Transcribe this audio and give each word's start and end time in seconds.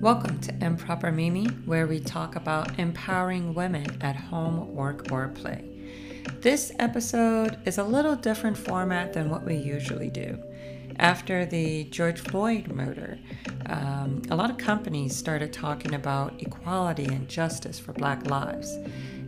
Welcome 0.00 0.40
to 0.40 0.64
Improper 0.64 1.12
Mimi, 1.12 1.44
where 1.66 1.86
we 1.86 2.00
talk 2.00 2.34
about 2.34 2.78
empowering 2.78 3.52
women 3.52 3.98
at 4.00 4.16
home, 4.16 4.74
work, 4.74 5.12
or 5.12 5.28
play. 5.28 5.62
This 6.40 6.72
episode 6.78 7.58
is 7.66 7.76
a 7.76 7.84
little 7.84 8.16
different 8.16 8.56
format 8.56 9.12
than 9.12 9.28
what 9.28 9.44
we 9.44 9.56
usually 9.56 10.08
do. 10.08 10.42
After 10.96 11.44
the 11.44 11.84
George 11.84 12.18
Floyd 12.18 12.68
murder, 12.68 13.18
um, 13.66 14.22
a 14.30 14.36
lot 14.36 14.48
of 14.48 14.56
companies 14.56 15.14
started 15.14 15.52
talking 15.52 15.92
about 15.92 16.32
equality 16.40 17.04
and 17.04 17.28
justice 17.28 17.78
for 17.78 17.92
Black 17.92 18.26
lives. 18.26 18.78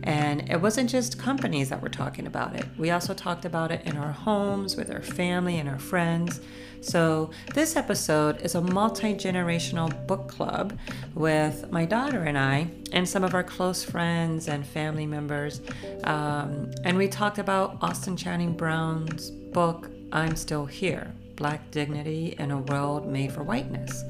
And 0.03 0.49
it 0.49 0.61
wasn't 0.61 0.89
just 0.89 1.17
companies 1.17 1.69
that 1.69 1.81
were 1.81 1.89
talking 1.89 2.27
about 2.27 2.55
it. 2.55 2.65
We 2.77 2.91
also 2.91 3.13
talked 3.13 3.45
about 3.45 3.71
it 3.71 3.85
in 3.85 3.97
our 3.97 4.11
homes, 4.11 4.75
with 4.75 4.91
our 4.91 5.01
family 5.01 5.57
and 5.59 5.69
our 5.69 5.79
friends. 5.79 6.41
So, 6.81 7.31
this 7.53 7.77
episode 7.77 8.41
is 8.41 8.55
a 8.55 8.61
multi 8.61 9.13
generational 9.13 10.05
book 10.05 10.27
club 10.27 10.77
with 11.15 11.71
my 11.71 11.85
daughter 11.85 12.23
and 12.23 12.37
I, 12.37 12.67
and 12.91 13.07
some 13.07 13.23
of 13.23 13.33
our 13.33 13.43
close 13.43 13.85
friends 13.85 14.49
and 14.49 14.67
family 14.67 15.05
members. 15.05 15.61
Um, 16.03 16.71
and 16.83 16.97
we 16.97 17.07
talked 17.07 17.37
about 17.37 17.77
Austin 17.81 18.17
Channing 18.17 18.51
Brown's 18.53 19.31
book, 19.31 19.89
I'm 20.11 20.35
Still 20.35 20.65
Here 20.65 21.13
Black 21.37 21.71
Dignity 21.71 22.35
in 22.37 22.51
a 22.51 22.59
World 22.59 23.07
Made 23.07 23.31
for 23.31 23.43
Whiteness. 23.43 24.03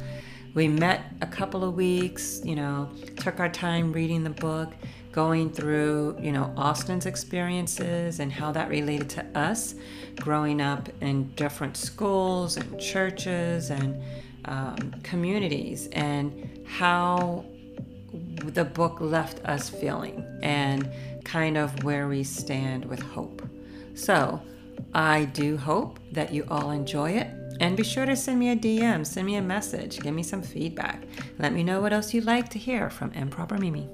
We 0.54 0.68
met 0.68 1.06
a 1.22 1.28
couple 1.28 1.64
of 1.64 1.76
weeks, 1.76 2.42
you 2.44 2.56
know, 2.56 2.90
took 3.18 3.40
our 3.40 3.50
time 3.50 3.92
reading 3.92 4.24
the 4.24 4.30
book 4.30 4.74
going 5.14 5.52
through, 5.52 6.18
you 6.20 6.32
know, 6.32 6.54
Austin's 6.58 7.06
experiences 7.06 8.20
and 8.20 8.34
how 8.34 8.52
that 8.52 8.68
related 8.68 9.10
to 9.12 9.26
us 9.38 9.76
growing 10.20 10.60
up 10.60 10.90
in 11.02 11.32
different 11.36 11.78
schools 11.78 12.58
and 12.58 12.80
churches 12.80 13.70
and 13.70 14.04
um, 14.46 14.78
communities 15.04 15.88
and 15.94 16.66
how 16.68 17.46
the 18.46 18.66
book 18.66 18.98
left 19.00 19.40
us 19.46 19.70
feeling 19.70 20.26
and 20.42 20.92
kind 21.24 21.58
of 21.58 21.84
where 21.84 22.08
we 22.08 22.24
stand 22.24 22.84
with 22.84 23.02
hope. 23.02 23.48
So, 23.94 24.42
I 24.94 25.26
do 25.26 25.56
hope 25.58 26.00
that 26.12 26.34
you 26.34 26.46
all 26.50 26.72
enjoy 26.72 27.12
it. 27.12 27.28
And 27.60 27.78
be 27.78 27.84
sure 27.84 28.06
to 28.06 28.16
send 28.16 28.40
me 28.40 28.50
a 28.50 28.56
DM, 28.56 29.06
send 29.06 29.28
me 29.28 29.36
a 29.36 29.42
message, 29.42 30.00
give 30.00 30.14
me 30.14 30.24
some 30.24 30.42
feedback. 30.42 31.04
Let 31.38 31.54
me 31.54 31.64
know 31.64 31.82
what 31.82 31.94
else 31.94 32.14
you'd 32.14 32.26
like 32.26 32.50
to 32.50 32.60
hear 32.60 32.90
from 32.90 33.12
Improper 33.14 33.58
Mimi. 33.58 33.88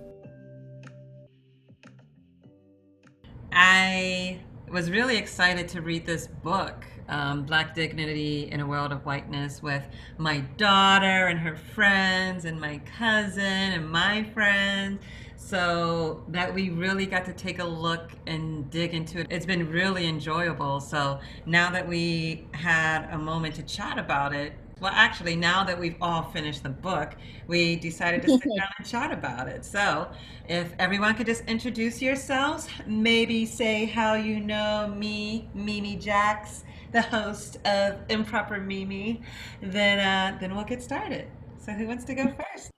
I 3.52 4.40
was 4.70 4.92
really 4.92 5.18
excited 5.18 5.68
to 5.70 5.82
read 5.82 6.06
this 6.06 6.28
book, 6.28 6.86
um, 7.08 7.44
Black 7.44 7.74
Dignity 7.74 8.50
in 8.52 8.60
a 8.60 8.68
World 8.68 8.92
of 8.92 9.06
Whiteness, 9.06 9.64
with 9.64 9.84
my 10.18 10.40
daughter 10.58 11.28
and 11.28 11.40
her 11.40 11.56
friends, 11.56 12.46
and 12.46 12.60
my 12.60 12.80
cousin 12.98 13.44
and 13.44 13.90
my 13.90 14.24
friends. 14.34 15.02
So 15.36 16.24
that 16.28 16.54
we 16.54 16.70
really 16.70 17.08
got 17.08 17.26
to 17.26 17.34
take 17.34 17.58
a 17.60 17.66
look 17.66 18.12
and 18.28 18.70
dig 18.70 18.94
into 18.94 19.22
it. 19.22 19.28
It's 19.32 19.46
been 19.48 19.72
really 19.72 20.06
enjoyable. 20.06 20.80
So 20.80 21.20
now 21.48 21.72
that 21.72 21.88
we 21.88 22.46
had 22.52 23.10
a 23.12 23.18
moment 23.18 23.56
to 23.56 23.64
chat 23.64 23.98
about 23.98 24.36
it, 24.36 24.54
well, 24.80 24.92
actually, 24.94 25.36
now 25.36 25.64
that 25.64 25.78
we've 25.78 25.98
all 26.02 26.24
finished 26.24 26.64
the 26.64 26.70
book, 26.70 27.16
we 27.48 27.76
decided 27.76 28.22
to 28.24 28.30
sit 28.30 28.44
down 28.58 28.68
and 28.78 28.88
chat 28.88 29.12
about 29.12 29.48
it. 29.48 29.66
So, 29.66 30.10
if 30.48 30.74
everyone 30.80 31.16
could 31.16 31.26
just 31.26 31.44
introduce 31.46 32.02
yourselves, 32.02 32.68
maybe 32.88 33.46
say 33.46 33.86
how 33.86 34.14
you 34.14 34.40
know 34.40 34.94
me, 34.96 35.50
Mimi 35.54 35.96
Jax, 35.96 36.64
the 36.92 37.02
host 37.02 37.58
of 37.66 38.00
Improper 38.10 38.60
Mimi, 38.60 39.22
then 39.62 40.00
uh, 40.00 40.38
then 40.40 40.56
we'll 40.56 40.66
get 40.66 40.82
started. 40.82 41.28
So, 41.58 41.74
who 41.74 41.88
wants 41.88 42.06
to 42.06 42.16
go 42.16 42.28
first? 42.28 42.72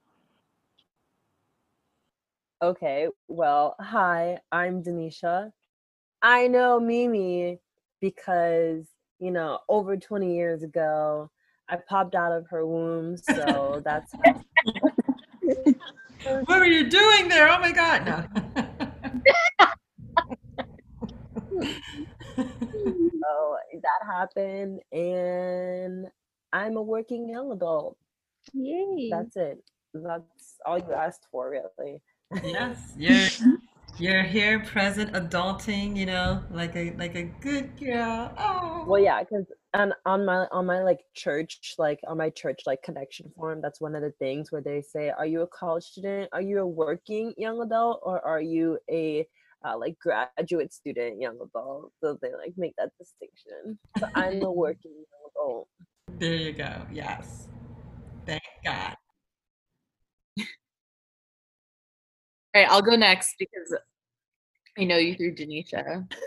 Okay, 2.64 3.08
well, 3.28 3.76
hi, 3.80 4.40
I'm 4.52 4.84
Denisha. 4.84 5.52
I 6.22 6.48
know 6.48 6.80
Mimi 6.80 7.60
because, 8.02 8.88
you 9.20 9.32
know, 9.32 9.60
over 9.68 9.98
20 9.98 10.36
years 10.36 10.62
ago, 10.62 11.32
I 11.72 11.78
popped 11.88 12.16
out 12.16 12.34
of 12.34 12.46
her 12.50 12.68
womb, 12.68 13.16
so 13.16 13.82
that's. 13.86 14.14
what 16.46 16.60
were 16.60 16.66
you 16.66 16.90
doing 16.90 17.30
there? 17.30 17.50
Oh 17.50 17.60
my 17.60 17.72
God! 17.72 18.06
No. 18.06 18.26
so 22.36 23.58
that 23.82 24.06
happened, 24.06 24.82
and 24.92 26.08
I'm 26.52 26.76
a 26.76 26.82
working 26.82 27.30
young 27.30 27.54
adult. 27.54 27.98
Yay! 28.54 29.10
That's 29.10 29.38
it. 29.38 29.64
That's 29.94 30.58
all 30.66 30.78
you 30.78 30.92
asked 30.94 31.28
for, 31.32 31.50
really. 31.50 32.02
Yes, 32.44 32.94
you're 32.98 33.30
you're 33.98 34.24
here, 34.24 34.60
present, 34.60 35.14
adulting. 35.14 35.96
You 35.96 36.08
know, 36.08 36.44
like 36.52 36.76
a 36.76 36.92
like 36.98 37.16
a 37.16 37.24
good 37.24 37.80
girl. 37.80 38.34
Oh. 38.38 38.84
Well, 38.86 39.02
yeah, 39.02 39.24
because 39.24 39.46
and 39.74 39.94
on 40.06 40.26
my 40.26 40.48
on 40.52 40.66
my 40.66 40.84
like 40.84 41.00
church 41.14 41.76
like 41.78 42.00
on 42.08 42.18
my 42.18 42.30
church 42.30 42.62
like 42.66 42.84
connection 42.84 43.32
form 43.36 43.62
that's 43.62 43.80
one 43.80 43.96
of 43.96 44.02
the 44.02 44.12
things 44.20 44.52
where 44.52 44.62
they 44.62 44.82
say 44.82 45.10
are 45.10 45.26
you 45.26 45.42
a 45.42 45.48
college 45.48 45.84
student? 45.84 46.30
Are 46.34 46.42
you 46.42 46.60
a 46.60 46.68
working 46.68 47.34
young 47.38 47.62
adult 47.62 48.02
or 48.04 48.24
are 48.26 48.42
you 48.42 48.80
a 48.90 49.26
uh, 49.64 49.78
like 49.78 49.98
graduate 50.00 50.74
student 50.74 51.22
young 51.22 51.36
adult? 51.36 51.92
So 52.02 52.18
they 52.22 52.34
like 52.34 52.54
make 52.58 52.74
that 52.78 52.90
distinction. 53.00 53.80
So 54.00 54.08
i'm 54.16 54.44
a 54.44 54.52
working 54.66 54.92
young 54.92 55.32
adult. 55.36 55.68
There 56.20 56.36
you 56.36 56.54
go. 56.54 56.82
Yes. 56.92 57.48
Thank 58.26 58.44
god. 58.64 58.96
All 62.54 62.62
right 62.62 62.70
i'll 62.70 62.82
go 62.82 62.98
next 62.98 63.36
because 63.40 63.74
i 64.78 64.84
know 64.84 64.98
you 64.98 65.16
through 65.16 65.36
denisha. 65.36 66.08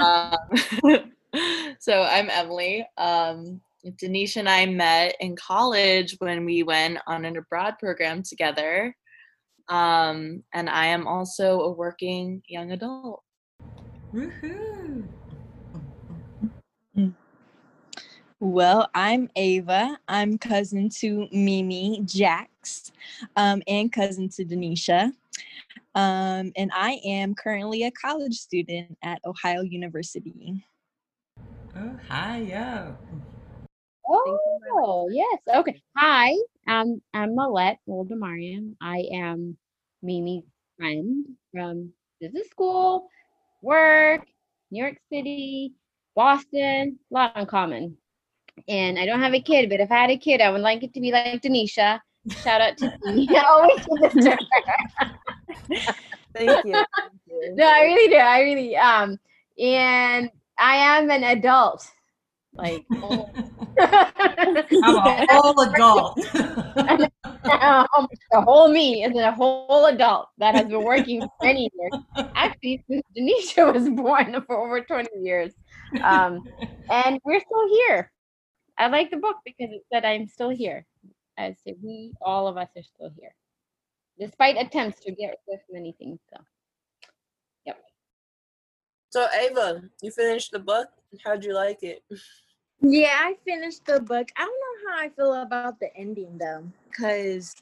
Um, 0.00 1.12
so 1.78 2.02
I'm 2.02 2.30
Emily. 2.30 2.86
Um, 2.96 3.60
Denisha 3.86 4.38
and 4.38 4.48
I 4.48 4.66
met 4.66 5.16
in 5.20 5.36
college 5.36 6.16
when 6.18 6.44
we 6.44 6.62
went 6.62 6.98
on 7.06 7.24
an 7.24 7.36
abroad 7.36 7.74
program 7.78 8.22
together. 8.22 8.94
Um, 9.68 10.42
and 10.54 10.68
I 10.68 10.86
am 10.86 11.06
also 11.06 11.60
a 11.60 11.70
working 11.70 12.42
young 12.48 12.72
adult. 12.72 13.22
Woohoo! 14.14 15.04
Well, 18.40 18.88
I'm 18.94 19.28
Ava. 19.34 19.98
I'm 20.06 20.38
cousin 20.38 20.88
to 21.00 21.26
Mimi 21.32 22.02
Jax 22.04 22.92
um, 23.34 23.62
and 23.66 23.92
cousin 23.92 24.28
to 24.28 24.44
Denisha. 24.44 25.12
Um, 25.96 26.52
and 26.56 26.70
I 26.72 27.00
am 27.04 27.34
currently 27.34 27.82
a 27.82 27.90
college 27.90 28.36
student 28.36 28.96
at 29.02 29.20
Ohio 29.24 29.62
University. 29.62 30.64
Oh, 31.78 31.94
hi, 32.08 32.38
yo. 32.42 32.96
Oh, 34.08 35.08
yes. 35.12 35.38
Okay. 35.46 35.80
Hi, 35.96 36.34
I'm 36.66 37.00
I'm 37.14 37.36
Malette 37.36 37.78
Woldemarian. 37.88 38.74
I 38.82 39.06
am 39.12 39.56
Mimi's 40.02 40.44
friend 40.76 41.24
from 41.52 41.92
business 42.20 42.48
school, 42.50 43.08
work, 43.62 44.26
New 44.72 44.82
York 44.82 44.96
City, 45.12 45.74
Boston, 46.16 46.98
a 47.12 47.14
lot 47.14 47.36
in 47.36 47.46
common. 47.46 47.96
And 48.68 48.98
I 48.98 49.06
don't 49.06 49.20
have 49.20 49.34
a 49.34 49.40
kid, 49.40 49.70
but 49.70 49.80
if 49.80 49.92
I 49.92 50.00
had 50.02 50.10
a 50.10 50.18
kid, 50.18 50.40
I 50.40 50.50
would 50.50 50.62
like 50.62 50.82
it 50.82 50.94
to 50.94 51.00
be 51.00 51.12
like 51.12 51.40
Denisha. 51.42 52.00
Shout 52.42 52.60
out 52.60 52.76
to 52.78 52.90
me. 53.04 53.28
always 53.46 53.86
Thank 56.34 56.64
you. 56.64 56.84
Thank 56.96 57.20
you. 57.26 57.54
No, 57.56 57.66
I 57.66 57.82
really 57.82 58.10
do. 58.10 58.16
I 58.16 58.40
really 58.40 58.76
um 58.76 59.18
and 59.58 60.30
I 60.58 60.76
am 60.76 61.10
an 61.10 61.24
adult. 61.24 61.90
Like 62.54 62.84
I'm 63.78 64.56
a 64.56 64.66
whole 65.30 65.60
adult. 65.60 66.16
the 68.32 68.40
whole 68.40 68.68
me 68.68 69.04
is 69.04 69.16
a 69.16 69.30
whole 69.30 69.86
adult 69.86 70.28
that 70.38 70.54
has 70.54 70.66
been 70.66 70.82
working 70.82 71.20
for 71.20 71.30
many 71.42 71.70
years. 71.78 72.02
Actually, 72.34 72.84
since 72.88 73.02
Denisha 73.16 73.72
was 73.72 73.88
born 73.88 74.42
for 74.46 74.56
over 74.56 74.80
20 74.80 75.08
years. 75.20 75.52
Um, 76.02 76.42
and 76.90 77.20
we're 77.24 77.40
still 77.40 77.68
here. 77.68 78.10
I 78.76 78.88
like 78.88 79.10
the 79.10 79.16
book 79.18 79.36
because 79.44 79.72
it 79.72 79.82
said 79.92 80.04
I'm 80.04 80.26
still 80.26 80.50
here. 80.50 80.84
I 81.36 81.54
said 81.64 81.74
we, 81.82 82.12
all 82.20 82.48
of 82.48 82.56
us 82.56 82.68
are 82.76 82.82
still 82.82 83.10
here. 83.18 83.34
Despite 84.18 84.56
attempts 84.56 85.00
to 85.04 85.12
get 85.12 85.36
rid 85.46 85.54
of 85.54 85.60
many 85.70 85.94
things. 85.98 86.18
So 86.32 86.40
so 89.10 89.26
Ava, 89.40 89.82
you 90.02 90.10
finished 90.10 90.52
the 90.52 90.58
book. 90.58 90.88
How'd 91.24 91.44
you 91.44 91.54
like 91.54 91.82
it? 91.82 92.02
Yeah, 92.80 93.16
I 93.18 93.36
finished 93.44 93.84
the 93.86 94.00
book. 94.00 94.28
I 94.36 94.42
don't 94.42 94.50
know 94.50 94.90
how 94.92 94.98
I 94.98 95.08
feel 95.08 95.34
about 95.34 95.80
the 95.80 95.94
ending 95.96 96.38
though, 96.38 96.64
because 96.88 97.56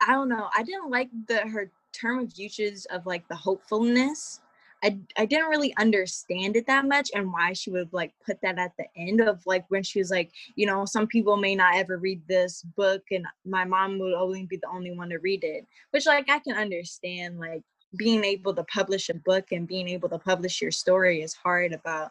I 0.00 0.12
don't 0.12 0.28
know. 0.28 0.48
I 0.56 0.62
didn't 0.62 0.90
like 0.90 1.08
the 1.26 1.38
her 1.48 1.70
term 1.92 2.20
of 2.20 2.38
usage 2.38 2.84
of 2.90 3.06
like 3.06 3.26
the 3.28 3.34
hopefulness. 3.34 4.40
I, 4.82 4.96
I 5.16 5.26
didn't 5.26 5.48
really 5.48 5.74
understand 5.76 6.54
it 6.54 6.66
that 6.68 6.86
much 6.86 7.10
and 7.12 7.32
why 7.32 7.52
she 7.52 7.70
would 7.70 7.92
like 7.92 8.12
put 8.24 8.40
that 8.42 8.58
at 8.58 8.72
the 8.78 8.84
end 8.96 9.20
of 9.20 9.44
like 9.44 9.64
when 9.70 9.82
she 9.82 9.98
was 9.98 10.10
like 10.12 10.30
you 10.54 10.66
know 10.66 10.84
some 10.84 11.08
people 11.08 11.36
may 11.36 11.56
not 11.56 11.74
ever 11.74 11.96
read 11.96 12.22
this 12.28 12.62
book 12.76 13.02
and 13.10 13.26
my 13.44 13.64
mom 13.64 13.98
would 13.98 14.14
only 14.14 14.46
be 14.46 14.56
the 14.56 14.68
only 14.68 14.92
one 14.92 15.08
to 15.08 15.18
read 15.18 15.42
it 15.42 15.66
which 15.90 16.06
like 16.06 16.30
i 16.30 16.38
can 16.38 16.56
understand 16.56 17.40
like 17.40 17.64
being 17.96 18.24
able 18.24 18.54
to 18.54 18.64
publish 18.64 19.08
a 19.08 19.14
book 19.14 19.46
and 19.52 19.66
being 19.66 19.88
able 19.88 20.08
to 20.08 20.18
publish 20.18 20.60
your 20.60 20.70
story 20.70 21.22
is 21.22 21.34
hard 21.34 21.72
about 21.72 22.10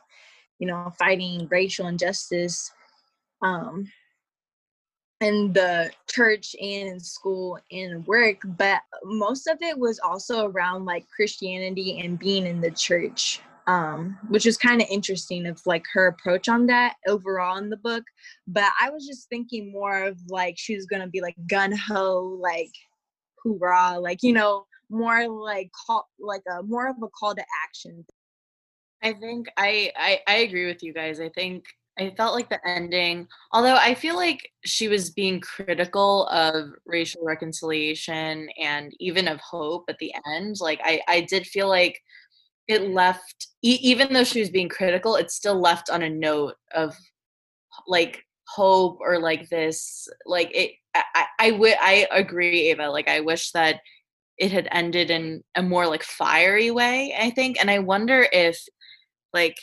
you 0.60 0.68
know 0.68 0.92
fighting 0.98 1.48
racial 1.50 1.88
injustice 1.88 2.72
um 3.42 3.88
in 5.22 5.52
the 5.54 5.92
church 6.08 6.56
and 6.62 6.90
in 6.90 7.00
school 7.00 7.60
and 7.72 8.06
work 8.06 8.38
but 8.58 8.82
most 9.04 9.48
of 9.48 9.58
it 9.62 9.78
was 9.78 10.00
also 10.00 10.48
around 10.48 10.86
like 10.86 11.06
christianity 11.16 12.00
and 12.00 12.20
being 12.20 12.46
in 12.46 12.62
the 12.62 12.72
church 12.72 13.42
um, 13.68 14.18
which 14.30 14.46
is 14.46 14.56
kind 14.56 14.82
of 14.82 14.88
interesting 14.90 15.46
of 15.46 15.60
like 15.66 15.84
her 15.92 16.08
approach 16.08 16.48
on 16.48 16.68
that 16.68 16.96
overall 17.06 17.58
in 17.58 17.70
the 17.70 17.78
book 17.78 18.04
but 18.48 18.72
i 18.82 18.90
was 18.90 19.06
just 19.06 19.28
thinking 19.28 19.72
more 19.72 20.04
of 20.04 20.18
like 20.30 20.56
she 20.58 20.76
was 20.76 20.86
gonna 20.86 21.08
be 21.08 21.20
like 21.20 21.36
gun-ho 21.48 22.38
like 22.40 22.72
hoorah 23.44 24.00
like 24.00 24.24
you 24.24 24.32
know 24.32 24.67
more 24.90 25.28
like 25.28 25.70
call 25.86 26.08
like 26.20 26.44
a 26.50 26.64
more 26.64 26.88
of 26.90 26.96
a 27.04 27.08
call 27.10 27.36
to 27.36 27.44
action 27.66 28.06
I 29.04 29.14
think 29.14 29.48
I, 29.58 29.92
I 29.96 30.20
I 30.28 30.36
agree 30.38 30.66
with 30.66 30.82
you 30.82 30.94
guys. 30.94 31.20
I 31.20 31.30
think 31.30 31.66
I 32.00 32.14
felt 32.16 32.36
like 32.36 32.50
the 32.50 32.60
ending, 32.68 33.28
although 33.52 33.76
I 33.76 33.94
feel 33.94 34.16
like 34.16 34.50
she 34.66 34.88
was 34.88 35.10
being 35.10 35.40
critical 35.40 36.28
of 36.28 36.70
racial 36.86 37.22
reconciliation 37.24 38.50
and 38.60 38.92
even 39.00 39.28
of 39.28 39.40
hope 39.40 39.86
at 39.90 39.98
the 40.00 40.14
end. 40.36 40.58
Like 40.60 40.80
I 40.84 41.02
I 41.08 41.22
did 41.22 41.46
feel 41.46 41.68
like 41.68 42.00
it 42.68 42.90
left 42.90 43.48
e- 43.64 43.80
even 43.82 44.14
though 44.14 44.24
she 44.24 44.40
was 44.40 44.50
being 44.50 44.70
critical, 44.70 45.16
it 45.16 45.32
still 45.32 45.60
left 45.60 45.90
on 45.90 46.04
a 46.04 46.10
note 46.10 46.56
of 46.74 46.96
like 47.88 48.24
hope 48.48 48.98
or 49.02 49.20
like 49.20 49.50
this 49.50 50.08
like 50.26 50.50
it 50.56 50.72
I, 50.96 51.26
I 51.40 51.52
would 51.52 51.76
I 51.82 52.08
agree 52.12 52.70
Ava 52.70 52.90
like 52.90 53.10
I 53.10 53.20
wish 53.20 53.52
that 53.52 53.82
it 54.38 54.52
had 54.52 54.68
ended 54.72 55.10
in 55.10 55.44
a 55.56 55.64
more 55.64 55.88
like 55.88 56.04
fiery 56.04 56.72
way 56.72 57.16
I 57.20 57.30
think 57.32 57.58
and 57.60 57.70
I 57.70 57.80
wonder 57.80 58.28
if 58.32 58.60
like 59.34 59.58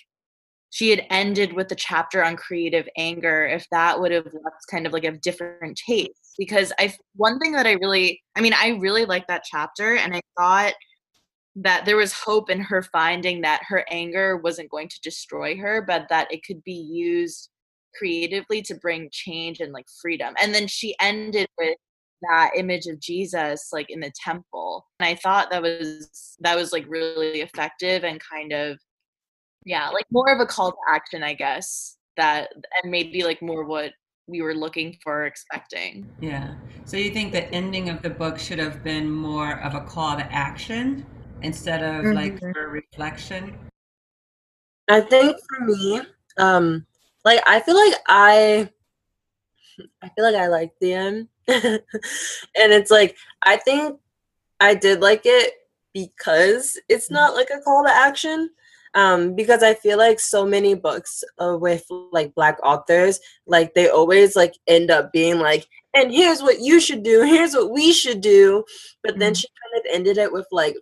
she 0.75 0.91
had 0.91 1.07
ended 1.09 1.53
with 1.53 1.69
the 1.69 1.77
chapter 1.77 2.25
on 2.25 2.35
creative 2.35 2.89
anger 2.99 3.47
if 3.47 3.65
that 3.71 4.01
would 4.01 4.11
have 4.11 4.25
left 4.25 4.67
kind 4.69 4.87
of 4.87 4.93
like 4.93 5.05
a 5.05 5.13
different 5.13 5.81
taste 5.87 6.35
because 6.37 6.73
i 6.81 6.93
one 7.15 7.39
thing 7.39 7.53
that 7.53 7.67
i 7.67 7.73
really 7.73 8.21
i 8.37 8.41
mean 8.41 8.53
i 8.55 8.71
really 8.81 9.05
liked 9.05 9.29
that 9.29 9.45
chapter 9.45 9.95
and 9.95 10.15
i 10.15 10.21
thought 10.37 10.75
that 11.55 11.85
there 11.85 11.97
was 11.97 12.13
hope 12.13 12.51
in 12.51 12.61
her 12.61 12.83
finding 12.83 13.41
that 13.41 13.63
her 13.69 13.85
anger 13.89 14.37
wasn't 14.37 14.71
going 14.71 14.89
to 14.89 15.01
destroy 15.03 15.57
her 15.57 15.81
but 15.87 16.07
that 16.11 16.27
it 16.33 16.45
could 16.45 16.63
be 16.65 16.73
used 16.73 17.51
creatively 17.97 18.61
to 18.61 18.75
bring 18.75 19.09
change 19.13 19.61
and 19.61 19.73
like 19.73 19.87
freedom 20.03 20.35
and 20.43 20.53
then 20.53 20.67
she 20.67 20.97
ended 21.01 21.47
with 21.57 21.77
that 22.31 22.51
image 22.57 22.87
of 22.87 23.01
jesus 23.01 23.71
like 23.73 23.91
in 23.91 24.01
the 24.01 24.13
temple. 24.23 24.87
And 25.01 25.09
i 25.09 25.15
thought 25.15 25.51
that 25.51 25.63
was 25.63 26.37
that 26.41 26.57
was 26.57 26.73
like 26.73 26.85
really 26.89 27.41
effective 27.41 28.05
and 28.05 28.21
kind 28.21 28.53
of 28.53 28.79
yeah 29.65 29.89
like 29.89 30.07
more 30.11 30.33
of 30.33 30.41
a 30.41 30.47
call 30.47 30.73
to 30.73 30.79
action 30.89 31.23
i 31.23 31.35
guess 31.35 31.97
that 32.17 32.51
and 32.83 32.91
maybe 32.91 33.25
like 33.25 33.41
more 33.43 33.65
what 33.65 33.93
we 34.27 34.41
were 34.41 34.55
looking 34.55 34.97
for 35.03 35.27
expecting. 35.27 36.11
Yeah. 36.19 36.55
So 36.87 36.97
you 36.97 37.11
think 37.11 37.33
the 37.33 37.45
ending 37.53 37.91
of 37.91 38.01
the 38.01 38.09
book 38.09 38.39
should 38.39 38.59
have 38.59 38.83
been 38.83 39.11
more 39.11 39.61
of 39.61 39.75
a 39.75 39.83
call 39.83 40.17
to 40.17 40.33
action 40.33 41.05
instead 41.43 41.83
of 41.83 42.07
mm-hmm. 42.07 42.15
like 42.15 42.41
a 42.43 42.61
reflection? 42.61 43.59
I 44.89 45.01
think 45.03 45.37
for 45.37 45.67
me 45.67 46.03
um 46.39 46.87
like 47.25 47.41
i 47.47 47.61
feel 47.61 47.77
like 47.77 47.95
i 48.09 48.69
i 50.03 50.09
feel 50.09 50.25
like 50.25 50.35
i 50.35 50.49
like 50.49 50.73
the 50.81 50.93
end 50.93 51.29
and 51.49 51.83
it's 52.55 52.91
like 52.91 53.17
i 53.43 53.57
think 53.57 53.99
i 54.61 54.75
did 54.75 55.01
like 55.01 55.23
it 55.25 55.53
because 55.93 56.79
it's 56.89 57.07
mm-hmm. 57.07 57.15
not 57.15 57.35
like 57.35 57.51
a 57.55 57.61
call 57.61 57.85
to 57.85 57.91
action 57.91 58.51
um, 58.95 59.35
because 59.35 59.63
I 59.63 59.75
feel 59.75 59.99
like 59.99 60.21
so 60.21 60.47
many 60.47 60.75
books 60.75 61.25
uh, 61.41 61.57
with 61.59 61.85
like 62.13 62.35
black 62.35 62.59
authors, 62.63 63.19
like 63.47 63.75
they 63.75 63.89
always 63.89 64.37
like 64.37 64.55
end 64.69 64.91
up 64.91 65.13
being 65.13 65.41
like, 65.41 65.67
and 65.95 66.13
here's 66.13 66.43
what 66.43 66.61
you 66.61 66.81
should 66.81 67.03
do, 67.03 67.23
here's 67.23 67.55
what 67.55 67.73
we 67.73 67.93
should 67.93 68.21
do, 68.21 68.65
but 69.03 69.13
mm-hmm. 69.13 69.21
then 69.21 69.35
she 69.35 69.49
kind 69.49 69.81
of 69.85 69.95
ended 69.95 70.19
it 70.19 70.33
with 70.33 70.47
like, 70.53 70.77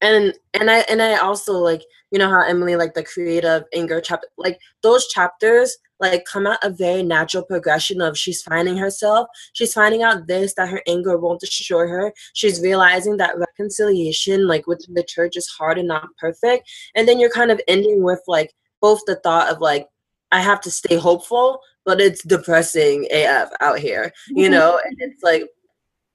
and 0.00 0.34
and 0.54 0.70
I 0.70 0.78
and 0.90 1.00
I 1.00 1.16
also 1.16 1.52
like 1.52 1.82
you 2.10 2.18
know 2.18 2.28
how 2.28 2.42
Emily 2.42 2.74
like 2.74 2.94
the 2.94 3.04
creative 3.04 3.64
anger 3.74 4.00
chapter 4.00 4.28
like 4.38 4.58
those 4.82 5.06
chapters 5.08 5.76
like 6.00 6.24
come 6.24 6.46
out 6.46 6.58
a 6.62 6.70
very 6.70 7.02
natural 7.02 7.44
progression 7.44 8.00
of 8.00 8.18
she's 8.18 8.42
finding 8.42 8.76
herself. 8.76 9.28
She's 9.52 9.74
finding 9.74 10.02
out 10.02 10.26
this 10.26 10.54
that 10.54 10.68
her 10.68 10.82
anger 10.86 11.18
won't 11.18 11.40
destroy 11.40 11.86
her. 11.88 12.12
She's 12.34 12.60
realizing 12.60 13.16
that 13.18 13.38
reconciliation 13.38 14.46
like 14.46 14.66
with 14.66 14.86
the 14.92 15.04
church 15.04 15.36
is 15.36 15.46
hard 15.48 15.78
and 15.78 15.88
not 15.88 16.08
perfect. 16.18 16.70
And 16.94 17.06
then 17.06 17.20
you're 17.20 17.30
kind 17.30 17.50
of 17.50 17.60
ending 17.68 18.02
with 18.02 18.22
like 18.26 18.52
both 18.80 19.00
the 19.06 19.16
thought 19.16 19.52
of 19.52 19.60
like 19.60 19.86
i 20.32 20.40
have 20.40 20.60
to 20.60 20.70
stay 20.70 20.96
hopeful 20.96 21.60
but 21.84 22.00
it's 22.00 22.22
depressing 22.24 23.06
af 23.10 23.50
out 23.60 23.78
here 23.78 24.12
you 24.28 24.44
mm-hmm. 24.44 24.52
know? 24.52 24.80
And 24.84 24.96
it's 25.00 25.22
like 25.22 25.44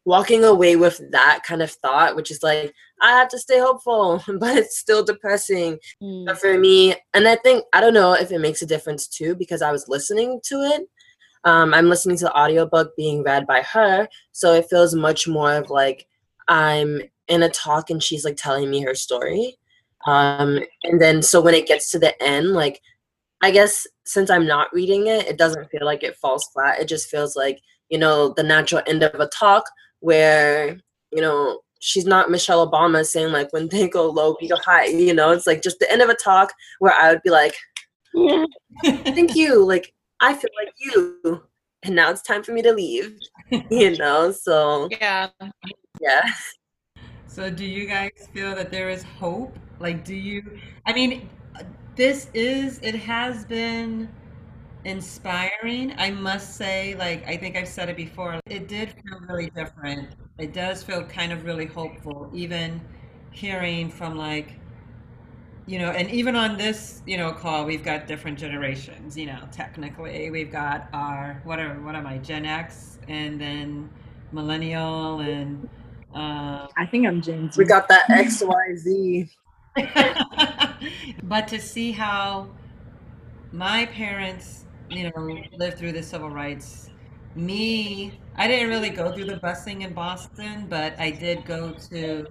walking 0.06 0.44
away 0.44 0.75
with 0.75 1.02
that 1.12 1.42
kind 1.44 1.62
of 1.62 1.72
thought, 1.72 2.16
which 2.16 2.30
is 2.31 2.44
like, 2.44 2.74
I 3.02 3.12
have 3.12 3.28
to 3.30 3.40
stay 3.40 3.60
hopeful, 3.60 4.24
but 4.40 4.56
it's 4.56 4.78
still 4.78 5.04
depressing. 5.04 5.80
Mm. 6.02 6.28
But 6.28 6.40
for 6.40 6.57
me, 6.57 6.96
and 7.13 7.28
I 7.28 7.36
think, 7.36 7.66
I 7.74 7.81
don't 7.81 7.94
know 7.94 8.13
if 8.13 8.31
it 8.31 8.40
makes 8.40 8.62
a 8.62 8.68
difference 8.68 9.07
too, 9.07 9.36
because 9.36 9.62
I 9.62 9.72
was 9.72 9.90
listening 9.90 10.40
to 10.46 10.62
it. 10.62 10.88
Um, 11.44 11.74
I'm 11.74 11.90
listening 11.90 12.18
to 12.18 12.25
the 12.25 12.38
audiobook 12.38 12.96
being 12.96 13.24
read 13.24 13.46
by 13.46 13.62
her. 13.62 14.07
So 14.31 14.54
it 14.54 14.68
feels 14.69 14.96
much 14.96 15.28
more 15.28 15.54
of 15.54 15.69
like 15.69 16.07
I'm 16.48 17.02
in 17.28 17.44
a 17.44 17.50
talk 17.50 17.90
and 17.90 18.02
she's 18.02 18.25
like 18.25 18.38
telling 18.38 18.69
me 18.69 18.81
her 18.81 18.96
story. 18.96 19.57
Um, 20.07 20.60
and 20.84 21.02
then 21.02 21.22
so 21.22 21.42
when 21.42 21.56
it 21.56 21.68
gets 21.68 21.90
to 21.92 22.00
the 22.00 22.22
end, 22.22 22.54
like, 22.54 22.81
I 23.42 23.52
guess 23.52 23.86
since 24.06 24.30
I'm 24.30 24.48
not 24.48 24.74
reading 24.74 25.07
it, 25.07 25.28
it 25.28 25.38
doesn't 25.38 25.69
feel 25.69 25.86
like 25.86 26.04
it 26.04 26.16
falls 26.16 26.46
flat. 26.46 26.80
It 26.80 26.86
just 26.88 27.10
feels 27.10 27.36
like, 27.36 27.60
you 27.90 27.98
know, 27.98 28.34
the 28.36 28.44
natural 28.44 28.81
end 28.88 29.04
of 29.04 29.19
a 29.19 29.28
talk 29.28 29.66
where 30.06 30.78
you 31.12 31.19
know 31.19 31.60
she's 31.80 32.06
not 32.06 32.30
Michelle 32.30 32.69
Obama 32.69 33.04
saying 33.04 33.31
like 33.31 33.52
when 33.52 33.68
they 33.69 33.90
go 33.90 34.07
low, 34.07 34.38
we 34.40 34.48
go 34.48 34.57
high. 34.57 34.86
You 34.86 35.13
know, 35.13 35.31
it's 35.31 35.48
like 35.48 35.63
just 35.63 35.80
the 35.80 35.92
end 35.92 36.02
of 36.04 36.10
a 36.10 36.16
talk 36.16 36.54
where 36.80 36.94
I 36.94 37.10
would 37.10 37.24
be 37.24 37.31
like, 37.31 37.56
yeah. 38.13 38.46
"Thank 38.84 39.36
you." 39.42 39.66
Like 39.66 39.92
I 40.22 40.34
feel 40.34 40.52
like 40.60 40.74
you, 40.78 41.42
and 41.84 41.96
now 41.96 42.12
it's 42.12 42.21
time 42.21 42.44
for 42.44 42.54
me 42.54 42.62
to 42.62 42.74
leave. 42.74 43.18
You 43.69 43.95
know, 43.95 44.31
so 44.31 44.90
yeah, 44.90 45.30
yeah. 46.02 46.24
So 47.28 47.52
do 47.52 47.64
you 47.64 47.85
guys 47.85 48.28
feel 48.33 48.56
that 48.56 48.71
there 48.71 48.90
is 48.90 49.04
hope? 49.04 49.56
Like, 49.80 50.04
do 50.04 50.16
you? 50.16 50.59
I 50.88 50.94
mean, 50.94 51.30
this 51.95 52.30
is 52.33 52.80
it 52.81 52.95
has 52.95 53.45
been 53.45 54.09
inspiring. 54.85 55.94
I 55.97 56.11
must 56.11 56.56
say, 56.56 56.95
like, 56.95 57.27
I 57.27 57.35
think 57.35 57.57
I've 57.57 57.68
said 57.68 57.89
it 57.89 57.97
before, 57.97 58.39
it 58.45 58.68
did 58.68 58.92
feel 58.92 59.19
really 59.27 59.49
different. 59.49 60.15
It 60.37 60.54
does 60.54 60.83
feel 60.83 61.04
kind 61.04 61.33
of 61.33 61.44
really 61.44 61.65
hopeful, 61.65 62.30
even 62.33 62.80
hearing 63.31 63.89
from, 63.89 64.15
like, 64.15 64.54
you 65.65 65.80
know, 65.80 65.89
and 65.89 66.09
even 66.11 66.35
on 66.35 66.57
this, 66.57 67.01
you 67.07 67.18
know, 67.18 67.31
call, 67.31 67.65
we've 67.65 67.83
got 67.83 68.06
different 68.06 68.37
generations, 68.37 69.18
you 69.18 69.25
know, 69.25 69.39
technically. 69.51 70.30
We've 70.30 70.51
got 70.51 70.87
our, 70.94 71.42
what 71.44 71.59
are, 71.59 71.81
what 71.81 71.95
am 71.95 72.06
I, 72.06 72.19
Gen 72.19 72.45
X, 72.45 72.99
and 73.07 73.42
then 73.42 73.89
millennial, 74.31 75.19
and, 75.21 75.68
uh, 76.13 76.68
I 76.77 76.85
think 76.85 77.07
I'm 77.07 77.21
Gen 77.21 77.51
Z. 77.51 77.57
We 77.57 77.65
got 77.65 77.87
that 77.87 78.09
X, 78.09 78.44
Y, 78.45 78.75
Z. 78.75 79.30
but 81.23 81.47
to 81.47 81.59
see 81.59 81.92
how 81.92 82.47
my 83.51 83.87
parents 83.87 84.65
you 84.95 85.11
know, 85.16 85.44
lived 85.57 85.78
through 85.78 85.92
the 85.92 86.04
civil 86.04 86.30
rights. 86.30 86.90
Me, 87.35 88.18
I 88.35 88.47
didn't 88.47 88.69
really 88.69 88.90
go 88.90 89.11
through 89.11 89.25
the 89.25 89.37
busing 89.37 89.81
in 89.81 89.94
Boston, 89.94 90.68
but 90.69 90.97
I 90.99 91.11
did 91.11 91.45
go 91.45 91.73
to. 91.90 92.25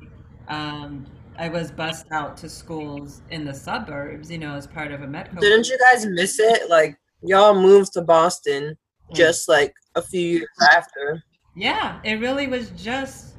Um, 0.49 1.07
I 1.37 1.49
was 1.49 1.71
bused 1.71 2.07
out 2.13 2.37
to 2.39 2.49
schools 2.49 3.23
in 3.31 3.45
the 3.45 3.53
suburbs, 3.53 4.31
you 4.31 4.39
know, 4.39 4.55
as 4.55 4.67
part 4.67 4.93
of 4.93 5.03
a 5.03 5.07
METCO. 5.07 5.41
Didn't 5.41 5.69
you 5.69 5.77
guys 5.79 6.07
miss 6.07 6.39
it? 6.39 6.71
Like 6.71 6.97
y'all 7.23 7.61
moved 7.61 7.93
to 7.95 8.03
Boston 8.03 8.77
mm. 9.11 9.15
just 9.15 9.49
like 9.49 9.75
a 9.95 10.03
few 10.03 10.39
years 10.39 10.49
after. 10.73 11.23
Yeah, 11.57 12.01
it 12.05 12.21
really 12.21 12.47
was 12.47 12.71
just 12.71 13.35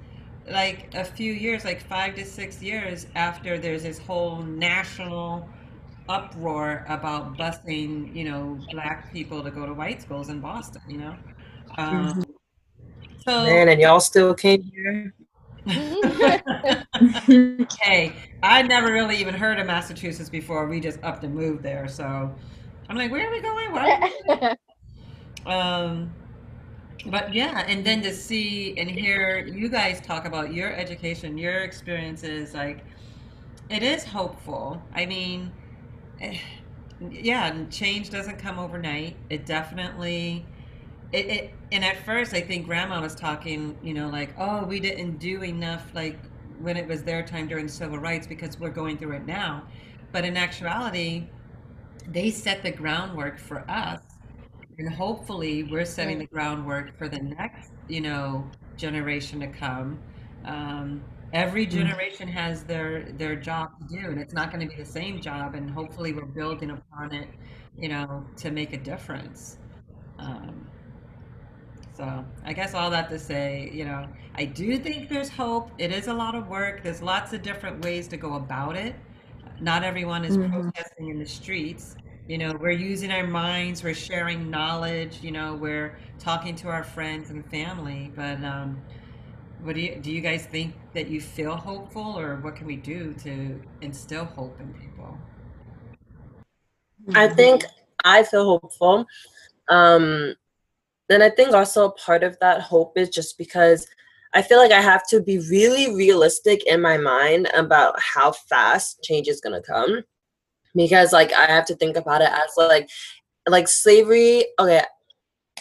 like 0.50 0.94
a 0.94 1.04
few 1.04 1.34
years, 1.34 1.66
like 1.66 1.82
five 1.82 2.16
to 2.16 2.26
six 2.26 2.62
years 2.62 3.08
after 3.16 3.58
there's 3.58 3.84
this 3.84 3.98
whole 3.98 4.42
national 4.42 5.50
uproar 6.08 6.86
about 6.88 7.38
busing, 7.38 8.16
you 8.16 8.26
know, 8.26 8.60
black 8.72 9.12
people 9.12 9.44
to 9.44 9.52
go 9.52 9.66
to 9.66 9.74
white 9.74 10.02
schools 10.02 10.30
in 10.30 10.40
Boston, 10.40 10.82
you 10.88 10.98
know. 10.98 11.16
Um, 11.78 12.24
so, 13.26 13.44
Man, 13.44 13.70
and 13.70 13.82
y'all 13.82 14.00
still 14.00 14.34
came 14.34 14.64
here. 14.64 15.14
hey, 17.82 18.14
I 18.44 18.62
never 18.62 18.94
really 18.94 19.18
even 19.18 19.34
heard 19.34 19.60
of 19.60 19.66
Massachusetts 19.66 20.30
before. 20.30 20.68
We 20.68 20.80
just 20.80 21.00
upped 21.02 21.24
and 21.24 21.34
moved 21.34 21.64
there, 21.64 21.88
so 21.88 22.34
I'm 22.88 22.96
like, 22.96 23.12
where 23.12 23.28
are 23.28 23.32
we 23.32 23.42
going? 23.42 23.72
Why? 23.72 24.56
um, 25.48 26.14
but 27.08 27.34
yeah, 27.34 27.66
and 27.68 27.84
then 27.84 28.04
to 28.04 28.14
see 28.14 28.78
and 28.78 28.90
hear 28.90 29.40
you 29.48 29.70
guys 29.70 30.02
talk 30.02 30.26
about 30.26 30.54
your 30.54 30.72
education, 30.72 31.36
your 31.36 31.62
experiences, 31.62 32.54
like 32.54 32.86
it 33.70 33.82
is 33.82 34.04
hopeful. 34.04 34.82
I 34.94 35.08
mean, 35.08 35.52
eh, 36.20 36.38
yeah, 37.12 37.66
change 37.70 38.10
doesn't 38.10 38.38
come 38.40 38.60
overnight. 38.60 39.16
It 39.30 39.46
definitely 39.46 40.46
it, 41.12 41.26
it 41.28 41.54
and 41.72 41.84
at 41.86 41.98
first 42.06 42.34
I 42.34 42.42
think 42.42 42.66
grandma 42.66 43.02
was 43.02 43.16
talking, 43.16 43.78
you 43.84 43.94
know, 43.94 44.10
like, 44.10 44.34
oh, 44.38 44.66
we 44.66 44.80
didn't 44.80 45.18
do 45.20 45.44
enough 45.44 45.84
like 45.94 46.20
when 46.60 46.78
it 46.78 46.88
was 46.88 47.04
their 47.04 47.24
time 47.24 47.48
during 47.48 47.68
civil 47.68 48.00
rights 48.00 48.28
because 48.28 48.60
we're 48.60 48.70
going 48.70 48.98
through 48.98 49.14
it 49.14 49.26
now. 49.26 49.64
But 50.12 50.26
in 50.26 50.38
actuality, 50.38 51.28
they 52.08 52.32
set 52.32 52.64
the 52.64 52.72
groundwork 52.72 53.40
for 53.40 53.70
us. 53.70 54.02
And 54.78 54.94
hopefully 54.94 55.64
we're 55.64 55.86
setting 55.86 56.20
the 56.20 56.26
groundwork 56.28 56.98
for 56.98 57.08
the 57.08 57.20
next, 57.20 57.72
you 57.88 58.02
know, 58.02 58.50
generation 58.78 59.40
to 59.40 59.48
come. 59.48 60.00
Um, 60.46 61.04
every 61.36 61.68
Mm-hmm. 61.72 61.90
generation 61.90 62.30
has 62.30 62.66
their 62.66 63.14
their 63.14 63.36
job 63.38 63.70
to 63.80 63.86
do 64.02 64.10
and 64.12 64.20
it's 64.22 64.36
not 64.36 64.52
going 64.52 64.62
to 64.62 64.68
be 64.76 64.82
the 64.82 64.90
same 64.90 65.22
job 65.22 65.56
and 65.56 65.72
hopefully 65.72 66.14
we're 66.14 66.26
building 66.26 66.72
upon 66.72 67.14
it 67.14 67.30
you 67.78 67.90
know 67.90 68.26
to 68.38 68.52
make 68.52 68.74
a 68.74 68.78
difference 68.80 69.60
um, 70.20 70.68
so 71.94 72.26
I 72.46 72.54
guess 72.54 72.74
all 72.74 72.90
that 72.92 73.10
to 73.10 73.20
say, 73.20 73.70
you 73.74 73.86
know, 73.86 74.08
I 74.36 74.46
do 74.46 74.78
think 74.80 75.10
there's 75.10 75.30
hope. 75.30 75.72
It 75.78 75.92
is 75.92 76.08
a 76.08 76.14
lot 76.14 76.36
of 76.36 76.48
work. 76.50 76.84
There's 76.84 77.02
lots 77.02 77.34
of 77.34 77.42
different 77.42 77.84
ways 77.84 78.08
to 78.10 78.18
go 78.18 78.36
about 78.36 78.76
it. 78.76 78.96
Not 79.60 79.84
everyone 79.84 80.26
is 80.26 80.38
Mhm. 80.38 80.72
protesting 80.76 81.10
in 81.10 81.20
the 81.20 81.26
streets. 81.26 81.96
You 82.28 82.38
know, 82.40 82.56
we're 82.60 82.72
using 82.72 83.12
our 83.12 83.28
minds, 83.28 83.84
we're 83.84 83.94
sharing 83.94 84.50
knowledge, 84.50 85.24
you 85.24 85.32
know, 85.32 85.56
we're 85.56 85.98
talking 86.20 86.56
to 86.58 86.70
our 86.70 86.84
friends 86.84 87.30
and 87.30 87.46
family. 87.50 88.12
But 88.16 88.44
um, 88.44 88.82
what 89.64 89.76
do 89.76 89.82
you 89.82 89.96
do 89.96 90.12
you 90.12 90.22
guys 90.22 90.46
think 90.46 90.76
that 90.94 91.08
you 91.08 91.20
feel 91.20 91.56
hopeful 91.56 92.18
or 92.20 92.38
what 92.38 92.56
can 92.56 92.68
we 92.68 92.76
do 92.76 93.14
to 93.24 93.62
instill 93.82 94.26
hope 94.26 94.60
in 94.60 94.74
people? 94.74 95.18
I 97.14 97.28
think 97.28 97.66
I 98.04 98.24
feel 98.24 98.46
hopeful. 98.46 99.06
Um, 99.70 100.36
and 101.10 101.24
I 101.24 101.30
think 101.30 101.54
also 101.54 101.86
a 101.86 101.92
part 101.92 102.24
of 102.24 102.38
that 102.40 102.62
hope 102.62 102.98
is 102.98 103.10
just 103.10 103.38
because 103.38 103.88
I 104.34 104.42
feel 104.42 104.58
like 104.58 104.72
I 104.72 104.82
have 104.82 105.08
to 105.10 105.22
be 105.22 105.40
really 105.50 105.96
realistic 105.96 106.66
in 106.66 106.82
my 106.82 106.98
mind 106.98 107.50
about 107.56 107.96
how 108.00 108.32
fast 108.32 109.04
change 109.04 109.28
is 109.28 109.42
gonna 109.42 109.62
come. 109.62 110.04
Because 110.76 111.14
like 111.14 111.32
I 111.34 111.46
have 111.46 111.66
to 111.68 111.76
think 111.76 111.96
about 111.96 112.22
it 112.22 112.30
as 112.32 112.52
like 112.58 112.90
like 113.48 113.68
slavery, 113.68 114.46
okay, 114.60 114.84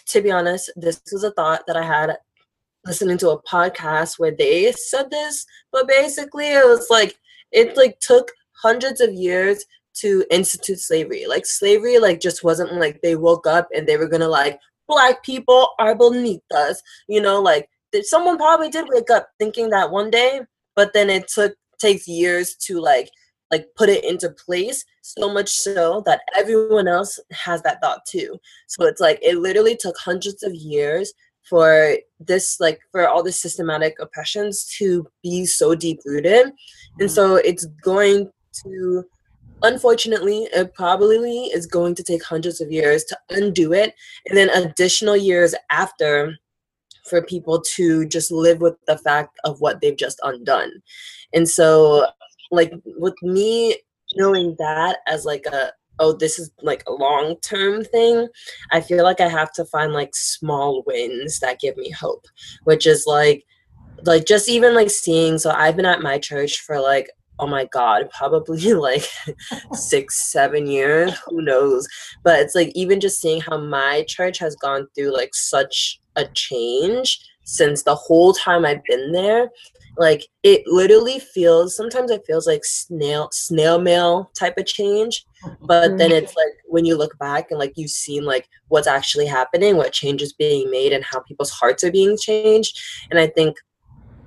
to 0.06 0.20
be 0.20 0.30
honest, 0.30 0.70
this 0.76 1.00
was 1.12 1.24
a 1.24 1.30
thought 1.32 1.62
that 1.66 1.76
I 1.76 1.84
had 1.84 2.16
listening 2.86 3.18
to 3.18 3.30
a 3.30 3.42
podcast 3.42 4.18
where 4.18 4.34
they 4.36 4.72
said 4.72 5.10
this, 5.10 5.46
but 5.72 5.88
basically 5.88 6.48
it 6.48 6.66
was 6.66 6.86
like 6.90 7.18
it 7.52 7.76
like 7.76 7.98
took 8.00 8.30
hundreds 8.62 9.00
of 9.00 9.12
years 9.12 9.64
to 9.94 10.24
institute 10.30 10.80
slavery. 10.80 11.26
Like 11.26 11.46
slavery 11.46 11.98
like 11.98 12.20
just 12.20 12.44
wasn't 12.44 12.74
like 12.74 13.00
they 13.02 13.16
woke 13.16 13.46
up 13.46 13.68
and 13.74 13.86
they 13.86 13.96
were 13.96 14.08
gonna 14.08 14.28
like 14.28 14.58
black 14.88 15.22
people 15.24 15.70
are 15.78 15.94
beneath 15.94 16.42
us. 16.54 16.82
You 17.08 17.20
know, 17.20 17.40
like 17.40 17.68
someone 18.02 18.36
probably 18.36 18.70
did 18.70 18.86
wake 18.88 19.10
up 19.10 19.28
thinking 19.38 19.70
that 19.70 19.90
one 19.90 20.10
day, 20.10 20.40
but 20.76 20.92
then 20.92 21.10
it 21.10 21.28
took 21.28 21.54
takes 21.78 22.08
years 22.08 22.54
to 22.56 22.80
like 22.80 23.10
like 23.50 23.66
put 23.76 23.88
it 23.88 24.04
into 24.04 24.30
place 24.30 24.84
so 25.02 25.32
much 25.32 25.50
so 25.50 26.02
that 26.06 26.22
everyone 26.36 26.88
else 26.88 27.20
has 27.30 27.62
that 27.62 27.80
thought 27.82 28.00
too 28.06 28.38
so 28.66 28.86
it's 28.86 29.00
like 29.00 29.18
it 29.22 29.36
literally 29.36 29.76
took 29.76 29.96
hundreds 29.98 30.42
of 30.42 30.54
years 30.54 31.12
for 31.48 31.96
this 32.20 32.58
like 32.60 32.80
for 32.90 33.08
all 33.08 33.22
the 33.22 33.32
systematic 33.32 33.96
oppressions 34.00 34.64
to 34.78 35.06
be 35.22 35.46
so 35.46 35.74
deep 35.74 36.00
rooted. 36.04 36.46
And 36.46 36.52
mm-hmm. 37.00 37.06
so 37.08 37.36
it's 37.36 37.66
going 37.82 38.30
to 38.64 39.04
unfortunately 39.62 40.48
it 40.52 40.74
probably 40.74 41.46
is 41.46 41.66
going 41.66 41.94
to 41.94 42.02
take 42.02 42.22
hundreds 42.22 42.60
of 42.60 42.70
years 42.70 43.04
to 43.04 43.18
undo 43.30 43.72
it 43.72 43.94
and 44.28 44.36
then 44.36 44.50
additional 44.50 45.16
years 45.16 45.54
after 45.70 46.36
for 47.04 47.22
people 47.22 47.60
to 47.60 48.06
just 48.06 48.30
live 48.30 48.60
with 48.60 48.74
the 48.86 48.98
fact 48.98 49.38
of 49.44 49.60
what 49.60 49.80
they've 49.80 49.96
just 49.96 50.18
undone. 50.22 50.70
And 51.32 51.48
so 51.48 52.06
like 52.50 52.72
with 52.84 53.14
me 53.22 53.76
knowing 54.16 54.54
that 54.58 54.98
as 55.06 55.24
like 55.24 55.44
a 55.46 55.72
oh 55.98 56.12
this 56.12 56.38
is 56.38 56.50
like 56.62 56.82
a 56.86 56.92
long 56.92 57.36
term 57.42 57.84
thing 57.84 58.28
i 58.72 58.80
feel 58.80 59.04
like 59.04 59.20
i 59.20 59.28
have 59.28 59.52
to 59.52 59.64
find 59.64 59.92
like 59.92 60.14
small 60.14 60.82
wins 60.86 61.40
that 61.40 61.60
give 61.60 61.76
me 61.76 61.90
hope 61.90 62.26
which 62.64 62.86
is 62.86 63.04
like 63.06 63.44
like 64.04 64.26
just 64.26 64.48
even 64.48 64.74
like 64.74 64.90
seeing 64.90 65.38
so 65.38 65.50
i've 65.50 65.76
been 65.76 65.86
at 65.86 66.02
my 66.02 66.18
church 66.18 66.60
for 66.60 66.80
like 66.80 67.08
oh 67.38 67.46
my 67.46 67.64
god 67.66 68.08
probably 68.16 68.72
like 68.74 69.04
six 69.72 70.30
seven 70.30 70.66
years 70.66 71.12
who 71.26 71.42
knows? 71.42 71.86
But 72.22 72.40
it's 72.40 72.54
like 72.54 72.70
even 72.74 73.00
just 73.00 73.20
seeing 73.20 73.40
how 73.40 73.58
my 73.58 74.04
church 74.06 74.38
has 74.38 74.54
gone 74.56 74.86
through 74.94 75.12
like 75.12 75.34
such 75.34 76.00
a 76.16 76.26
change 76.34 77.18
since 77.44 77.82
the 77.82 77.94
whole 77.94 78.32
time 78.32 78.64
i've 78.64 78.82
been 78.84 79.12
there 79.12 79.50
like 79.98 80.26
it 80.42 80.62
literally 80.66 81.18
feels 81.18 81.76
sometimes 81.76 82.10
it 82.10 82.24
feels 82.26 82.46
like 82.46 82.64
snail 82.64 83.28
snail 83.32 83.78
mail 83.78 84.30
type 84.38 84.56
of 84.56 84.64
change 84.64 85.26
but 85.60 85.98
then 85.98 86.10
mm-hmm. 86.10 86.24
it's 86.24 86.36
like 86.36 86.52
when 86.66 86.84
you 86.84 86.96
look 86.96 87.16
back 87.18 87.50
and 87.50 87.58
like 87.58 87.72
you've 87.76 87.90
seen 87.90 88.24
like 88.24 88.48
what's 88.68 88.86
actually 88.86 89.26
happening 89.26 89.76
what 89.76 89.92
changes 89.92 90.32
being 90.32 90.70
made 90.70 90.92
and 90.92 91.04
how 91.04 91.20
people's 91.20 91.50
hearts 91.50 91.84
are 91.84 91.92
being 91.92 92.16
changed 92.16 92.80
and 93.10 93.18
i 93.18 93.26
think 93.26 93.56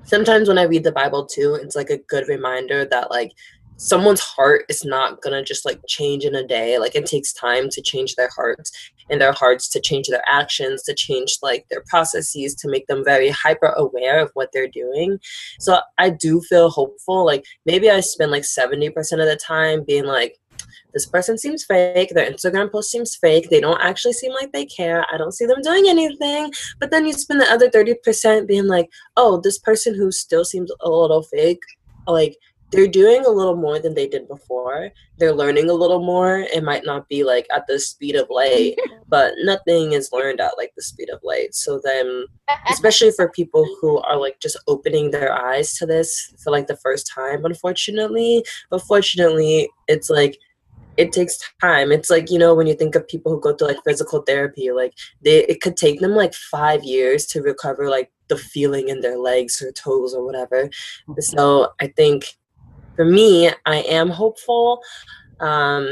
sometimes 0.03 0.47
when 0.47 0.57
i 0.57 0.63
read 0.63 0.83
the 0.83 0.91
bible 0.91 1.25
too 1.25 1.55
it's 1.55 1.75
like 1.75 1.89
a 1.89 1.97
good 1.97 2.27
reminder 2.27 2.85
that 2.85 3.11
like 3.11 3.31
someone's 3.77 4.19
heart 4.19 4.65
is 4.69 4.83
not 4.83 5.21
gonna 5.21 5.43
just 5.43 5.63
like 5.63 5.79
change 5.87 6.25
in 6.25 6.35
a 6.35 6.45
day 6.45 6.79
like 6.79 6.95
it 6.95 7.05
takes 7.05 7.31
time 7.31 7.69
to 7.69 7.81
change 7.81 8.15
their 8.15 8.29
hearts 8.35 8.71
and 9.09 9.21
their 9.21 9.31
hearts 9.31 9.69
to 9.69 9.79
change 9.79 10.07
their 10.07 10.23
actions 10.27 10.83
to 10.83 10.93
change 10.93 11.37
like 11.41 11.65
their 11.69 11.83
processes 11.87 12.55
to 12.55 12.69
make 12.69 12.87
them 12.87 13.03
very 13.05 13.29
hyper 13.29 13.73
aware 13.77 14.19
of 14.19 14.31
what 14.33 14.49
they're 14.51 14.67
doing. 14.67 15.19
So 15.59 15.79
i 15.97 16.09
do 16.09 16.41
feel 16.41 16.69
hopeful 16.69 17.25
like 17.25 17.45
maybe 17.65 17.89
i 17.89 17.99
spend 17.99 18.31
like 18.31 18.43
70% 18.43 18.89
of 18.95 19.27
the 19.27 19.39
time 19.41 19.83
being 19.85 20.05
like 20.05 20.37
this 20.93 21.05
person 21.05 21.37
seems 21.37 21.63
fake 21.63 22.09
their 22.09 22.29
instagram 22.31 22.71
post 22.71 22.91
seems 22.91 23.15
fake 23.15 23.49
they 23.49 23.59
don't 23.59 23.81
actually 23.81 24.13
seem 24.13 24.33
like 24.33 24.51
they 24.51 24.65
care 24.65 25.05
i 25.11 25.17
don't 25.17 25.33
see 25.33 25.45
them 25.45 25.61
doing 25.61 25.87
anything. 25.87 26.51
But 26.79 26.91
then 26.91 27.05
you 27.05 27.13
spend 27.13 27.41
the 27.41 27.51
other 27.51 27.69
30% 27.69 28.47
being 28.47 28.67
like 28.67 28.89
oh 29.15 29.39
this 29.41 29.57
person 29.57 29.95
who 29.95 30.11
still 30.11 30.45
seems 30.45 30.71
a 30.81 30.89
little 30.89 31.23
fake 31.23 31.61
like 32.07 32.37
they're 32.71 32.87
doing 32.87 33.25
a 33.25 33.29
little 33.29 33.55
more 33.55 33.79
than 33.79 33.93
they 33.93 34.09
did 34.09 34.27
before. 34.27 34.91
They're 35.17 35.33
learning 35.33 35.69
a 35.69 35.73
little 35.73 36.03
more. 36.03 36.39
It 36.39 36.65
might 36.65 36.85
not 36.85 37.07
be 37.07 37.23
like 37.23 37.47
at 37.55 37.65
the 37.65 37.79
speed 37.79 38.15
of 38.15 38.27
light 38.29 38.75
but 39.07 39.35
nothing 39.43 39.93
is 39.93 40.11
learned 40.11 40.41
at 40.41 40.57
like 40.57 40.73
the 40.75 40.83
speed 40.83 41.09
of 41.09 41.21
light. 41.23 41.55
So 41.55 41.79
then 41.83 42.25
especially 42.69 43.11
for 43.11 43.29
people 43.29 43.65
who 43.79 43.99
are 43.99 44.17
like 44.17 44.39
just 44.41 44.57
opening 44.67 45.11
their 45.11 45.31
eyes 45.31 45.75
to 45.75 45.85
this 45.85 46.33
for 46.43 46.51
like 46.51 46.67
the 46.67 46.75
first 46.77 47.09
time 47.13 47.45
unfortunately. 47.45 48.43
But 48.69 48.81
fortunately 48.81 49.69
it's 49.87 50.09
like 50.09 50.37
it 50.97 51.11
takes 51.11 51.39
time. 51.61 51.91
It's 51.91 52.09
like 52.09 52.29
you 52.31 52.39
know 52.39 52.53
when 52.55 52.67
you 52.67 52.73
think 52.73 52.95
of 52.95 53.07
people 53.07 53.31
who 53.31 53.39
go 53.39 53.53
through 53.53 53.69
like 53.69 53.83
physical 53.85 54.21
therapy 54.21 54.71
like 54.71 54.93
they 55.23 55.45
it 55.45 55.61
could 55.61 55.77
take 55.77 55.99
them 55.99 56.15
like 56.15 56.33
five 56.33 56.83
years 56.83 57.25
to 57.27 57.41
recover 57.41 57.89
like 57.89 58.11
the 58.27 58.37
feeling 58.37 58.89
in 58.89 59.01
their 59.01 59.17
legs 59.17 59.61
or 59.61 59.71
toes 59.71 60.13
or 60.13 60.25
whatever. 60.25 60.69
So 61.19 61.73
i 61.79 61.87
think 61.87 62.37
for 62.97 63.05
me 63.05 63.49
i 63.65 63.77
am 63.77 64.09
hopeful 64.09 64.81
um 65.39 65.87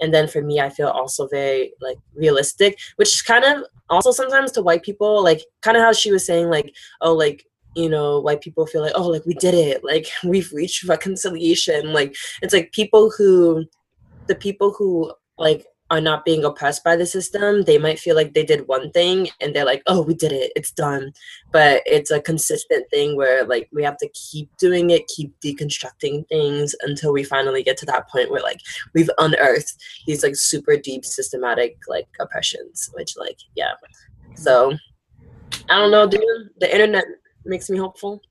and 0.00 0.12
then 0.12 0.28
for 0.28 0.42
me 0.42 0.60
i 0.60 0.68
feel 0.68 0.88
also 0.88 1.26
very 1.28 1.72
like 1.80 1.98
realistic 2.14 2.78
which 2.96 3.24
kind 3.24 3.44
of 3.44 3.64
also 3.88 4.10
sometimes 4.10 4.52
to 4.52 4.60
white 4.60 4.82
people 4.82 5.22
like 5.22 5.40
kind 5.62 5.76
of 5.76 5.82
how 5.82 5.92
she 5.92 6.10
was 6.10 6.26
saying 6.26 6.50
like 6.50 6.74
oh 7.00 7.14
like 7.14 7.46
you 7.74 7.88
know 7.88 8.18
white 8.20 8.40
people 8.40 8.66
feel 8.66 8.82
like 8.82 8.92
oh 8.96 9.06
like 9.06 9.24
we 9.24 9.34
did 9.34 9.54
it 9.54 9.82
like 9.84 10.08
we've 10.24 10.52
reached 10.52 10.84
reconciliation 10.84 11.92
like 11.92 12.14
it's 12.42 12.52
like 12.52 12.72
people 12.72 13.10
who 13.16 13.64
the 14.28 14.34
people 14.34 14.72
who 14.76 15.12
like 15.38 15.66
are 15.90 16.00
not 16.02 16.24
being 16.24 16.44
oppressed 16.44 16.84
by 16.84 16.94
the 16.94 17.06
system 17.06 17.62
they 17.62 17.78
might 17.78 17.98
feel 17.98 18.14
like 18.14 18.34
they 18.34 18.44
did 18.44 18.68
one 18.68 18.90
thing 18.90 19.26
and 19.40 19.56
they're 19.56 19.64
like 19.64 19.82
oh 19.86 20.02
we 20.02 20.14
did 20.14 20.32
it. 20.32 20.52
It's 20.54 20.70
done. 20.70 21.12
But 21.50 21.82
it's 21.86 22.10
a 22.10 22.20
consistent 22.20 22.88
thing 22.90 23.16
where 23.16 23.44
like 23.44 23.68
we 23.72 23.82
have 23.84 23.96
to 23.98 24.08
keep 24.10 24.54
doing 24.58 24.90
it 24.90 25.08
keep 25.08 25.34
deconstructing 25.40 26.28
things 26.28 26.74
until 26.82 27.12
we 27.12 27.24
finally 27.24 27.62
get 27.62 27.76
to 27.78 27.86
that 27.86 28.08
point 28.08 28.30
where 28.30 28.42
like 28.42 28.60
we've 28.94 29.10
unearthed 29.18 29.74
these 30.06 30.22
like 30.22 30.36
super 30.36 30.76
deep 30.76 31.04
systematic 31.04 31.78
like 31.88 32.08
oppressions 32.20 32.90
which 32.94 33.16
like 33.16 33.38
yeah. 33.56 33.72
So 34.34 34.76
i 35.70 35.76
don't 35.76 35.90
know 35.90 36.06
dude. 36.06 36.22
The 36.60 36.70
internet 36.70 37.04
makes 37.44 37.68
me 37.70 37.78
hopeful. 37.78 38.22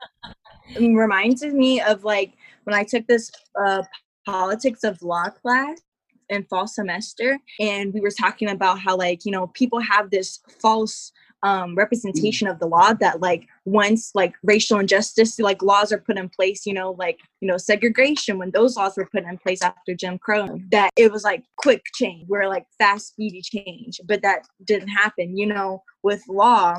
Reminds 0.78 1.42
me 1.42 1.80
of 1.80 2.04
like 2.04 2.34
when 2.64 2.74
I 2.74 2.84
took 2.84 3.06
this 3.06 3.30
uh, 3.60 3.82
politics 4.24 4.84
of 4.84 5.02
law 5.02 5.28
class 5.30 5.80
in 6.28 6.44
fall 6.44 6.66
semester, 6.66 7.38
and 7.58 7.92
we 7.92 8.00
were 8.00 8.10
talking 8.10 8.48
about 8.48 8.78
how 8.78 8.96
like 8.96 9.24
you 9.24 9.32
know 9.32 9.48
people 9.48 9.80
have 9.80 10.10
this 10.10 10.40
false 10.60 11.12
um, 11.42 11.74
representation 11.74 12.48
of 12.48 12.58
the 12.58 12.66
law 12.66 12.92
that 12.94 13.20
like 13.20 13.46
once 13.64 14.10
like 14.14 14.34
racial 14.42 14.78
injustice 14.78 15.38
like 15.38 15.62
laws 15.62 15.90
are 15.90 15.98
put 15.98 16.18
in 16.18 16.28
place 16.28 16.66
you 16.66 16.74
know 16.74 16.92
like 16.98 17.18
you 17.40 17.48
know 17.48 17.56
segregation 17.56 18.38
when 18.38 18.50
those 18.50 18.76
laws 18.76 18.96
were 18.96 19.08
put 19.10 19.24
in 19.24 19.38
place 19.38 19.62
after 19.62 19.94
jim 19.94 20.18
crow 20.18 20.58
that 20.70 20.90
it 20.96 21.10
was 21.10 21.24
like 21.24 21.42
quick 21.56 21.82
change 21.94 22.24
where 22.28 22.48
like 22.48 22.66
fast 22.78 23.08
speedy 23.08 23.40
change 23.40 24.00
but 24.06 24.20
that 24.22 24.46
didn't 24.64 24.88
happen 24.88 25.36
you 25.36 25.46
know 25.46 25.82
with 26.02 26.22
law 26.28 26.76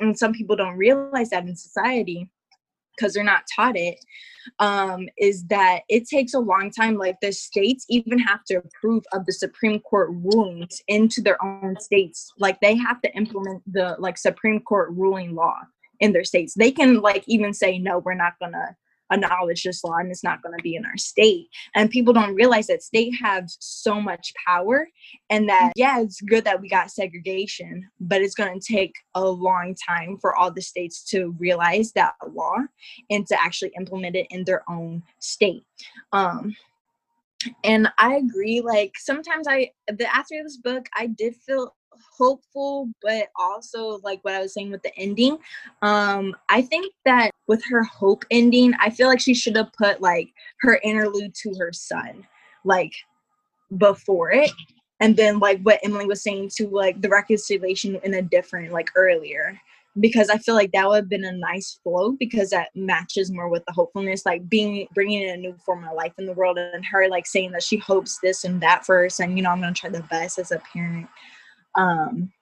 and 0.00 0.18
some 0.18 0.32
people 0.32 0.56
don't 0.56 0.76
realize 0.76 1.30
that 1.30 1.46
in 1.46 1.56
society 1.56 2.28
because 3.02 3.14
they're 3.14 3.24
not 3.24 3.42
taught 3.54 3.76
it 3.76 3.98
um, 4.60 5.08
is 5.18 5.44
that 5.46 5.80
it 5.88 6.08
takes 6.08 6.34
a 6.34 6.38
long 6.38 6.70
time. 6.70 6.96
Like 6.96 7.16
the 7.20 7.32
states 7.32 7.84
even 7.88 8.18
have 8.20 8.44
to 8.44 8.56
approve 8.56 9.02
of 9.12 9.26
the 9.26 9.32
supreme 9.32 9.80
court 9.80 10.10
rulings 10.12 10.80
into 10.88 11.20
their 11.20 11.42
own 11.44 11.76
states. 11.80 12.32
Like 12.38 12.60
they 12.60 12.76
have 12.76 13.00
to 13.02 13.14
implement 13.16 13.62
the 13.72 13.96
like 13.98 14.18
supreme 14.18 14.60
court 14.60 14.90
ruling 14.92 15.34
law 15.34 15.58
in 16.00 16.12
their 16.12 16.24
states. 16.24 16.54
They 16.54 16.70
can 16.70 17.00
like 17.00 17.24
even 17.26 17.52
say 17.52 17.78
no 17.78 17.98
we're 17.98 18.14
not 18.14 18.34
gonna 18.40 18.76
acknowledge 19.10 19.62
this 19.62 19.84
law 19.84 19.96
and 19.96 20.10
it's 20.10 20.24
not 20.24 20.42
going 20.42 20.56
to 20.56 20.62
be 20.62 20.76
in 20.76 20.84
our 20.84 20.96
state. 20.96 21.48
And 21.74 21.90
people 21.90 22.12
don't 22.12 22.34
realize 22.34 22.66
that 22.68 22.82
state 22.82 23.12
have 23.22 23.44
so 23.48 24.00
much 24.00 24.32
power 24.46 24.88
and 25.30 25.48
that 25.48 25.72
yeah 25.76 26.00
it's 26.00 26.20
good 26.20 26.44
that 26.44 26.60
we 26.60 26.68
got 26.68 26.90
segregation 26.90 27.88
but 28.00 28.22
it's 28.22 28.34
going 28.34 28.58
to 28.58 28.72
take 28.72 28.94
a 29.14 29.24
long 29.24 29.74
time 29.88 30.16
for 30.20 30.36
all 30.36 30.50
the 30.50 30.62
states 30.62 31.02
to 31.04 31.34
realize 31.38 31.92
that 31.92 32.14
law 32.32 32.56
and 33.10 33.26
to 33.26 33.40
actually 33.42 33.72
implement 33.78 34.16
it 34.16 34.26
in 34.30 34.44
their 34.44 34.62
own 34.68 35.02
state. 35.18 35.64
Um 36.12 36.54
and 37.64 37.88
i 37.98 38.14
agree 38.14 38.60
like 38.60 38.92
sometimes 38.96 39.48
i 39.48 39.68
the 39.88 40.14
after 40.14 40.40
this 40.44 40.58
book 40.58 40.86
i 40.96 41.06
did 41.06 41.34
feel 41.36 41.74
hopeful 42.16 42.88
but 43.02 43.28
also 43.38 43.98
like 44.02 44.22
what 44.22 44.34
i 44.34 44.40
was 44.40 44.52
saying 44.54 44.70
with 44.70 44.82
the 44.82 44.96
ending 44.98 45.38
um 45.82 46.34
i 46.48 46.60
think 46.62 46.92
that 47.04 47.30
with 47.48 47.62
her 47.64 47.82
hope 47.82 48.24
ending 48.30 48.72
i 48.80 48.90
feel 48.90 49.08
like 49.08 49.20
she 49.20 49.34
should 49.34 49.56
have 49.56 49.72
put 49.72 50.00
like 50.00 50.28
her 50.60 50.80
interlude 50.82 51.34
to 51.34 51.54
her 51.58 51.72
son 51.72 52.26
like 52.64 52.92
before 53.78 54.30
it 54.30 54.50
and 55.00 55.16
then 55.16 55.38
like 55.38 55.60
what 55.62 55.80
emily 55.82 56.06
was 56.06 56.22
saying 56.22 56.48
to 56.48 56.68
like 56.68 57.00
the 57.00 57.08
reconciliation 57.08 57.98
in 58.04 58.14
a 58.14 58.22
different 58.22 58.72
like 58.72 58.90
earlier 58.94 59.58
because 60.00 60.30
i 60.30 60.38
feel 60.38 60.54
like 60.54 60.72
that 60.72 60.88
would 60.88 60.96
have 60.96 61.08
been 61.08 61.24
a 61.24 61.32
nice 61.32 61.78
flow 61.82 62.12
because 62.12 62.50
that 62.50 62.68
matches 62.74 63.30
more 63.30 63.48
with 63.48 63.64
the 63.66 63.72
hopefulness 63.72 64.24
like 64.24 64.48
being 64.48 64.86
bringing 64.94 65.22
in 65.22 65.34
a 65.34 65.36
new 65.36 65.54
form 65.64 65.84
of 65.84 65.94
life 65.94 66.12
in 66.18 66.26
the 66.26 66.32
world 66.32 66.58
and 66.58 66.84
her 66.84 67.08
like 67.08 67.26
saying 67.26 67.50
that 67.52 67.62
she 67.62 67.76
hopes 67.76 68.18
this 68.22 68.44
and 68.44 68.60
that 68.62 68.84
her 68.86 69.08
son 69.08 69.36
you 69.36 69.42
know 69.42 69.50
i'm 69.50 69.60
gonna 69.60 69.74
try 69.74 69.90
the 69.90 70.02
best 70.04 70.38
as 70.38 70.50
a 70.50 70.62
parent 70.72 71.06
um 71.76 72.32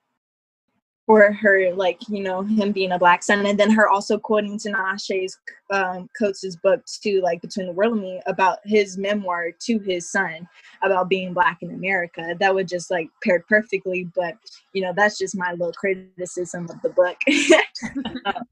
for 1.11 1.33
her 1.33 1.75
like 1.75 1.99
you 2.09 2.23
know 2.23 2.43
him 2.43 2.71
being 2.71 2.93
a 2.93 2.99
black 2.99 3.25
son. 3.25 3.45
And 3.45 3.59
then 3.59 3.71
her 3.71 3.89
also 3.89 4.17
quoting 4.17 4.57
Ta-Nehisi's 4.57 5.37
um 5.73 6.09
Coates's 6.17 6.55
book 6.55 6.83
too 7.03 7.21
like 7.21 7.41
between 7.41 7.67
the 7.67 7.73
world 7.73 7.95
and 7.95 8.03
me 8.03 8.21
about 8.27 8.59
his 8.65 8.97
memoir 8.97 9.51
to 9.63 9.81
his 9.81 10.09
son 10.09 10.49
about 10.83 11.09
being 11.09 11.35
black 11.35 11.59
in 11.63 11.73
America. 11.73 12.37
That 12.39 12.55
would 12.55 12.69
just 12.69 12.93
like 12.93 13.09
paired 13.25 13.45
perfectly 13.49 14.09
but 14.15 14.37
you 14.73 14.83
know 14.83 14.93
that's 14.97 15.19
just 15.19 15.37
my 15.37 15.51
little 15.51 15.73
criticism 15.73 16.69
of 16.71 16.81
the 16.83 16.91
book 16.91 17.17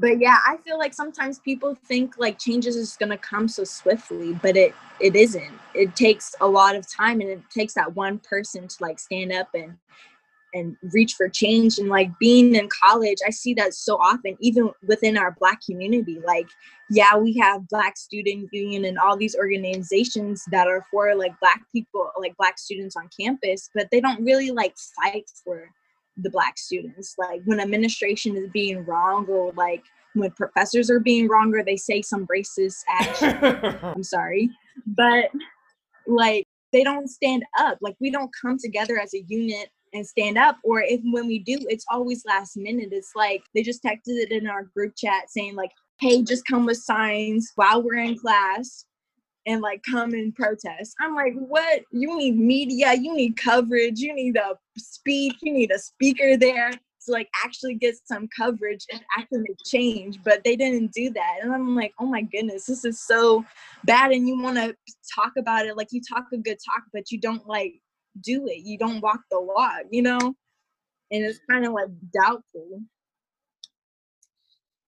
but 0.00 0.18
yeah 0.18 0.38
i 0.46 0.56
feel 0.64 0.78
like 0.78 0.94
sometimes 0.94 1.38
people 1.40 1.76
think 1.86 2.14
like 2.18 2.38
changes 2.38 2.76
is 2.76 2.96
going 2.96 3.10
to 3.10 3.18
come 3.18 3.46
so 3.46 3.64
swiftly 3.64 4.32
but 4.42 4.56
it 4.56 4.74
it 5.00 5.16
isn't. 5.16 5.58
It 5.74 5.96
takes 5.96 6.34
a 6.40 6.46
lot 6.46 6.76
of 6.76 6.86
time 6.90 7.20
and 7.20 7.30
it 7.30 7.42
takes 7.50 7.74
that 7.74 7.96
one 7.96 8.18
person 8.18 8.68
to 8.68 8.76
like 8.80 8.98
stand 8.98 9.32
up 9.32 9.48
and 9.54 9.76
and 10.52 10.76
reach 10.92 11.14
for 11.14 11.28
change. 11.28 11.78
And 11.78 11.88
like 11.88 12.10
being 12.18 12.54
in 12.54 12.68
college 12.68 13.18
i 13.26 13.30
see 13.30 13.54
that 13.54 13.74
so 13.74 13.96
often 13.96 14.36
even 14.40 14.70
within 14.86 15.16
our 15.16 15.36
black 15.40 15.60
community. 15.64 16.20
Like 16.24 16.48
yeah 16.90 17.16
we 17.16 17.36
have 17.38 17.68
black 17.68 17.96
student 17.96 18.50
union 18.52 18.84
and 18.84 18.98
all 18.98 19.16
these 19.16 19.36
organizations 19.36 20.44
that 20.50 20.66
are 20.66 20.84
for 20.90 21.14
like 21.14 21.38
black 21.40 21.62
people 21.72 22.10
like 22.18 22.36
black 22.36 22.58
students 22.58 22.96
on 22.96 23.08
campus 23.18 23.70
but 23.74 23.88
they 23.90 24.00
don't 24.00 24.24
really 24.24 24.50
like 24.50 24.74
fight 25.02 25.30
for 25.44 25.70
the 26.22 26.30
black 26.30 26.58
students. 26.58 27.14
Like 27.18 27.42
when 27.44 27.60
administration 27.60 28.36
is 28.36 28.48
being 28.50 28.84
wrong 28.84 29.26
or 29.26 29.52
like 29.52 29.82
when 30.14 30.30
professors 30.32 30.90
are 30.90 31.00
being 31.00 31.28
wrong 31.28 31.54
or 31.54 31.64
they 31.64 31.76
say 31.76 32.02
some 32.02 32.26
racist 32.26 32.78
action 32.88 33.78
i'm 33.82 34.02
sorry. 34.02 34.50
But 34.86 35.30
like 36.06 36.46
they 36.72 36.84
don't 36.84 37.08
stand 37.08 37.44
up. 37.58 37.78
Like 37.80 37.96
we 38.00 38.10
don't 38.10 38.30
come 38.40 38.58
together 38.58 38.98
as 38.98 39.14
a 39.14 39.24
unit 39.28 39.68
and 39.92 40.06
stand 40.06 40.38
up 40.38 40.56
or 40.62 40.82
if 40.82 41.00
when 41.04 41.26
we 41.26 41.40
do 41.40 41.58
it's 41.68 41.84
always 41.90 42.24
last 42.24 42.56
minute. 42.56 42.90
It's 42.92 43.12
like 43.16 43.42
they 43.54 43.62
just 43.62 43.82
texted 43.82 44.00
it 44.06 44.32
in 44.32 44.46
our 44.46 44.64
group 44.64 44.94
chat 44.96 45.30
saying 45.30 45.56
like 45.56 45.70
hey 46.00 46.22
just 46.22 46.46
come 46.46 46.64
with 46.64 46.78
signs 46.78 47.52
while 47.56 47.82
we're 47.82 47.98
in 47.98 48.18
class 48.18 48.84
and 49.50 49.60
like 49.60 49.82
come 49.82 50.12
and 50.12 50.34
protest. 50.34 50.94
I'm 51.00 51.14
like, 51.14 51.34
what? 51.34 51.82
You 51.90 52.16
need 52.16 52.38
media, 52.38 52.94
you 52.94 53.14
need 53.14 53.36
coverage, 53.36 53.98
you 53.98 54.14
need 54.14 54.36
a 54.36 54.56
speech, 54.78 55.34
you 55.42 55.52
need 55.52 55.72
a 55.72 55.78
speaker 55.78 56.36
there 56.36 56.70
to 56.70 57.12
like 57.12 57.28
actually 57.44 57.74
get 57.74 57.96
some 58.04 58.28
coverage 58.36 58.86
and 58.92 59.00
actually 59.18 59.40
make 59.40 59.56
change. 59.66 60.20
But 60.22 60.44
they 60.44 60.54
didn't 60.54 60.92
do 60.92 61.10
that. 61.10 61.38
And 61.42 61.52
I'm 61.52 61.74
like, 61.74 61.92
oh 61.98 62.06
my 62.06 62.22
goodness, 62.22 62.66
this 62.66 62.84
is 62.84 63.00
so 63.00 63.44
bad. 63.84 64.12
And 64.12 64.28
you 64.28 64.40
want 64.40 64.56
to 64.56 64.74
talk 65.14 65.32
about 65.36 65.66
it 65.66 65.76
like 65.76 65.88
you 65.90 66.00
talk 66.00 66.26
a 66.32 66.36
good 66.36 66.58
talk, 66.64 66.84
but 66.92 67.10
you 67.10 67.20
don't 67.20 67.46
like 67.48 67.74
do 68.22 68.46
it. 68.46 68.64
You 68.64 68.78
don't 68.78 69.00
walk 69.00 69.20
the 69.30 69.40
walk, 69.40 69.82
you 69.90 70.02
know? 70.02 70.18
And 70.18 71.24
it's 71.24 71.40
kind 71.50 71.66
of 71.66 71.72
like 71.72 71.88
doubtful. 72.12 72.82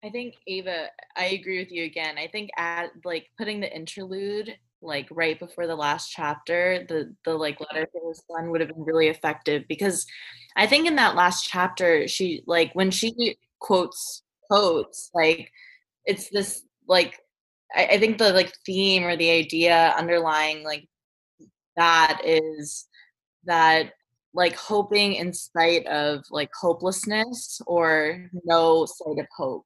I 0.04 0.10
think 0.10 0.34
Ava, 0.46 0.88
I 1.16 1.26
agree 1.26 1.58
with 1.58 1.72
you 1.72 1.84
again. 1.84 2.18
I 2.18 2.26
think 2.26 2.50
at 2.58 2.90
like 3.04 3.28
putting 3.38 3.60
the 3.60 3.74
interlude 3.74 4.54
like 4.82 5.08
right 5.10 5.38
before 5.38 5.66
the 5.66 5.74
last 5.74 6.10
chapter, 6.10 6.84
the 6.88 7.14
the 7.24 7.32
like 7.34 7.58
letter 7.60 7.86
to 7.86 8.08
his 8.08 8.22
son 8.30 8.50
would 8.50 8.60
have 8.60 8.68
been 8.68 8.84
really 8.84 9.08
effective 9.08 9.64
because 9.66 10.06
I 10.56 10.66
think 10.66 10.86
in 10.86 10.96
that 10.96 11.14
last 11.16 11.48
chapter, 11.48 12.06
she 12.06 12.42
like 12.46 12.70
when 12.74 12.90
she 12.90 13.38
quotes 13.60 14.22
quotes, 14.50 15.10
like 15.14 15.50
it's 16.04 16.28
this 16.28 16.64
like 16.86 17.18
I, 17.74 17.86
I 17.92 17.98
think 17.98 18.18
the 18.18 18.32
like 18.34 18.52
theme 18.66 19.04
or 19.04 19.16
the 19.16 19.30
idea 19.30 19.94
underlying 19.96 20.64
like 20.64 20.86
that 21.76 22.20
is 22.24 22.86
that 23.44 23.92
like 24.34 24.56
hoping 24.56 25.14
in 25.14 25.32
spite 25.32 25.86
of 25.86 26.24
like 26.30 26.50
hopelessness 26.60 27.60
or 27.66 28.28
no 28.44 28.84
sight 28.84 29.18
of 29.20 29.26
hope. 29.36 29.64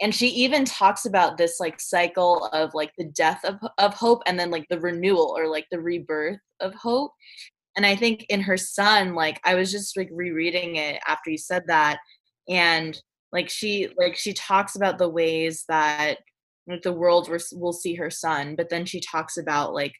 And 0.00 0.14
she 0.14 0.28
even 0.28 0.64
talks 0.64 1.04
about 1.04 1.36
this 1.36 1.58
like 1.60 1.80
cycle 1.80 2.46
of 2.52 2.70
like 2.74 2.92
the 2.96 3.06
death 3.16 3.44
of, 3.44 3.56
of 3.78 3.94
hope 3.94 4.22
and 4.26 4.38
then 4.38 4.50
like 4.50 4.66
the 4.70 4.80
renewal 4.80 5.34
or 5.36 5.48
like 5.48 5.66
the 5.70 5.80
rebirth 5.80 6.38
of 6.60 6.74
hope. 6.74 7.12
And 7.76 7.84
i 7.84 7.96
think 7.96 8.24
in 8.28 8.40
her 8.40 8.56
son 8.56 9.16
like 9.16 9.40
i 9.44 9.56
was 9.56 9.72
just 9.72 9.96
like 9.96 10.08
rereading 10.12 10.76
it 10.76 11.00
after 11.08 11.30
you 11.30 11.38
said 11.38 11.64
that 11.66 11.98
and 12.48 12.96
like 13.32 13.50
she 13.50 13.88
like 13.98 14.16
she 14.16 14.32
talks 14.32 14.76
about 14.76 14.96
the 14.96 15.08
ways 15.08 15.64
that 15.68 16.18
like 16.68 16.82
the 16.82 16.92
world 16.92 17.28
will 17.52 17.72
see 17.72 17.94
her 17.94 18.10
son 18.10 18.54
but 18.54 18.70
then 18.70 18.86
she 18.86 19.00
talks 19.00 19.36
about 19.36 19.74
like 19.74 19.92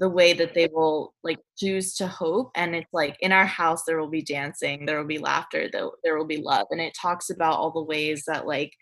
the 0.00 0.08
way 0.08 0.32
that 0.32 0.54
they 0.54 0.66
will 0.72 1.14
like 1.22 1.38
choose 1.58 1.94
to 1.94 2.08
hope 2.08 2.50
and 2.56 2.74
it's 2.74 2.92
like 2.92 3.16
in 3.20 3.32
our 3.32 3.44
house 3.44 3.82
there 3.84 4.00
will 4.00 4.08
be 4.08 4.22
dancing 4.22 4.86
there 4.86 4.98
will 4.98 5.06
be 5.06 5.18
laughter 5.18 5.68
there, 5.70 5.88
there 6.02 6.16
will 6.16 6.26
be 6.26 6.38
love 6.38 6.66
and 6.70 6.80
it 6.80 6.96
talks 7.00 7.28
about 7.28 7.58
all 7.58 7.70
the 7.70 7.82
ways 7.82 8.24
that 8.26 8.46
like 8.46 8.72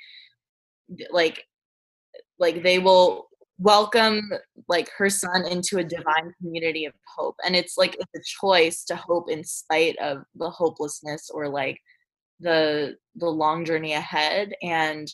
like 1.11 1.45
like 2.39 2.63
they 2.63 2.79
will 2.79 3.29
welcome 3.59 4.23
like 4.69 4.89
her 4.97 5.11
son 5.11 5.45
into 5.45 5.79
a 5.79 5.85
divine 5.85 6.33
community 6.41 6.85
of 6.85 6.93
hope 7.17 7.35
and 7.45 7.57
it's 7.57 7.77
like 7.77 7.97
it's 7.97 8.15
a 8.17 8.47
choice 8.47 8.85
to 8.85 8.95
hope 8.95 9.29
in 9.29 9.43
spite 9.43 9.99
of 9.99 10.19
the 10.37 10.49
hopelessness 10.49 11.29
or 11.35 11.49
like 11.49 11.81
the 12.39 12.95
the 13.17 13.27
long 13.27 13.65
journey 13.65 13.95
ahead 13.95 14.53
and 14.63 15.13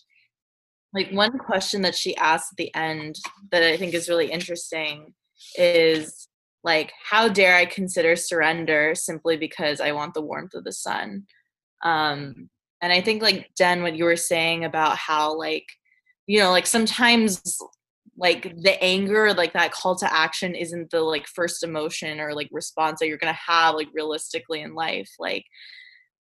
like 0.93 1.11
one 1.13 1.39
question 1.39 1.81
that 1.81 1.95
she 1.95 2.15
asked 2.19 2.53
at 2.53 2.59
the 2.59 2.75
end 2.75 3.17
that 3.51 3.63
i 3.63 3.75
think 3.79 3.95
is 3.95 4.11
really 4.11 4.31
interesting 4.31 5.15
is 5.57 6.29
like 6.63 6.93
how 7.11 7.29
dare 7.29 7.57
i 7.57 7.67
consider 7.67 8.17
surrender 8.17 8.95
simply 8.95 9.37
because 9.37 9.81
i 9.81 9.93
want 9.93 10.15
the 10.15 10.23
warmth 10.23 10.55
of 10.55 10.65
the 10.65 10.73
sun? 10.73 11.25
Um 11.83 12.49
and 12.83 12.93
i 12.93 13.01
think 13.01 13.23
like 13.23 13.51
den 13.57 13.83
what 13.83 13.97
you 13.97 14.05
were 14.05 14.17
saying 14.17 14.65
about 14.65 14.97
how 14.97 15.37
like 15.37 15.67
you 16.27 16.39
know 16.39 16.51
like 16.51 16.67
sometimes 16.67 17.41
like 18.17 18.55
the 18.63 18.83
anger 18.83 19.33
like 19.35 19.53
that 19.53 19.73
call 19.73 19.97
to 19.97 20.13
action 20.13 20.55
isn't 20.55 20.91
the 20.91 21.01
like 21.01 21.27
first 21.27 21.65
emotion 21.65 22.21
or 22.21 22.35
like 22.35 22.49
response 22.53 23.01
that 23.01 23.09
you're 23.09 23.19
gonna 23.19 23.33
have 23.33 23.75
like 23.75 23.89
realistically 23.93 24.61
in 24.61 24.75
life 24.75 25.11
like 25.19 25.45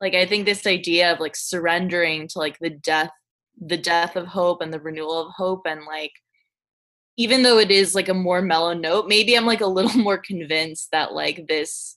like 0.01 0.15
i 0.15 0.27
think 0.27 0.45
this 0.45 0.67
idea 0.67 1.13
of 1.13 1.21
like 1.21 1.37
surrendering 1.37 2.27
to 2.27 2.39
like 2.39 2.59
the 2.61 2.71
death 2.71 3.11
the 3.61 3.77
death 3.77 4.17
of 4.17 4.27
hope 4.27 4.61
and 4.61 4.73
the 4.73 4.81
renewal 4.81 5.21
of 5.21 5.33
hope 5.37 5.63
and 5.67 5.85
like 5.87 6.13
even 7.17 7.43
though 7.43 7.59
it 7.59 7.71
is 7.71 7.95
like 7.95 8.09
a 8.09 8.15
more 8.15 8.43
mellow 8.43 8.73
note 8.73 9.07
maybe 9.09 9.37
i'm 9.37 9.47
like 9.47 9.61
a 9.61 9.67
little 9.67 9.93
more 10.01 10.19
convinced 10.19 10.89
that 10.93 11.13
like 11.13 11.47
this 11.49 11.97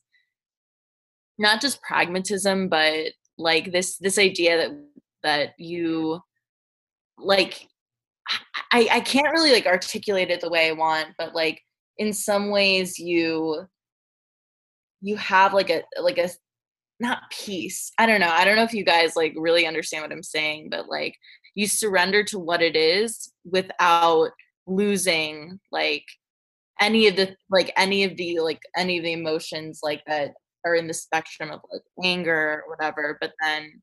not 1.37 1.61
just 1.61 1.81
pragmatism 1.81 2.67
but 2.69 3.11
like 3.37 3.71
this 3.71 3.97
this 3.97 4.17
idea 4.17 4.57
that 4.57 4.71
that 5.23 5.53
you 5.57 6.19
like 7.17 7.67
I, 8.71 8.87
I 8.91 8.99
can't 8.99 9.31
really 9.31 9.51
like 9.51 9.65
articulate 9.65 10.29
it 10.29 10.41
the 10.41 10.49
way 10.49 10.67
I 10.67 10.73
want, 10.73 11.09
but 11.17 11.33
like 11.33 11.61
in 11.97 12.13
some 12.13 12.49
ways 12.49 12.99
you 12.99 13.67
you 15.01 15.15
have 15.15 15.53
like 15.53 15.69
a 15.69 15.83
like 16.01 16.17
a 16.17 16.29
not 16.99 17.19
peace. 17.31 17.91
I 17.97 18.05
don't 18.05 18.19
know. 18.19 18.29
I 18.29 18.43
don't 18.43 18.55
know 18.55 18.63
if 18.63 18.73
you 18.73 18.83
guys 18.83 19.15
like 19.15 19.33
really 19.37 19.67
understand 19.67 20.03
what 20.03 20.11
I'm 20.11 20.23
saying, 20.23 20.69
but 20.69 20.89
like 20.89 21.15
you 21.55 21.67
surrender 21.67 22.23
to 22.25 22.39
what 22.39 22.61
it 22.61 22.75
is 22.75 23.31
without 23.45 24.31
losing 24.67 25.59
like 25.71 26.05
any 26.79 27.07
of 27.07 27.15
the 27.15 27.35
like 27.49 27.71
any 27.75 28.03
of 28.03 28.15
the 28.17 28.39
like 28.39 28.61
any 28.75 28.97
of 28.97 29.03
the 29.03 29.13
emotions 29.13 29.79
like 29.81 30.03
that 30.05 30.33
are 30.65 30.75
in 30.75 30.87
the 30.87 30.93
spectrum 30.93 31.49
of 31.49 31.61
like 31.71 31.81
anger 32.03 32.63
or 32.65 32.69
whatever 32.69 33.17
but 33.19 33.31
then 33.41 33.81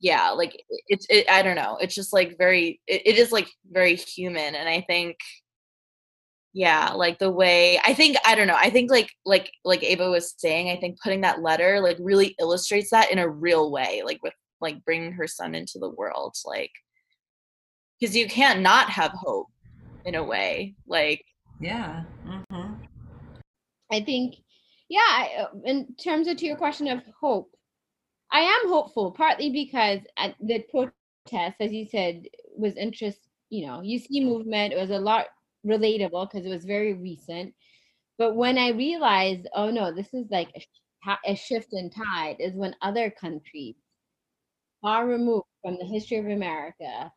yeah 0.00 0.30
like 0.30 0.60
it's 0.88 1.06
it, 1.08 1.30
i 1.30 1.42
don't 1.42 1.56
know 1.56 1.78
it's 1.80 1.94
just 1.94 2.12
like 2.12 2.36
very 2.36 2.80
it, 2.86 3.02
it 3.06 3.16
is 3.16 3.32
like 3.32 3.48
very 3.70 3.94
human 3.94 4.54
and 4.54 4.68
i 4.68 4.80
think 4.80 5.16
yeah 6.52 6.90
like 6.90 7.18
the 7.18 7.30
way 7.30 7.80
i 7.84 7.94
think 7.94 8.16
i 8.26 8.34
don't 8.34 8.48
know 8.48 8.56
i 8.56 8.68
think 8.68 8.90
like 8.90 9.08
like 9.24 9.50
like 9.64 9.82
ava 9.82 10.10
was 10.10 10.34
saying 10.36 10.68
i 10.68 10.76
think 10.76 10.98
putting 11.02 11.22
that 11.22 11.40
letter 11.40 11.80
like 11.80 11.96
really 12.00 12.34
illustrates 12.40 12.90
that 12.90 13.10
in 13.10 13.18
a 13.18 13.28
real 13.28 13.70
way 13.70 14.02
like 14.04 14.18
with 14.22 14.34
like 14.60 14.84
bringing 14.84 15.12
her 15.12 15.26
son 15.26 15.54
into 15.54 15.78
the 15.78 15.88
world 15.88 16.34
like 16.44 16.70
because 18.02 18.16
you 18.16 18.26
can't 18.26 18.60
not 18.60 18.90
have 18.90 19.12
hope 19.12 19.46
in 20.04 20.16
a 20.16 20.22
way 20.22 20.74
like 20.88 21.24
yeah 21.60 22.02
mm-hmm. 22.26 22.72
i 23.92 24.00
think 24.00 24.34
yeah 24.88 25.46
in 25.64 25.86
terms 25.94 26.26
of 26.26 26.36
to 26.36 26.46
your 26.46 26.56
question 26.56 26.88
of 26.88 27.00
hope 27.20 27.48
I 28.32 28.40
am 28.40 28.68
hopeful, 28.68 29.12
partly 29.12 29.50
because 29.50 30.00
at 30.16 30.34
the 30.40 30.60
protest, 30.70 31.56
as 31.60 31.70
you 31.70 31.86
said, 31.86 32.24
was 32.56 32.74
interest. 32.76 33.28
You 33.50 33.66
know, 33.66 33.82
you 33.82 33.98
see 33.98 34.24
movement. 34.24 34.72
It 34.72 34.78
was 34.78 34.90
a 34.90 34.98
lot 34.98 35.26
relatable 35.66 36.30
because 36.30 36.46
it 36.46 36.48
was 36.48 36.64
very 36.64 36.94
recent. 36.94 37.52
But 38.16 38.34
when 38.34 38.56
I 38.56 38.70
realized, 38.70 39.46
oh 39.54 39.70
no, 39.70 39.94
this 39.94 40.14
is 40.14 40.26
like 40.30 40.48
a, 41.06 41.16
a 41.26 41.36
shift 41.36 41.74
in 41.74 41.90
tide, 41.90 42.36
is 42.38 42.54
when 42.54 42.74
other 42.80 43.10
countries, 43.10 43.76
far 44.80 45.06
removed 45.06 45.46
from 45.62 45.76
the 45.78 45.84
history 45.84 46.16
of 46.16 46.26
America, 46.26 47.12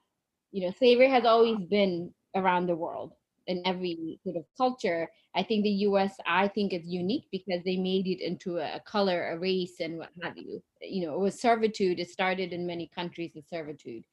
you 0.56 0.62
know, 0.62 0.74
slavery 0.80 1.10
has 1.10 1.26
always 1.26 1.60
been 1.70 2.14
around 2.34 2.68
the 2.68 2.76
world 2.78 3.12
in 3.48 3.62
every 3.66 4.18
sort 4.24 4.38
of 4.38 4.46
culture. 4.56 5.10
I 5.36 5.44
think 5.44 5.64
the 5.64 5.84
US, 5.90 6.16
I 6.26 6.48
think 6.48 6.72
is 6.72 6.88
unique 6.88 7.26
because 7.30 7.62
they 7.66 7.76
made 7.76 8.08
it 8.08 8.22
into 8.22 8.60
a 8.60 8.82
color, 8.88 9.32
a 9.32 9.38
race, 9.38 9.82
and 9.82 9.98
what 9.98 10.12
have 10.24 10.38
you. 10.38 10.64
You 10.80 11.08
know, 11.08 11.16
it 11.16 11.20
was 11.20 11.42
servitude. 11.42 12.00
It 12.00 12.10
started 12.10 12.54
in 12.54 12.66
many 12.66 12.90
countries 12.96 13.34
with 13.36 13.44
servitude. 13.50 14.06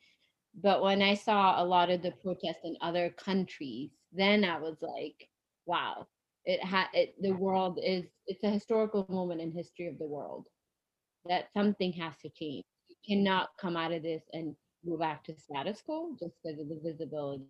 But 0.61 0.83
when 0.83 1.01
I 1.01 1.15
saw 1.15 1.63
a 1.63 1.65
lot 1.65 1.91
of 1.91 2.03
the 2.03 2.11
protests 2.11 2.65
in 2.65 2.77
other 2.81 3.11
countries, 3.11 3.91
then 4.13 4.45
I 4.45 4.59
was 4.59 4.79
like, 4.81 5.29
wow, 5.65 6.09
it 6.45 6.63
had 6.65 6.89
the 7.21 7.31
world 7.31 7.79
is 7.81 8.05
it's 8.27 8.43
a 8.43 8.51
historical 8.51 9.07
moment 9.09 9.41
in 9.41 9.53
history 9.53 9.87
of 9.87 9.97
the 9.97 10.09
world 10.09 10.49
that 11.29 11.53
something 11.55 11.93
has 11.93 12.15
to 12.23 12.31
change. 12.31 12.65
You 12.89 12.97
cannot 13.07 13.51
come 13.61 13.77
out 13.77 13.93
of 13.93 14.03
this 14.03 14.25
and 14.33 14.57
go 14.89 14.97
back 14.97 15.25
to 15.25 15.37
status 15.37 15.83
quo 15.85 16.17
just 16.19 16.35
because 16.43 16.61
of 16.61 16.69
the 16.69 16.81
visibility 16.83 17.45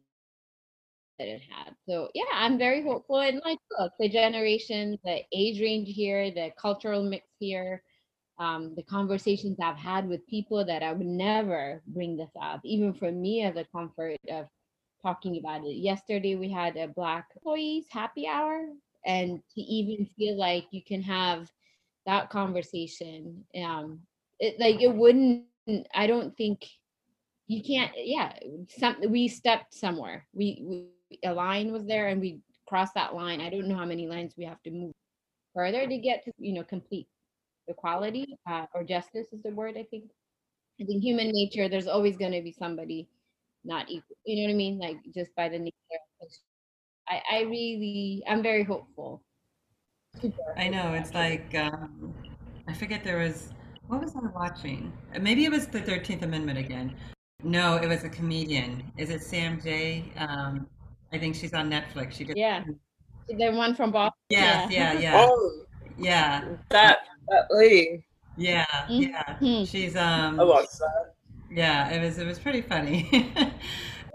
that 1.19 1.29
it 1.29 1.43
had. 1.49 1.75
So 1.89 2.09
yeah, 2.15 2.25
I'm 2.35 2.59
very 2.59 2.83
hopeful. 2.83 3.21
And 3.21 3.41
like, 3.45 3.59
look, 3.79 3.93
the 3.99 4.09
generation, 4.09 4.99
the 5.05 5.21
age 5.33 5.61
range 5.61 5.89
here, 5.95 6.31
the 6.31 6.51
cultural 6.61 7.03
mix 7.03 7.27
here, 7.39 7.83
um, 8.39 8.75
the 8.77 8.83
conversations 8.83 9.59
I've 9.63 9.77
had 9.77 10.09
with 10.09 10.27
people 10.27 10.65
that 10.65 10.83
I 10.83 10.93
would 10.93 11.07
never 11.07 11.83
bring 11.87 12.17
this 12.17 12.31
up, 12.41 12.61
even 12.65 12.93
for 12.95 13.13
me 13.13 13.43
as 13.43 13.57
a 13.57 13.65
comfort 13.65 14.19
of 14.31 14.47
talking 15.03 15.39
about 15.39 15.65
it. 15.65 15.77
Yesterday 15.77 16.37
we 16.37 16.51
had 16.51 16.77
a 16.77 16.89
Black 16.89 17.27
employees 17.37 17.87
happy 17.91 18.27
hour, 18.27 18.67
and 19.05 19.41
to 19.55 19.61
even 19.61 20.09
feel 20.17 20.37
like 20.37 20.67
you 20.71 20.83
can 20.83 21.03
have 21.03 21.51
that 22.07 22.31
conversation, 22.31 23.45
um, 23.63 24.01
it 24.39 24.59
like 24.59 24.81
it 24.81 24.95
wouldn't. 24.95 25.45
I 25.95 26.07
don't 26.07 26.37
think 26.37 26.67
you 27.53 27.63
can't. 27.63 27.93
Yeah, 27.97 28.33
some 28.69 28.97
we 29.09 29.29
stepped 29.29 29.75
somewhere. 29.75 30.27
We, 30.33 30.63
we 30.65 31.19
a 31.25 31.33
line 31.33 31.73
was 31.73 31.85
there 31.85 32.09
and 32.09 32.21
we 32.21 32.41
crossed 32.67 32.95
that 32.95 33.15
line. 33.15 33.41
I 33.41 33.51
don't 33.51 33.69
know 33.69 33.77
how 33.77 33.85
many 33.85 34.09
lines 34.09 34.35
we 34.39 34.45
have 34.47 34.63
to 34.63 34.71
move 34.71 34.93
further 35.55 35.87
to 35.87 35.99
get 35.99 36.25
to, 36.25 36.33
you 36.39 36.55
know, 36.55 36.65
complete 36.65 37.07
equality 37.69 38.39
uh, 38.51 38.65
or 38.75 38.83
justice 38.83 39.33
is 39.33 39.43
the 39.43 39.51
word, 39.51 39.77
I 39.77 39.85
think. 39.85 40.05
I 40.81 40.85
think 40.85 41.03
human 41.03 41.31
nature, 41.31 41.69
there's 41.69 41.87
always 41.87 42.17
going 42.17 42.33
to 42.33 42.41
be 42.41 42.53
somebody 42.53 43.07
not 43.65 43.91
equal. 43.91 44.17
You 44.25 44.37
know 44.37 44.49
what 44.49 44.55
I 44.55 44.57
mean? 44.57 44.79
Like 44.79 44.97
just 45.15 45.35
by 45.37 45.51
the 45.51 45.59
nature. 45.59 45.75
I, 47.09 47.21
I 47.31 47.41
really, 47.43 48.23
I'm 48.27 48.43
very 48.43 48.65
hopeful. 48.65 49.23
I 50.57 50.69
know. 50.69 50.95
It's 50.95 51.13
like, 51.13 51.55
um, 51.55 52.15
I 52.67 52.73
forget 52.73 53.05
there 53.05 53.19
was, 53.19 53.51
what 53.89 54.01
was 54.03 54.17
I 54.17 54.27
watching? 54.35 54.93
Maybe 55.21 55.45
it 55.45 55.51
was 55.51 55.67
the 55.67 55.81
13th 55.81 56.23
Amendment 56.23 56.59
again. 56.59 56.97
No, 57.43 57.77
it 57.77 57.89
was 57.89 58.05
a 58.05 58.09
comedian. 58.09 58.91
Is 58.97 59.11
it 59.11 59.23
Sam 59.23 59.61
Jay? 59.61 60.13
Um, 60.17 60.67
I 61.13 61.19
think 61.19 61.35
she's 61.35 61.55
on 61.55 61.71
Netflix. 61.71 62.13
She 62.13 62.25
did. 62.25 62.37
Yeah, 62.37 62.65
the 63.29 63.51
one 63.51 63.75
from 63.75 63.93
Boston. 63.93 64.19
Yes, 64.29 64.71
yeah, 64.71 64.93
yeah, 64.93 65.01
yeah. 65.01 65.27
Oh, 65.29 65.65
yeah. 65.99 66.45
That 66.71 67.01
that 67.29 67.47
lady. 67.51 68.05
Yeah, 68.37 68.67
yeah. 68.89 69.39
Mhm. 69.41 69.69
She's 69.69 69.97
um. 69.97 70.41
I 70.41 70.45
watched 70.45 70.79
that. 70.79 71.15
Yeah, 71.51 71.91
it 71.91 72.03
was 72.03 72.19
it 72.19 72.27
was 72.27 72.39
pretty 72.39 72.63
funny. 72.63 73.33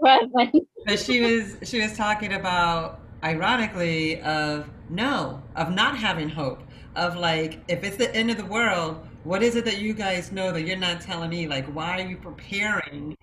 but 0.00 0.98
she 0.98 1.20
was 1.20 1.56
she 1.64 1.80
was 1.80 1.96
talking 1.96 2.32
about 2.32 3.00
ironically 3.24 4.20
of 4.22 4.68
no 4.88 5.42
of 5.56 5.72
not 5.72 5.98
having 5.98 6.28
hope 6.28 6.62
of 6.94 7.16
like 7.16 7.60
if 7.68 7.82
it's 7.82 7.96
the 7.96 8.14
end 8.14 8.30
of 8.30 8.36
the 8.36 8.44
world 8.44 9.07
what 9.28 9.42
is 9.42 9.56
it 9.56 9.64
that 9.66 9.76
you 9.76 9.92
guys 9.92 10.32
know 10.32 10.50
that 10.52 10.62
you're 10.62 10.74
not 10.78 11.02
telling 11.02 11.28
me? 11.28 11.46
Like 11.46 11.66
why 11.66 12.00
are 12.00 12.08
you 12.08 12.16
preparing 12.16 13.14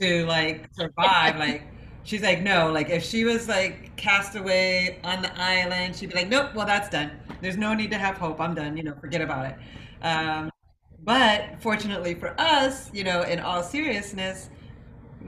to 0.00 0.26
like 0.26 0.68
survive? 0.72 1.36
Like 1.38 1.62
she's 2.02 2.22
like 2.22 2.42
no 2.42 2.72
like 2.72 2.90
if 2.90 3.04
she 3.04 3.22
was 3.22 3.48
like 3.48 3.94
cast 3.96 4.34
away 4.34 4.98
on 5.04 5.22
the 5.22 5.32
island 5.40 5.94
she'd 5.94 6.08
be 6.08 6.16
like 6.16 6.28
nope 6.28 6.52
well 6.52 6.66
that's 6.66 6.88
done. 6.88 7.12
There's 7.40 7.56
no 7.56 7.74
need 7.74 7.92
to 7.92 7.98
have 7.98 8.16
hope. 8.16 8.40
I'm 8.40 8.56
done 8.56 8.76
you 8.76 8.82
know 8.82 8.94
forget 9.00 9.20
about 9.20 9.46
it. 9.46 9.56
Um, 10.04 10.50
but 11.04 11.62
fortunately 11.62 12.14
for 12.14 12.34
us 12.40 12.90
you 12.92 13.04
know 13.04 13.22
in 13.22 13.38
all 13.38 13.62
seriousness 13.62 14.50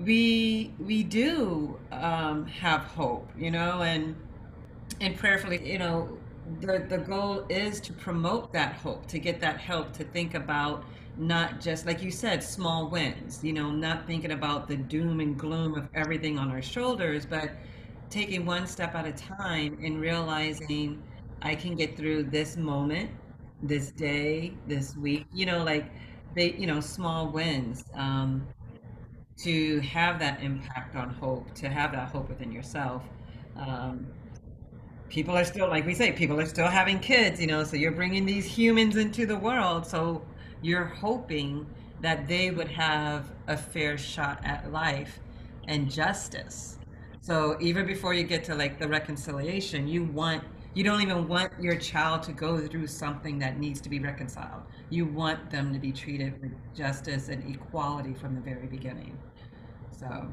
we 0.03 0.75
we 0.81 1.05
do 1.05 1.79
um, 1.92 2.44
have 2.47 2.81
hope 2.83 3.31
you 3.38 3.53
know 3.53 3.83
and 3.83 4.16
and 5.01 5.16
prayerfully 5.16 5.64
you 5.64 5.79
know 5.79 6.18
the 6.61 6.85
the 6.89 6.99
goal 6.99 7.45
is 7.49 7.81
to 7.81 7.93
promote 7.93 8.53
that 8.53 8.75
hope 8.75 9.07
to 9.07 9.19
get 9.19 9.41
that 9.41 9.59
help 9.59 9.93
to 9.95 10.05
think 10.05 10.35
about 10.35 10.85
not 11.17 11.61
just 11.61 11.87
like 11.87 12.03
you 12.03 12.11
said 12.11 12.43
small 12.43 12.89
wins 12.91 13.43
you 13.43 13.53
know 13.53 13.71
not 13.71 14.07
thinking 14.07 14.33
about 14.33 14.69
the 14.69 14.77
doom 14.77 15.21
and 15.21 15.39
gloom 15.39 15.75
of 15.75 15.89
everything 15.95 16.39
on 16.39 16.51
our 16.51 16.61
shoulders 16.61 17.25
but 17.25 17.51
taking 18.11 18.45
one 18.45 18.67
step 18.67 18.95
at 18.95 19.07
a 19.07 19.13
time 19.13 19.79
and 19.83 20.01
realizing 20.01 21.03
i 21.43 21.55
can 21.55 21.75
get 21.75 21.97
through 21.97 22.23
this 22.23 22.57
moment 22.57 23.11
this 23.63 23.91
day 23.93 24.53
this 24.67 24.97
week 24.97 25.27
you 25.33 25.47
know 25.47 25.65
like 25.65 25.93
they 26.35 26.53
you 26.53 26.67
know 26.67 26.81
small 26.81 27.29
wins 27.31 27.85
um, 27.95 28.47
to 29.39 29.81
have 29.81 30.19
that 30.19 30.43
impact 30.43 30.95
on 30.95 31.09
hope 31.09 31.53
to 31.55 31.69
have 31.69 31.93
that 31.93 32.09
hope 32.09 32.29
within 32.29 32.53
yourself 32.53 33.03
um, 33.57 34.07
people 35.09 35.37
are 35.37 35.45
still 35.45 35.69
like 35.69 35.87
we 35.87 35.95
say 35.95 36.12
people 36.12 36.38
are 36.40 36.47
still 36.47 36.67
having 36.67 36.99
kids 36.99 37.40
you 37.40 37.47
know 37.47 37.62
so 37.62 37.77
you're 37.77 37.93
bringing 37.93 38.25
these 38.25 38.45
humans 38.47 38.97
into 38.97 39.27
the 39.27 39.37
world 39.37 39.87
so 39.87 40.23
you're 40.62 40.87
hoping 40.87 41.67
that 42.01 42.29
they 42.29 42.51
would 42.51 42.69
have 42.69 43.31
a 43.47 43.57
fair 43.57 43.97
shot 43.97 44.38
at 44.45 44.71
life 44.71 45.21
and 45.69 45.90
justice. 45.90 46.79
So 47.21 47.57
even 47.61 47.87
before 47.87 48.12
you 48.12 48.25
get 48.25 48.45
to 48.45 48.55
like 48.55 48.79
the 48.79 48.87
reconciliation, 48.87 49.88
you 49.88 50.05
want 50.05 50.45
you 50.75 50.83
don't 50.83 51.01
even 51.03 51.29
want 51.29 51.53
your 51.61 51.77
child 51.77 52.25
to 52.25 52.33
go 52.33 52.59
through 52.59 52.88
something 52.88 53.38
that 53.38 53.61
needs 53.61 53.81
to 53.83 53.88
be 53.88 54.01
reconciled. 54.01 54.62
You 54.90 55.07
want 55.07 55.49
them 55.49 55.73
to 55.73 55.79
be 55.79 55.93
treated 55.93 56.40
with 56.43 56.53
justice 56.75 57.29
and 57.29 57.49
equality 57.55 58.12
from 58.12 58.35
the 58.35 58.40
very 58.40 58.67
beginning. 58.67 59.17
So 59.93 60.27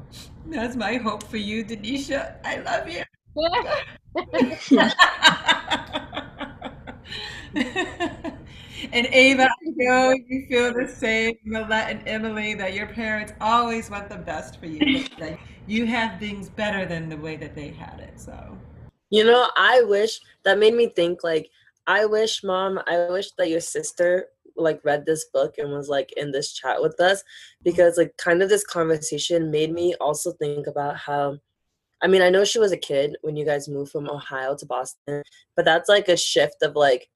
that's 0.46 0.74
my 0.74 0.96
hope 0.96 1.22
for 1.22 1.36
you, 1.36 1.64
Denisha. 1.64 2.38
I 2.44 2.56
love 2.56 2.88
you. 2.88 3.11
and 8.92 9.06
Ava, 9.06 9.44
I 9.44 9.48
know 9.76 10.12
you 10.26 10.46
feel 10.48 10.74
the 10.74 10.86
same, 10.86 11.36
Millette 11.46 11.90
and 11.90 12.06
Emily, 12.06 12.52
that 12.54 12.74
your 12.74 12.86
parents 12.86 13.32
always 13.40 13.88
want 13.88 14.10
the 14.10 14.16
best 14.16 14.60
for 14.60 14.66
you. 14.66 15.06
That 15.18 15.38
you 15.66 15.86
have 15.86 16.18
things 16.18 16.50
better 16.50 16.84
than 16.84 17.08
the 17.08 17.16
way 17.16 17.36
that 17.36 17.54
they 17.54 17.68
had 17.68 18.00
it. 18.00 18.20
So, 18.20 18.58
you 19.10 19.24
know, 19.24 19.48
I 19.56 19.82
wish 19.82 20.20
that 20.44 20.58
made 20.58 20.74
me 20.74 20.88
think 20.88 21.24
like, 21.24 21.48
I 21.86 22.04
wish, 22.04 22.44
mom, 22.44 22.80
I 22.86 23.06
wish 23.08 23.30
that 23.38 23.48
your 23.48 23.60
sister 23.60 24.26
like 24.56 24.80
read 24.84 25.06
this 25.06 25.26
book 25.32 25.54
and 25.56 25.72
was 25.72 25.88
like 25.88 26.12
in 26.16 26.30
this 26.30 26.52
chat 26.52 26.82
with 26.82 27.00
us 27.00 27.22
because 27.62 27.96
like 27.96 28.14
kind 28.18 28.42
of 28.42 28.50
this 28.50 28.64
conversation 28.64 29.50
made 29.50 29.72
me 29.72 29.94
also 30.00 30.32
think 30.32 30.66
about 30.66 30.96
how 30.96 31.38
I 32.02 32.08
mean, 32.08 32.22
I 32.22 32.30
know 32.30 32.44
she 32.44 32.58
was 32.58 32.72
a 32.72 32.76
kid 32.76 33.16
when 33.22 33.36
you 33.36 33.44
guys 33.44 33.68
moved 33.68 33.92
from 33.92 34.10
Ohio 34.10 34.56
to 34.56 34.66
Boston, 34.66 35.22
but 35.56 35.64
that's 35.64 35.88
like 35.88 36.08
a 36.08 36.16
shift 36.16 36.56
of 36.62 36.74
like 36.76 37.08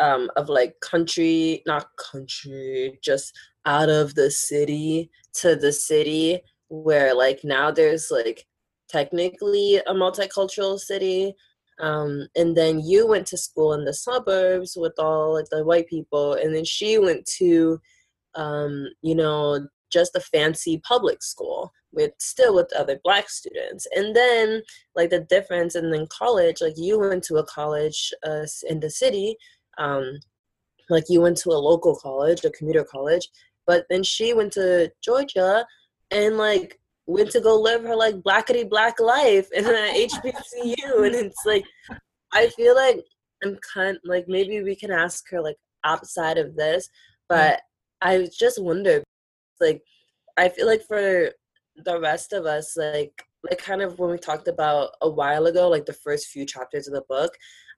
um 0.00 0.30
of 0.36 0.48
like 0.48 0.74
country, 0.80 1.62
not 1.66 1.86
country, 1.98 2.98
just 3.02 3.32
out 3.66 3.88
of 3.88 4.14
the 4.14 4.30
city 4.30 5.10
to 5.34 5.56
the 5.56 5.72
city 5.72 6.40
where 6.68 7.14
like 7.14 7.40
now 7.44 7.70
there's 7.70 8.10
like 8.10 8.44
technically 8.88 9.76
a 9.76 9.94
multicultural 9.94 10.78
city 10.78 11.34
um, 11.80 12.28
and 12.36 12.56
then 12.56 12.80
you 12.80 13.06
went 13.06 13.26
to 13.28 13.36
school 13.36 13.72
in 13.72 13.84
the 13.84 13.92
suburbs 13.92 14.76
with 14.76 14.92
all 14.98 15.34
like 15.34 15.48
the 15.50 15.64
white 15.64 15.88
people 15.88 16.34
and 16.34 16.54
then 16.54 16.64
she 16.64 16.98
went 16.98 17.26
to 17.38 17.80
um, 18.34 18.88
you 19.02 19.14
know 19.14 19.66
just 19.98 20.16
a 20.16 20.20
fancy 20.20 20.80
public 20.92 21.22
school 21.22 21.72
with 21.92 22.12
still 22.18 22.54
with 22.54 22.76
other 22.76 22.98
black 23.04 23.30
students. 23.30 23.86
And 23.96 24.14
then 24.14 24.62
like 24.94 25.10
the 25.10 25.20
difference 25.20 25.74
and 25.74 25.92
then 25.92 26.06
college 26.10 26.60
like 26.60 26.74
you 26.76 26.98
went 26.98 27.24
to 27.24 27.36
a 27.36 27.46
college 27.46 28.12
uh, 28.26 28.46
in 28.68 28.80
the 28.80 28.90
city 28.90 29.36
um, 29.78 30.18
like 30.90 31.04
you 31.08 31.20
went 31.20 31.38
to 31.38 31.50
a 31.50 31.64
local 31.70 31.96
college 31.96 32.44
a 32.44 32.50
commuter 32.50 32.84
college 32.84 33.28
but 33.66 33.86
then 33.88 34.02
she 34.02 34.34
went 34.34 34.52
to 34.52 34.92
georgia 35.02 35.64
and 36.10 36.36
like 36.36 36.78
went 37.06 37.30
to 37.30 37.40
go 37.40 37.56
live 37.56 37.82
her 37.82 37.96
like 37.96 38.16
blackety 38.16 38.68
black 38.68 39.00
life 39.00 39.48
in 39.52 39.66
an 39.66 39.74
HBCU, 39.74 41.06
and 41.06 41.14
it's 41.14 41.42
like 41.44 41.64
I 42.32 42.48
feel 42.48 42.74
like 42.74 43.00
I'm 43.42 43.58
kind 43.74 43.98
like 44.04 44.26
maybe 44.28 44.62
we 44.62 44.76
can 44.76 44.90
ask 44.90 45.28
her 45.30 45.40
like 45.40 45.56
outside 45.84 46.38
of 46.38 46.56
this, 46.56 46.88
but 47.28 47.60
I 48.00 48.28
just 48.36 48.62
wonder 48.62 49.02
like 49.64 49.82
I 50.36 50.48
feel 50.48 50.66
like 50.66 50.82
for 50.82 51.30
the 51.76 52.00
rest 52.00 52.32
of 52.32 52.46
us 52.46 52.76
like 52.76 53.12
like 53.48 53.58
kind 53.58 53.82
of 53.82 53.98
when 53.98 54.10
we 54.10 54.18
talked 54.18 54.48
about 54.48 54.90
a 55.02 55.08
while 55.08 55.46
ago 55.46 55.68
like 55.68 55.86
the 55.86 55.92
first 55.92 56.28
few 56.28 56.46
chapters 56.46 56.86
of 56.86 56.94
the 56.94 57.02
book 57.08 57.32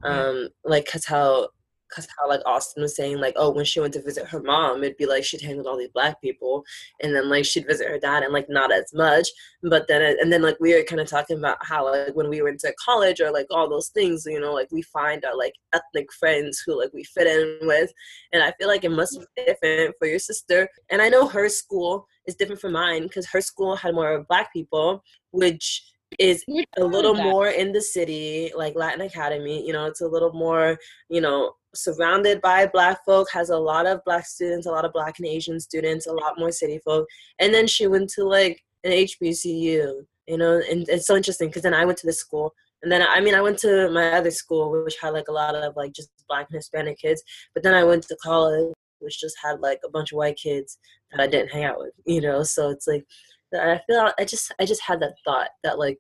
um 0.04 0.48
like 0.64 0.86
cuz 0.86 1.06
how 1.06 1.48
because 1.88 2.06
how 2.18 2.28
like 2.28 2.40
Austin 2.46 2.82
was 2.82 2.96
saying 2.96 3.18
like 3.18 3.34
oh 3.36 3.50
when 3.50 3.64
she 3.64 3.80
went 3.80 3.94
to 3.94 4.02
visit 4.02 4.26
her 4.26 4.42
mom 4.42 4.82
it'd 4.82 4.96
be 4.96 5.06
like 5.06 5.24
she'd 5.24 5.40
hang 5.40 5.56
with 5.56 5.66
all 5.66 5.76
these 5.76 5.90
black 5.94 6.20
people 6.20 6.64
and 7.00 7.14
then 7.14 7.28
like 7.28 7.44
she'd 7.44 7.66
visit 7.66 7.88
her 7.88 7.98
dad 7.98 8.22
and 8.22 8.32
like 8.32 8.48
not 8.48 8.72
as 8.72 8.92
much. 8.94 9.28
But 9.62 9.88
then 9.88 10.16
and 10.20 10.32
then 10.32 10.42
like 10.42 10.58
we 10.60 10.74
were 10.74 10.82
kind 10.84 11.00
of 11.00 11.08
talking 11.08 11.38
about 11.38 11.58
how 11.62 11.90
like 11.90 12.14
when 12.14 12.28
we 12.28 12.42
went 12.42 12.60
to 12.60 12.74
college 12.84 13.20
or 13.20 13.32
like 13.32 13.46
all 13.50 13.68
those 13.68 13.88
things 13.88 14.24
you 14.26 14.40
know 14.40 14.52
like 14.52 14.68
we 14.70 14.82
find 14.82 15.24
our 15.24 15.36
like 15.36 15.54
ethnic 15.74 16.12
friends 16.12 16.62
who 16.64 16.78
like 16.78 16.92
we 16.92 17.04
fit 17.04 17.26
in 17.26 17.66
with 17.66 17.92
and 18.32 18.42
I 18.42 18.52
feel 18.58 18.68
like 18.68 18.84
it 18.84 18.90
must 18.90 19.18
be 19.18 19.44
different 19.44 19.94
for 19.98 20.06
your 20.06 20.18
sister 20.18 20.68
and 20.90 21.02
I 21.02 21.08
know 21.08 21.26
her 21.28 21.48
school 21.48 22.06
is 22.26 22.36
different 22.36 22.60
from 22.60 22.72
mine 22.72 23.04
because 23.04 23.26
her 23.26 23.40
school 23.40 23.76
had 23.76 23.94
more 23.94 24.24
black 24.28 24.52
people 24.52 25.02
which 25.30 25.82
is 26.18 26.44
a 26.76 26.84
little 26.84 27.14
more 27.14 27.48
in 27.48 27.72
the 27.72 27.80
city 27.80 28.50
like 28.56 28.74
latin 28.74 29.00
academy 29.02 29.66
you 29.66 29.72
know 29.72 29.86
it's 29.86 30.00
a 30.00 30.06
little 30.06 30.32
more 30.32 30.78
you 31.08 31.20
know 31.20 31.52
surrounded 31.76 32.40
by 32.40 32.66
black 32.66 33.04
folk 33.04 33.28
has 33.32 33.50
a 33.50 33.56
lot 33.56 33.86
of 33.86 34.02
black 34.04 34.26
students 34.26 34.66
a 34.66 34.70
lot 34.70 34.84
of 34.84 34.92
black 34.92 35.18
and 35.18 35.26
asian 35.26 35.60
students 35.60 36.06
a 36.06 36.12
lot 36.12 36.38
more 36.38 36.50
city 36.50 36.80
folk. 36.84 37.06
And 37.38 37.52
then 37.52 37.66
she 37.66 37.86
went 37.86 38.08
to 38.10 38.24
like 38.24 38.62
an 38.84 38.92
hbcu 38.92 39.92
you 40.26 40.36
know 40.36 40.62
and 40.70 40.88
it's 40.88 41.06
so 41.06 41.16
interesting 41.16 41.48
because 41.48 41.62
then 41.62 41.74
i 41.74 41.84
went 41.84 41.98
to 41.98 42.06
this 42.06 42.18
school. 42.18 42.52
And 42.82 42.90
then 42.90 43.02
i 43.02 43.20
mean 43.20 43.34
i 43.34 43.40
went 43.40 43.58
to 43.58 43.90
my 43.90 44.12
other 44.12 44.30
school 44.30 44.70
which 44.70 44.96
had 45.00 45.10
like 45.10 45.28
a 45.28 45.32
lot 45.32 45.54
of 45.54 45.76
like 45.76 45.92
just 45.92 46.10
black 46.28 46.46
and 46.50 46.56
hispanic 46.56 46.98
kids 46.98 47.22
but 47.54 47.62
then 47.62 47.74
i 47.74 47.84
went 47.84 48.04
to 48.04 48.16
college 48.22 48.72
which 49.00 49.20
just 49.20 49.36
had 49.42 49.60
like 49.60 49.80
a 49.84 49.90
bunch 49.90 50.12
of 50.12 50.16
white 50.16 50.36
kids 50.36 50.78
that 51.10 51.20
i 51.20 51.26
didn't 51.26 51.50
hang 51.50 51.64
out 51.64 51.78
with 51.78 51.92
you 52.06 52.20
know? 52.20 52.42
So 52.42 52.70
it's 52.70 52.86
like 52.86 53.04
i 53.54 53.80
feel 53.86 54.10
i 54.18 54.24
just 54.24 54.52
i 54.60 54.64
just 54.64 54.82
had 54.82 55.00
that 55.00 55.14
thought 55.24 55.48
that 55.62 55.78
like 55.78 55.98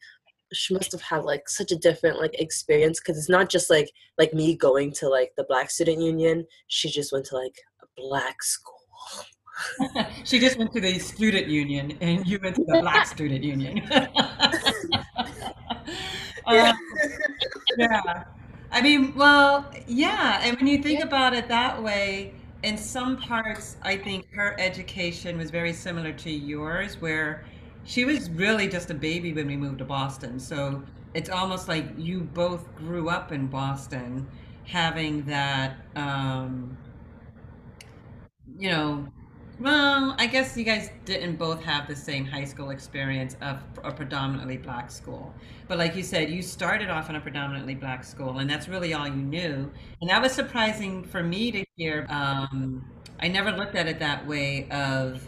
she 0.52 0.74
must 0.74 0.92
have 0.92 1.02
had 1.02 1.24
like 1.24 1.48
such 1.48 1.72
a 1.72 1.76
different 1.76 2.18
like 2.18 2.40
experience 2.40 3.00
because 3.00 3.18
it's 3.18 3.28
not 3.28 3.48
just 3.48 3.68
like 3.70 3.90
like 4.18 4.32
me 4.32 4.56
going 4.56 4.92
to 4.92 5.08
like 5.08 5.32
the 5.36 5.44
black 5.48 5.70
student 5.70 6.00
union. 6.00 6.46
She 6.68 6.88
just 6.88 7.12
went 7.12 7.26
to 7.26 7.36
like 7.36 7.58
a 7.82 7.86
black 7.96 8.42
school. 8.42 8.74
She 10.24 10.38
just 10.38 10.58
went 10.58 10.72
to 10.74 10.80
the 10.80 10.98
student 10.98 11.46
union 11.46 11.96
and 12.00 12.26
you 12.26 12.38
went 12.42 12.56
to 12.56 12.64
the 12.66 12.80
black 12.80 13.06
student 13.14 13.42
union. 13.42 13.82
Yeah. 16.48 16.70
Um, 16.70 16.76
yeah. 17.78 18.24
I 18.70 18.82
mean 18.82 19.14
well 19.14 19.70
yeah 19.86 20.40
and 20.42 20.56
when 20.58 20.66
you 20.66 20.82
think 20.82 21.02
about 21.02 21.32
it 21.32 21.48
that 21.48 21.82
way 21.82 22.34
in 22.66 22.76
some 22.76 23.16
parts 23.16 23.76
i 23.82 23.96
think 23.96 24.26
her 24.32 24.56
education 24.58 25.38
was 25.38 25.50
very 25.50 25.72
similar 25.72 26.12
to 26.12 26.30
yours 26.30 27.00
where 27.00 27.44
she 27.84 28.04
was 28.04 28.30
really 28.30 28.68
just 28.68 28.90
a 28.90 28.94
baby 28.94 29.32
when 29.32 29.46
we 29.46 29.56
moved 29.56 29.78
to 29.78 29.84
Boston. 29.84 30.40
So 30.40 30.82
it's 31.14 31.30
almost 31.30 31.68
like 31.68 31.86
you 31.96 32.22
both 32.22 32.74
grew 32.74 33.08
up 33.08 33.30
in 33.30 33.46
Boston, 33.46 34.26
having 34.64 35.24
that, 35.26 35.76
um, 35.94 36.76
you 38.58 38.70
know, 38.70 39.06
well, 39.58 40.14
I 40.18 40.26
guess 40.26 40.56
you 40.56 40.64
guys 40.64 40.90
didn't 41.04 41.36
both 41.36 41.62
have 41.62 41.88
the 41.88 41.96
same 41.96 42.26
high 42.26 42.44
school 42.44 42.70
experience 42.70 43.36
of 43.40 43.58
a 43.84 43.90
predominantly 43.90 44.58
black 44.58 44.90
school. 44.90 45.34
But 45.66 45.78
like 45.78 45.96
you 45.96 46.02
said, 46.02 46.30
you 46.30 46.42
started 46.42 46.90
off 46.90 47.08
in 47.08 47.16
a 47.16 47.20
predominantly 47.20 47.74
black 47.74 48.04
school, 48.04 48.38
and 48.38 48.50
that's 48.50 48.68
really 48.68 48.92
all 48.92 49.08
you 49.08 49.14
knew. 49.14 49.70
And 50.00 50.10
that 50.10 50.20
was 50.20 50.32
surprising 50.32 51.04
for 51.04 51.22
me 51.22 51.50
to 51.52 51.64
hear. 51.76 52.06
Um, 52.10 52.84
I 53.18 53.28
never 53.28 53.50
looked 53.50 53.76
at 53.76 53.86
it 53.86 53.98
that 53.98 54.26
way 54.26 54.68
of 54.70 55.26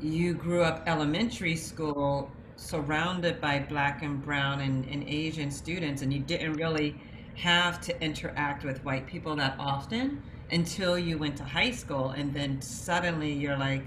you 0.00 0.34
grew 0.34 0.62
up 0.62 0.82
elementary 0.86 1.56
school 1.56 2.30
surrounded 2.56 3.40
by 3.40 3.58
black 3.58 4.02
and 4.02 4.22
brown 4.22 4.60
and, 4.60 4.84
and 4.86 5.08
Asian 5.08 5.50
students, 5.50 6.02
and 6.02 6.12
you 6.12 6.20
didn't 6.20 6.54
really 6.54 6.94
have 7.36 7.80
to 7.80 8.02
interact 8.02 8.64
with 8.64 8.84
white 8.84 9.06
people 9.06 9.34
that 9.36 9.56
often 9.58 10.22
until 10.52 10.98
you 10.98 11.18
went 11.18 11.36
to 11.38 11.44
high 11.44 11.70
school, 11.70 12.10
and 12.10 12.32
then 12.32 12.60
suddenly 12.60 13.32
you're 13.32 13.56
like 13.56 13.84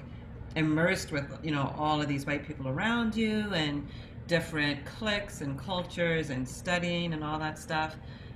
immersed 0.55 1.11
with 1.11 1.25
you 1.43 1.51
know 1.51 1.73
all 1.77 2.01
of 2.01 2.07
these 2.07 2.25
white 2.25 2.45
people 2.45 2.67
around 2.67 3.15
you 3.15 3.45
and 3.53 3.87
different 4.27 4.83
cliques 4.85 5.41
and 5.41 5.57
cultures 5.59 6.31
and 6.31 6.47
studying 6.47 7.13
and 7.13 7.23
all 7.23 7.39
that 7.39 7.59
stuff. 7.59 7.95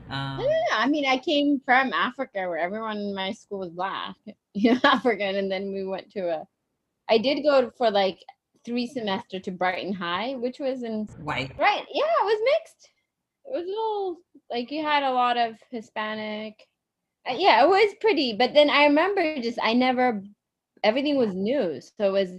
Um, 0.10 0.40
yeah, 0.40 0.78
I 0.78 0.88
mean, 0.88 1.06
I 1.06 1.18
came 1.18 1.62
from 1.66 1.94
Africa 1.94 2.48
where 2.48 2.58
everyone 2.58 2.98
in 2.98 3.16
my 3.16 3.32
school 3.32 3.60
was 3.60 3.70
black, 3.70 4.16
you 4.54 4.74
know, 4.74 4.80
African, 4.84 5.36
and 5.36 5.52
then 5.52 5.74
we 5.74 5.84
went 5.84 6.12
to 6.12 6.30
a 6.30 6.48
I 7.10 7.18
did 7.18 7.42
go 7.42 7.72
for 7.78 7.90
like 7.90 8.20
three 8.64 8.86
semester 8.86 9.40
to 9.40 9.52
Brighton 9.52 9.94
High, 9.94 10.36
which 10.36 10.60
was 10.60 10.84
in 10.84 11.06
white. 11.24 11.58
Right. 11.58 11.86
Yeah, 11.92 12.04
it 12.04 12.26
was 12.26 12.40
mixed. 12.54 12.90
It 13.46 13.58
was 13.58 13.66
a 13.66 13.70
little 13.70 14.18
like 14.52 14.72
you 14.72 14.84
had 14.84 15.04
a 15.04 15.12
lot 15.12 15.38
of 15.38 15.56
Hispanic. 15.72 16.68
Uh, 17.28 17.36
yeah, 17.38 17.64
it 17.64 17.70
was 17.70 17.96
pretty. 18.02 18.34
But 18.34 18.54
then 18.54 18.70
I 18.70 18.86
remember 18.86 19.42
just 19.42 19.60
I 19.62 19.74
never 19.74 20.24
everything 20.84 21.18
was 21.18 21.34
new. 21.34 21.82
So 21.82 22.06
it 22.06 22.12
was, 22.12 22.30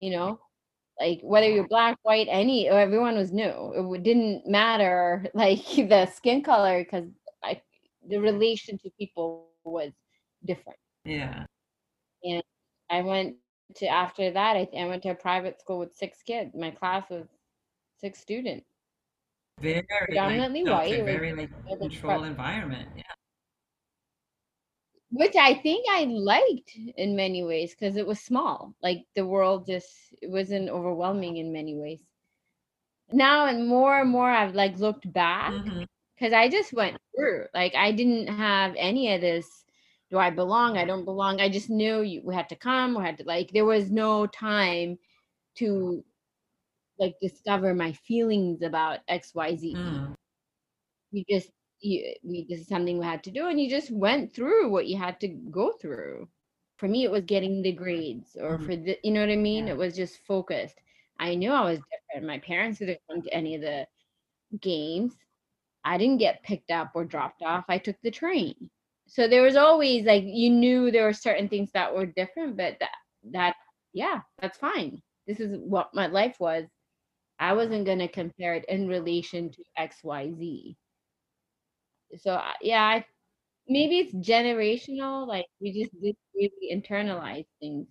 you 0.00 0.10
know, 0.10 0.40
like 1.00 1.20
whether 1.22 1.48
you're 1.48 1.68
black, 1.68 1.98
white, 2.02 2.28
any 2.30 2.68
everyone 2.68 3.16
was 3.16 3.32
new. 3.32 3.94
It 3.94 4.02
didn't 4.02 4.46
matter 4.46 5.26
like 5.34 5.64
the 5.64 6.06
skin 6.06 6.42
color 6.42 6.82
because 6.82 7.08
I 7.42 7.60
the 8.08 8.18
relation 8.18 8.78
to 8.78 8.90
people 8.98 9.48
was 9.64 9.92
different. 10.44 10.78
Yeah. 11.04 11.44
And 12.24 12.42
I 12.90 13.02
went 13.02 13.36
to 13.76 13.86
after 13.86 14.30
that, 14.30 14.56
I, 14.56 14.68
I 14.78 14.86
went 14.86 15.02
to 15.02 15.10
a 15.10 15.14
private 15.14 15.60
school 15.60 15.80
with 15.80 15.94
six 15.94 16.18
kids. 16.22 16.52
My 16.54 16.70
class 16.70 17.04
was 17.10 17.26
six 18.00 18.20
students. 18.20 18.66
Very 19.60 19.82
predominantly 20.06 20.64
like, 20.64 20.74
white. 20.74 21.04
Very 21.04 21.32
like 21.32 21.50
controlled 21.80 22.26
environment. 22.26 22.88
Yeah. 22.96 23.02
Which 25.10 25.36
I 25.36 25.54
think 25.54 25.86
I 25.88 26.04
liked 26.04 26.72
in 26.96 27.14
many 27.14 27.44
ways 27.44 27.74
because 27.74 27.96
it 27.96 28.06
was 28.06 28.20
small. 28.20 28.74
Like 28.82 29.04
the 29.14 29.24
world 29.26 29.66
just 29.66 29.88
it 30.20 30.30
wasn't 30.30 30.68
overwhelming 30.68 31.36
in 31.36 31.52
many 31.52 31.76
ways. 31.76 32.00
Now 33.12 33.46
and 33.46 33.68
more 33.68 34.00
and 34.00 34.10
more 34.10 34.28
I've 34.30 34.54
like 34.54 34.78
looked 34.78 35.10
back 35.12 35.52
because 35.52 36.32
mm-hmm. 36.32 36.34
I 36.34 36.48
just 36.48 36.72
went 36.72 36.98
through. 37.16 37.46
Like 37.54 37.74
I 37.76 37.92
didn't 37.92 38.26
have 38.26 38.74
any 38.76 39.14
of 39.14 39.20
this 39.20 39.46
do 40.10 40.18
I 40.18 40.30
belong? 40.30 40.78
I 40.78 40.84
don't 40.84 41.04
belong. 41.04 41.40
I 41.40 41.48
just 41.48 41.68
knew 41.68 42.02
you 42.02 42.22
we 42.24 42.34
had 42.34 42.48
to 42.50 42.56
come, 42.56 42.96
we 42.96 43.04
had 43.04 43.18
to 43.18 43.24
like 43.24 43.50
there 43.52 43.64
was 43.64 43.90
no 43.90 44.26
time 44.26 44.98
to 45.56 46.04
like 46.98 47.14
discover 47.20 47.74
my 47.74 47.92
feelings 47.92 48.62
about 48.62 49.00
XYZ. 49.10 49.74
Mm. 49.74 50.14
You 51.12 51.24
just 51.28 51.50
you 51.86 52.14
we 52.24 52.46
this 52.48 52.60
is 52.60 52.68
something 52.68 52.98
we 52.98 53.06
had 53.06 53.24
to 53.24 53.30
do 53.32 53.48
and 53.48 53.60
you 53.60 53.70
just 53.70 53.90
went 53.90 54.34
through 54.34 54.70
what 54.70 54.86
you 54.88 54.96
had 54.98 55.20
to 55.20 55.28
go 55.28 55.72
through. 55.80 56.28
for 56.78 56.88
me 56.88 57.04
it 57.04 57.10
was 57.12 57.24
getting 57.24 57.62
the 57.62 57.72
grades 57.72 58.36
or 58.44 58.58
Mhm. 58.58 58.66
for 58.66 58.76
the 58.76 58.98
you 59.04 59.12
know 59.12 59.20
what 59.20 59.30
I 59.30 59.36
mean? 59.36 59.66
Yeah. 59.66 59.72
It 59.72 59.76
was 59.76 59.96
just 59.96 60.24
focused. 60.26 60.78
I 61.18 61.34
knew 61.36 61.52
I 61.52 61.64
was 61.70 61.80
different. 61.92 62.26
My 62.26 62.38
parents 62.40 62.78
didn't 62.80 63.00
come 63.10 63.22
to 63.22 63.34
any 63.34 63.54
of 63.56 63.62
the 63.62 63.86
games. 64.60 65.16
I 65.84 65.98
didn't 65.98 66.18
get 66.18 66.42
picked 66.42 66.70
up 66.70 66.92
or 66.94 67.04
dropped 67.04 67.42
off. 67.42 67.64
I 67.68 67.78
took 67.78 67.96
the 68.02 68.10
train. 68.10 68.54
So 69.06 69.28
there 69.28 69.42
was 69.42 69.56
always 69.56 70.04
like 70.04 70.24
you 70.26 70.50
knew 70.50 70.90
there 70.90 71.04
were 71.04 71.12
certain 71.14 71.48
things 71.48 71.70
that 71.72 71.94
were 71.94 72.06
different, 72.06 72.56
but 72.56 72.78
that 72.80 72.96
that 73.32 73.56
yeah, 73.94 74.20
that's 74.40 74.58
fine. 74.58 75.02
This 75.26 75.40
is 75.40 75.56
what 75.58 75.94
my 75.94 76.06
life 76.08 76.38
was. 76.40 76.66
I 77.38 77.52
wasn't 77.54 77.86
gonna 77.86 78.08
compare 78.08 78.54
it 78.54 78.64
in 78.68 78.88
relation 78.88 79.50
to 79.52 79.64
X, 79.76 80.02
Y, 80.04 80.32
Z. 80.32 80.76
So 82.18 82.40
yeah, 82.62 82.82
I, 82.84 83.06
maybe 83.68 83.98
it's 84.00 84.14
generational. 84.14 85.26
Like 85.26 85.46
we 85.60 85.72
just 85.72 85.92
didn't 86.00 86.18
really 86.34 86.70
internalize 86.74 87.46
things. 87.60 87.88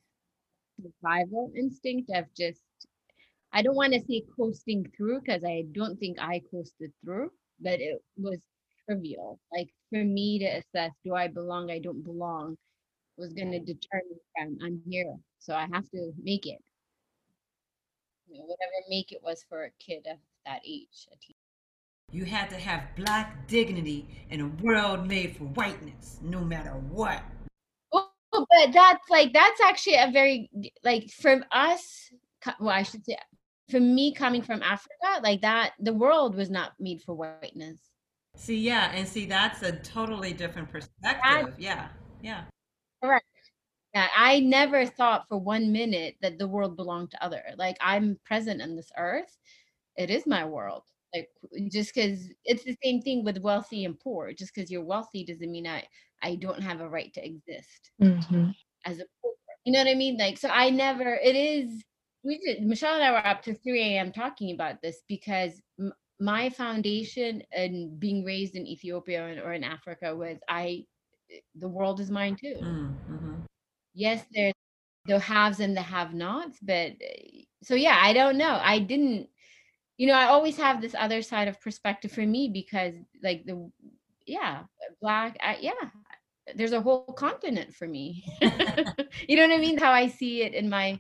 Survival 0.82 1.52
instinct 1.56 2.12
of 2.14 2.26
just 2.36 2.62
I 3.54 3.62
don't 3.64 3.76
want 3.76 3.94
to 3.94 4.02
say 4.02 4.24
coasting 4.38 4.92
through 4.96 5.22
because 5.22 5.44
I 5.44 5.66
don't 5.72 5.98
think 6.00 6.20
I 6.20 6.42
coasted 6.52 6.94
through, 7.04 7.32
but 7.60 7.82
it 7.82 8.02
was 8.18 8.40
trivial. 8.86 9.40
Like 9.52 9.70
for 9.90 10.04
me 10.04 10.40
to 10.40 10.46
assess, 10.46 10.92
do 11.04 11.16
I 11.16 11.28
belong? 11.30 11.72
I 11.72 11.80
don't 11.80 12.04
belong, 12.04 12.58
was 13.18 13.34
going 13.34 13.52
to 13.52 13.60
determine 13.60 14.20
I'm, 14.40 14.58
I'm 14.64 14.82
here. 14.90 15.16
So 15.40 15.56
I 15.56 15.68
have 15.74 15.90
to 15.92 16.14
make 16.22 16.46
it. 16.48 16.60
You 18.28 18.40
know, 18.40 18.46
whatever 18.46 18.72
make 18.90 19.12
it 19.12 19.24
was 19.24 19.44
for 19.50 19.64
a 19.64 19.72
kid 19.80 20.06
of 20.08 20.20
that 20.46 20.62
age. 20.66 21.08
You 22.16 22.24
had 22.24 22.50
to 22.52 22.56
have 22.56 22.84
black 22.96 23.46
dignity 23.46 24.08
in 24.30 24.40
a 24.40 24.48
world 24.64 25.06
made 25.06 25.36
for 25.36 25.44
whiteness, 25.44 26.18
no 26.22 26.40
matter 26.40 26.72
what. 26.72 27.22
Oh, 27.92 28.08
but 28.32 28.72
that's 28.72 29.10
like 29.10 29.34
that's 29.34 29.60
actually 29.60 29.98
a 29.98 30.10
very 30.14 30.50
like 30.82 31.10
from 31.10 31.44
us. 31.52 32.10
Well, 32.62 32.70
I 32.70 32.84
should 32.84 33.06
say, 33.06 33.18
for 33.70 33.82
me 33.82 34.14
coming 34.14 34.42
from 34.42 34.64
Africa, 34.64 35.20
like 35.24 35.42
that, 35.42 35.74
the 35.78 35.92
world 35.92 36.36
was 36.36 36.50
not 36.50 36.72
made 36.80 37.02
for 37.02 37.14
whiteness. 37.16 37.80
See, 38.38 38.60
yeah, 38.60 38.94
and 38.94 39.06
see, 39.06 39.26
that's 39.26 39.62
a 39.64 39.74
totally 39.74 40.32
different 40.32 40.72
perspective. 40.72 41.54
Yeah, 41.58 41.90
yeah. 42.24 42.46
Correct. 43.04 43.26
Yeah, 43.94 44.08
I 44.16 44.40
never 44.40 44.86
thought 44.86 45.26
for 45.28 45.38
one 45.38 45.74
minute 45.74 46.16
that 46.22 46.40
the 46.40 46.48
world 46.48 46.78
belonged 46.78 47.12
to 47.12 47.22
other. 47.22 47.44
Like 47.58 47.76
I'm 47.82 48.18
present 48.24 48.62
on 48.62 48.78
this 48.78 48.94
earth. 48.98 49.38
It 49.98 50.10
is 50.10 50.26
my 50.26 50.46
world. 50.46 50.84
Like 51.16 51.30
just 51.72 51.96
because 51.96 52.30
it's 52.46 52.66
the 52.66 52.78
same 52.84 53.02
thing 53.02 53.26
with 53.26 53.40
wealthy 53.40 53.86
and 53.86 54.00
poor. 54.00 54.34
Just 54.34 54.54
because 54.56 54.72
you're 54.72 54.84
wealthy 54.86 55.26
doesn't 55.26 55.52
mean 55.52 55.68
I 55.68 55.86
I 56.24 56.36
don't 56.36 56.64
have 56.64 56.82
a 56.82 56.90
right 56.90 57.14
to 57.16 57.26
exist 57.26 57.92
Mm-hmm. 58.02 58.52
as 58.86 59.00
a 59.00 59.06
poor. 59.22 59.34
You 59.66 59.74
know 59.74 59.80
what 59.80 59.90
I 59.92 59.96
mean? 59.96 60.18
Like 60.18 60.38
so 60.38 60.50
I 60.50 60.70
never. 60.72 61.16
It 61.16 61.36
is. 61.36 61.84
We 62.24 62.40
did. 62.40 62.64
Michelle 62.64 62.96
and 62.96 63.04
I 63.04 63.12
were 63.12 63.26
up 63.26 63.44
to 63.44 63.56
3 63.56 64.00
a.m. 64.00 64.12
talking 64.12 64.54
about 64.54 64.82
this 64.82 65.04
because 65.08 65.62
m- 65.80 65.94
my 66.20 66.50
foundation 66.50 67.44
and 67.54 68.00
being 68.00 68.24
raised 68.26 68.56
in 68.56 68.68
Ethiopia 68.68 69.28
and- 69.28 69.40
or 69.42 69.54
in 69.54 69.64
Africa 69.64 70.16
was 70.16 70.40
I. 70.50 70.86
The 71.56 71.70
world 71.70 72.00
is 72.02 72.12
mine 72.12 72.38
too 72.40 72.64
Mm, 72.64 72.94
hmm 73.08 73.36
yes 73.94 74.26
there's 74.34 74.54
the 75.06 75.20
haves 75.20 75.60
and 75.60 75.76
the 75.78 75.82
have 75.82 76.14
nots 76.14 76.60
but 76.62 76.92
uh, 76.92 77.42
so 77.64 77.76
yeah 77.76 78.00
i 78.02 78.14
don't 78.14 78.38
know 78.38 78.60
i 78.64 78.80
didn't 78.80 79.28
you 79.98 80.08
know 80.08 80.14
i 80.14 80.26
always 80.26 80.58
have 80.58 80.82
this 80.82 80.96
other 80.98 81.22
side 81.22 81.48
of 81.48 81.60
perspective 81.62 82.12
for 82.12 82.26
me 82.26 82.50
because 82.52 82.96
like 83.24 83.46
the 83.46 83.70
yeah 84.26 84.64
black 85.02 85.38
I, 85.42 85.58
yeah 85.62 85.90
there's 86.56 86.74
a 86.74 86.82
whole 86.82 87.02
continent 87.14 87.74
for 87.74 87.88
me. 87.88 88.24
You 89.28 89.36
know 89.38 89.48
what 89.48 89.56
i 89.56 89.58
mean? 89.58 89.78
How 89.78 89.92
i 89.92 90.08
see 90.08 90.42
it 90.44 90.54
in 90.54 90.70
my 90.70 90.92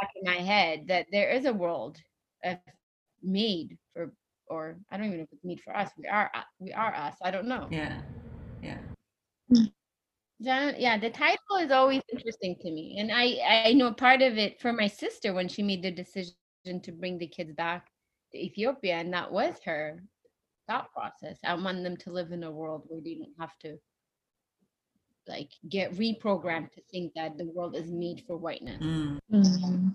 back 0.00 0.10
in 0.16 0.24
my 0.24 0.38
head 0.42 0.86
that 0.88 1.06
there 1.12 1.30
is 1.30 1.44
a 1.46 1.52
world 1.52 1.98
uh, 2.44 2.54
made 3.22 3.76
for 3.92 4.12
or 4.48 4.76
i 4.90 4.96
don't 4.96 5.06
even 5.06 5.18
know 5.18 5.24
if 5.24 5.32
it's 5.32 5.44
made 5.44 5.60
for 5.60 5.76
us. 5.76 5.90
We 5.98 6.06
are 6.06 6.30
uh, 6.34 6.42
we 6.58 6.72
are 6.72 6.94
us. 6.94 7.16
I 7.22 7.30
don't 7.30 7.46
know. 7.48 7.68
Yeah, 7.70 8.00
yeah. 8.62 8.78
Yeah, 10.78 10.98
the 10.98 11.10
title 11.10 11.56
is 11.60 11.70
always 11.70 12.02
interesting 12.12 12.56
to 12.60 12.70
me. 12.70 12.96
And 12.98 13.10
I 13.12 13.40
I 13.66 13.72
know 13.72 13.92
part 13.92 14.22
of 14.22 14.38
it 14.38 14.60
for 14.60 14.72
my 14.72 14.88
sister 14.88 15.32
when 15.34 15.48
she 15.48 15.62
made 15.62 15.82
the 15.82 15.90
decision 15.90 16.36
to 16.82 16.92
bring 16.92 17.18
the 17.18 17.26
kids 17.26 17.52
back 17.52 17.88
Ethiopia, 18.34 18.96
and 18.96 19.12
that 19.12 19.30
was 19.30 19.54
her 19.64 20.02
thought 20.68 20.92
process. 20.92 21.38
I 21.44 21.54
want 21.54 21.82
them 21.82 21.96
to 21.98 22.10
live 22.10 22.32
in 22.32 22.44
a 22.44 22.50
world 22.50 22.84
where 22.88 23.00
they 23.00 23.14
don't 23.14 23.34
have 23.38 23.56
to 23.60 23.78
like 25.28 25.50
get 25.68 25.92
reprogrammed 25.94 26.70
to 26.72 26.80
think 26.90 27.12
that 27.14 27.36
the 27.36 27.46
world 27.46 27.74
is 27.76 27.90
made 27.90 28.22
for 28.26 28.36
whiteness. 28.36 28.82
Mm. 28.82 29.18
Mm-hmm. 29.32 29.88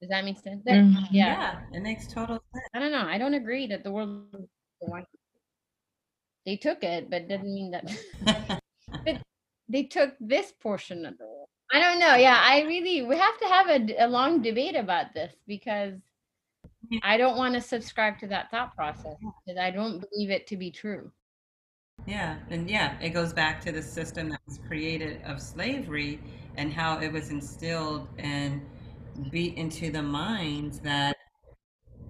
Does 0.00 0.10
that 0.10 0.24
make 0.24 0.38
sense? 0.38 0.62
That- 0.64 0.74
Mhm. 0.84 1.06
yeah. 1.10 1.26
Yeah, 1.70 1.76
it 1.78 1.80
makes 1.82 2.06
total 2.06 2.40
sense. 2.52 2.64
I 2.74 2.78
don't 2.80 2.92
know. 2.92 3.06
I 3.06 3.18
don't 3.18 3.34
agree 3.34 3.66
that 3.68 3.82
the 3.84 3.90
world 3.92 4.26
is 4.34 4.48
for 4.80 4.88
whiteness. 4.90 5.08
They 6.44 6.56
took 6.56 6.82
it, 6.84 7.10
but 7.10 7.28
doesn't 7.28 7.52
mean 7.52 7.70
that 7.72 7.84
but 9.04 9.20
they 9.68 9.84
took 9.84 10.14
this 10.20 10.52
portion 10.52 11.06
of 11.06 11.18
the 11.18 11.24
world. 11.24 11.48
I 11.72 11.80
don't 11.80 11.98
know. 11.98 12.14
Yeah, 12.14 12.38
I 12.40 12.62
really 12.62 13.02
we 13.02 13.16
have 13.16 13.38
to 13.38 13.46
have 13.46 13.68
a 13.98 14.06
long 14.06 14.42
debate 14.42 14.76
about 14.76 15.14
this 15.14 15.34
because 15.46 15.94
I 17.02 17.16
don't 17.16 17.36
want 17.36 17.54
to 17.54 17.60
subscribe 17.60 18.18
to 18.18 18.26
that 18.28 18.50
thought 18.50 18.74
process 18.74 19.16
because 19.44 19.58
I 19.58 19.70
don't 19.70 20.00
believe 20.10 20.30
it 20.30 20.46
to 20.48 20.56
be 20.56 20.70
true. 20.70 21.10
Yeah, 22.06 22.38
and 22.50 22.70
yeah, 22.70 22.98
it 23.00 23.10
goes 23.10 23.32
back 23.32 23.60
to 23.62 23.72
the 23.72 23.82
system 23.82 24.28
that 24.28 24.40
was 24.46 24.58
created 24.66 25.22
of 25.22 25.40
slavery 25.40 26.20
and 26.56 26.72
how 26.72 26.98
it 26.98 27.12
was 27.12 27.30
instilled 27.30 28.08
and 28.18 28.62
beat 29.30 29.56
into 29.56 29.90
the 29.90 30.02
minds 30.02 30.78
that 30.80 31.16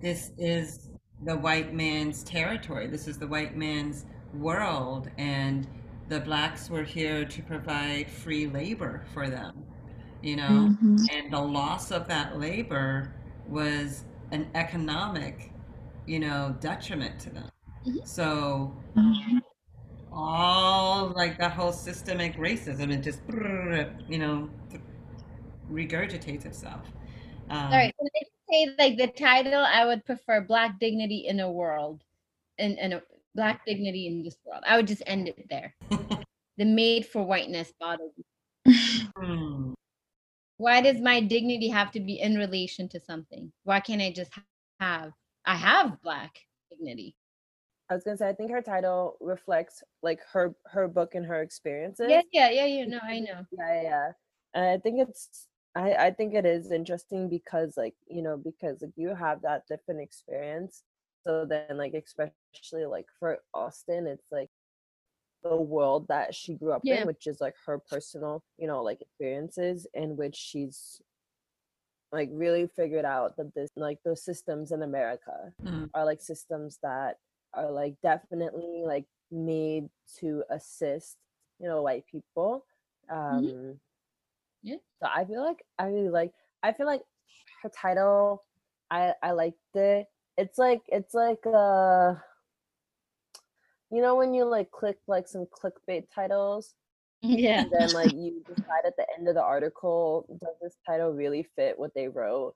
this 0.00 0.32
is 0.38 0.90
the 1.24 1.36
white 1.36 1.72
man's 1.72 2.22
territory, 2.24 2.86
this 2.88 3.08
is 3.08 3.18
the 3.18 3.26
white 3.26 3.56
man's 3.56 4.04
world, 4.34 5.08
and 5.16 5.66
the 6.08 6.20
blacks 6.20 6.68
were 6.68 6.82
here 6.82 7.24
to 7.24 7.42
provide 7.42 8.10
free 8.10 8.46
labor 8.46 9.04
for 9.14 9.30
them, 9.30 9.64
you 10.22 10.36
know, 10.36 10.70
Mhm. 10.82 11.06
and 11.12 11.32
the 11.32 11.40
loss 11.40 11.90
of 11.90 12.06
that 12.08 12.38
labor 12.38 13.14
was 13.48 14.04
an 14.32 14.48
economic, 14.54 15.52
you 16.06 16.18
know, 16.20 16.56
detriment 16.60 17.18
to 17.20 17.30
them. 17.30 17.50
Mhm. 17.86 18.06
So 18.06 18.72
Mhm. 18.96 19.42
all 20.12 21.08
like 21.08 21.38
that 21.38 21.52
whole 21.52 21.72
systemic 21.72 22.36
racism 22.36 22.92
and 22.92 23.02
just 23.02 23.20
you 24.08 24.18
know 24.18 24.48
regurgitates 25.70 26.46
itself. 26.46 26.82
Um, 27.50 27.72
All 27.72 27.78
right, 27.78 27.94
so 27.98 28.06
if 28.14 28.28
you 28.48 28.66
say 28.68 28.74
like 28.78 28.96
the 28.98 29.08
title, 29.08 29.64
I 29.64 29.84
would 29.84 30.04
prefer 30.04 30.40
Black 30.40 30.78
Dignity 30.78 31.26
in 31.26 31.40
a 31.40 31.50
World, 31.50 32.02
and 32.58 32.78
in 32.78 32.92
a 32.94 33.02
Black 33.34 33.64
Dignity 33.66 34.06
in 34.06 34.22
this 34.22 34.36
world. 34.44 34.62
I 34.66 34.76
would 34.76 34.86
just 34.86 35.02
end 35.06 35.28
it 35.28 35.48
there. 35.50 35.74
the 36.58 36.64
made 36.64 37.06
for 37.06 37.22
whiteness 37.24 37.72
bottle. 37.78 38.12
hmm, 39.16 39.72
Why 40.58 40.80
does 40.80 41.00
my 41.00 41.20
dignity 41.20 41.68
have 41.68 41.90
to 41.92 42.00
be 42.00 42.20
in 42.20 42.36
relation 42.36 42.88
to 42.90 43.00
something? 43.00 43.52
Why 43.64 43.80
can't 43.80 44.02
I 44.02 44.10
just 44.12 44.32
have? 44.80 45.12
I 45.44 45.54
have 45.54 46.00
black 46.02 46.38
dignity. 46.70 47.14
I 47.88 47.94
was 47.94 48.02
gonna 48.02 48.16
say 48.16 48.28
I 48.28 48.32
think 48.32 48.50
her 48.50 48.62
title 48.62 49.16
reflects 49.20 49.82
like 50.02 50.20
her 50.32 50.54
her 50.66 50.88
book 50.88 51.14
and 51.14 51.24
her 51.26 51.40
experiences. 51.42 52.06
Yeah, 52.10 52.22
yeah, 52.32 52.50
yeah, 52.50 52.66
yeah. 52.66 52.84
No, 52.86 52.98
I 53.02 53.20
know. 53.20 53.44
yeah 53.52 53.74
yeah, 53.74 53.82
yeah 53.82 54.12
and 54.54 54.64
i 54.64 54.78
think 54.78 55.00
it's 55.00 55.46
i 55.76 55.92
i 55.94 56.10
think 56.10 56.34
it 56.34 56.46
is 56.46 56.72
interesting 56.72 57.28
because 57.28 57.76
like 57.76 57.94
you 58.08 58.22
know 58.22 58.36
because 58.36 58.82
like 58.82 58.92
you 58.96 59.14
have 59.14 59.42
that 59.42 59.62
different 59.68 60.00
experience 60.00 60.82
so 61.24 61.44
then 61.44 61.76
like 61.76 61.94
especially 61.94 62.86
like 62.86 63.06
for 63.20 63.38
austin 63.54 64.06
it's 64.06 64.26
like 64.32 64.50
the 65.42 65.56
world 65.56 66.06
that 66.08 66.34
she 66.34 66.54
grew 66.54 66.72
up 66.72 66.82
Yeah. 66.84 67.00
in 67.02 67.06
which 67.06 67.26
is 67.26 67.40
like 67.40 67.54
her 67.66 67.78
personal 67.78 68.42
you 68.58 68.66
know 68.66 68.82
like 68.82 69.00
experiences 69.00 69.86
in 69.94 70.16
which 70.16 70.34
she's 70.36 71.00
like 72.12 72.28
really 72.32 72.66
figured 72.66 73.04
out 73.04 73.36
that 73.36 73.54
this 73.54 73.70
like 73.76 73.98
those 74.04 74.24
systems 74.24 74.72
in 74.72 74.82
america 74.82 75.52
Mm. 75.64 75.90
are 75.94 76.04
like 76.04 76.20
systems 76.20 76.78
that 76.82 77.18
are 77.54 77.70
like 77.70 77.94
definitely 78.02 78.82
like 78.84 79.06
made 79.30 79.88
to 80.18 80.42
assist 80.50 81.16
you 81.58 81.68
know 81.68 81.82
white 81.82 82.04
people 82.06 82.64
um 83.10 83.78
Yeah. 84.62 84.76
so 85.02 85.08
i 85.14 85.24
feel 85.24 85.42
like 85.44 85.64
i 85.78 85.86
really 85.86 86.08
like 86.10 86.32
i 86.62 86.72
feel 86.72 86.86
like 86.86 87.02
her 87.62 87.68
title 87.70 88.44
i 88.90 89.12
i 89.22 89.32
liked 89.32 89.58
it 89.74 90.06
it's 90.36 90.58
like 90.58 90.82
it's 90.88 91.14
like 91.14 91.44
uh 91.46 92.14
you 93.90 94.02
know 94.02 94.16
when 94.16 94.34
you 94.34 94.44
like 94.44 94.70
click 94.70 94.96
like 95.06 95.28
some 95.28 95.46
clickbait 95.46 96.04
titles? 96.14 96.74
Yeah. 97.22 97.62
and 97.62 97.72
then 97.72 97.92
like 97.92 98.12
you 98.12 98.42
decide 98.46 98.84
at 98.86 98.96
the 98.96 99.06
end 99.16 99.26
of 99.28 99.34
the 99.34 99.42
article 99.42 100.26
does 100.40 100.54
this 100.60 100.76
title 100.86 101.12
really 101.12 101.46
fit 101.56 101.78
what 101.78 101.92
they 101.94 102.08
wrote? 102.08 102.54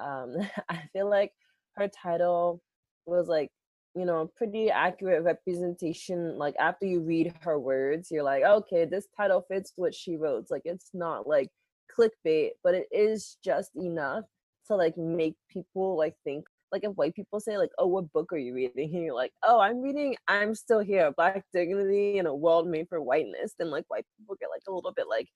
Um 0.00 0.36
i 0.68 0.82
feel 0.92 1.08
like 1.08 1.32
her 1.76 1.88
title 1.88 2.60
was 3.06 3.28
like 3.28 3.50
you 3.94 4.04
know 4.04 4.22
a 4.22 4.26
pretty 4.26 4.70
accurate 4.70 5.22
representation 5.22 6.38
like 6.38 6.54
after 6.58 6.86
you 6.86 7.00
read 7.00 7.34
her 7.42 7.58
words 7.58 8.10
you're 8.10 8.22
like 8.22 8.42
okay 8.42 8.84
this 8.84 9.06
title 9.16 9.44
fits 9.48 9.72
what 9.76 9.94
she 9.94 10.16
wrote. 10.16 10.46
Like 10.50 10.62
it's 10.64 10.90
not 10.94 11.26
like 11.26 11.48
clickbait 11.96 12.50
but 12.64 12.74
it 12.74 12.86
is 12.90 13.36
just 13.44 13.70
enough 13.76 14.24
to 14.66 14.76
like 14.76 14.96
make 14.96 15.36
people 15.50 15.96
like 15.96 16.14
think 16.24 16.44
like 16.72 16.84
if 16.84 16.92
white 16.92 17.14
people 17.14 17.38
say 17.38 17.58
like 17.58 17.70
oh 17.78 17.86
what 17.86 18.12
book 18.12 18.32
are 18.32 18.38
you 18.38 18.54
reading? 18.54 18.72
And 18.94 19.04
you're 19.04 19.14
like 19.14 19.32
oh 19.44 19.60
i'm 19.60 19.80
reading 19.80 20.16
i'm 20.28 20.54
still 20.54 20.80
here 20.80 21.12
black 21.16 21.44
dignity 21.52 22.18
in 22.18 22.26
a 22.26 22.34
world 22.34 22.66
made 22.66 22.88
for 22.88 23.00
whiteness. 23.00 23.54
Then 23.58 23.70
like 23.70 23.84
white 23.88 24.06
people 24.18 24.36
get 24.40 24.50
like 24.50 24.62
a 24.68 24.72
little 24.72 24.92
bit 24.92 25.06
like 25.08 25.28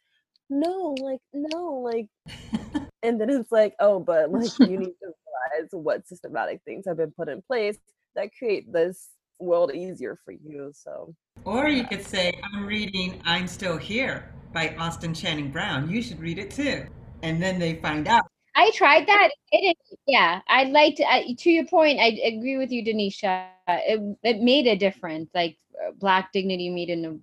no 0.49 0.95
like 1.01 1.21
no 1.33 1.73
like 1.75 2.07
and 3.03 3.21
then 3.21 3.31
it's 3.31 3.53
like 3.53 3.75
oh 3.81 3.99
but 4.01 4.31
like 4.31 4.51
you 4.61 4.79
need 4.79 4.95
to 5.03 5.13
realize 5.53 5.69
what 5.73 6.07
systematic 6.07 6.61
things 6.65 6.85
have 6.87 6.97
been 6.97 7.13
put 7.13 7.29
in 7.29 7.43
place 7.43 7.79
that 8.15 8.31
create 8.37 8.73
this 8.73 9.09
world 9.39 9.75
easier 9.75 10.19
for 10.25 10.33
you 10.33 10.73
so 10.75 11.15
or 11.45 11.69
you 11.69 11.85
could 11.85 12.03
say 12.03 12.33
i'm 12.55 12.65
reading 12.65 13.21
i'm 13.27 13.47
still 13.47 13.77
here 13.77 14.33
by 14.57 14.75
austin 14.79 15.13
channing 15.13 15.51
brown. 15.51 15.87
You 15.91 16.01
should 16.01 16.19
read 16.19 16.39
it 16.39 16.51
too. 16.51 16.87
And 17.23 17.43
then 17.43 17.59
they 17.59 17.75
find 17.75 18.09
out 18.09 18.27
I 18.57 18.71
tried 18.71 19.07
that. 19.07 19.31
It, 19.53 19.77
yeah, 20.07 20.41
I 20.49 20.65
liked 20.65 21.01
like 21.01 21.27
to. 21.27 21.35
To 21.35 21.51
your 21.51 21.67
point, 21.67 22.01
I 22.01 22.19
agree 22.25 22.57
with 22.57 22.73
you, 22.73 22.83
Denisha. 22.83 23.49
It 23.69 24.19
it 24.23 24.41
made 24.41 24.67
a 24.67 24.77
difference. 24.77 25.31
Like 25.35 25.59
uh, 25.87 25.93
Black 25.93 26.33
dignity 26.33 26.71
made 26.71 26.89
in 26.89 27.23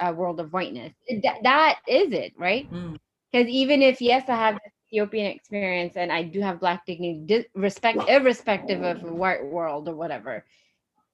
a, 0.00 0.08
a 0.08 0.12
world 0.14 0.40
of 0.40 0.52
whiteness. 0.52 0.94
It, 1.06 1.22
that, 1.22 1.42
that 1.42 1.80
is 1.86 2.12
it, 2.12 2.32
right? 2.38 2.68
Because 2.70 3.46
mm. 3.46 3.50
even 3.50 3.82
if 3.82 4.00
yes, 4.00 4.24
I 4.28 4.36
have 4.36 4.58
Ethiopian 4.88 5.26
experience 5.26 5.96
and 5.96 6.10
I 6.10 6.22
do 6.22 6.40
have 6.40 6.58
Black 6.58 6.86
dignity, 6.86 7.46
respect 7.54 8.08
irrespective 8.08 8.82
of 8.82 9.02
white 9.02 9.44
world 9.44 9.88
or 9.88 9.94
whatever. 9.94 10.44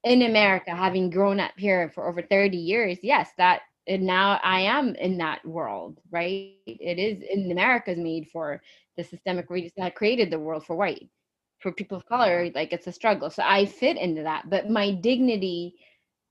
In 0.05 0.23
America, 0.23 0.71
having 0.71 1.11
grown 1.11 1.41
up 1.41 1.53
here 1.57 1.91
for 1.93 2.09
over 2.09 2.23
30 2.23 2.57
years, 2.57 2.99
yes, 3.03 3.31
that 3.37 3.63
and 3.89 4.03
now 4.03 4.39
I 4.43 4.63
mm. 4.63 4.67
am 4.67 4.95
in 4.97 5.19
that 5.19 5.45
world, 5.45 5.99
right? 6.11 6.55
It 6.67 6.99
is 6.99 7.19
mm. 7.19 7.31
in 7.31 7.51
America's 7.51 7.99
made 7.99 8.29
for 8.29 8.61
the 8.97 9.05
systemic 9.05 9.51
reasons 9.51 9.73
that 9.77 9.95
created 9.95 10.31
the 10.31 10.39
world 10.39 10.65
for 10.65 10.77
white. 10.77 11.09
For 11.61 11.73
people 11.73 11.97
of 11.97 12.07
color, 12.07 12.45
mm. 12.45 12.55
like 12.55 12.73
it's 12.73 12.87
a 12.87 12.93
struggle. 12.93 13.31
So 13.31 13.43
I 13.45 13.67
fit 13.67 13.97
into 13.97 14.23
that. 14.23 14.49
But 14.51 14.71
my 14.71 14.93
dignity, 14.93 15.75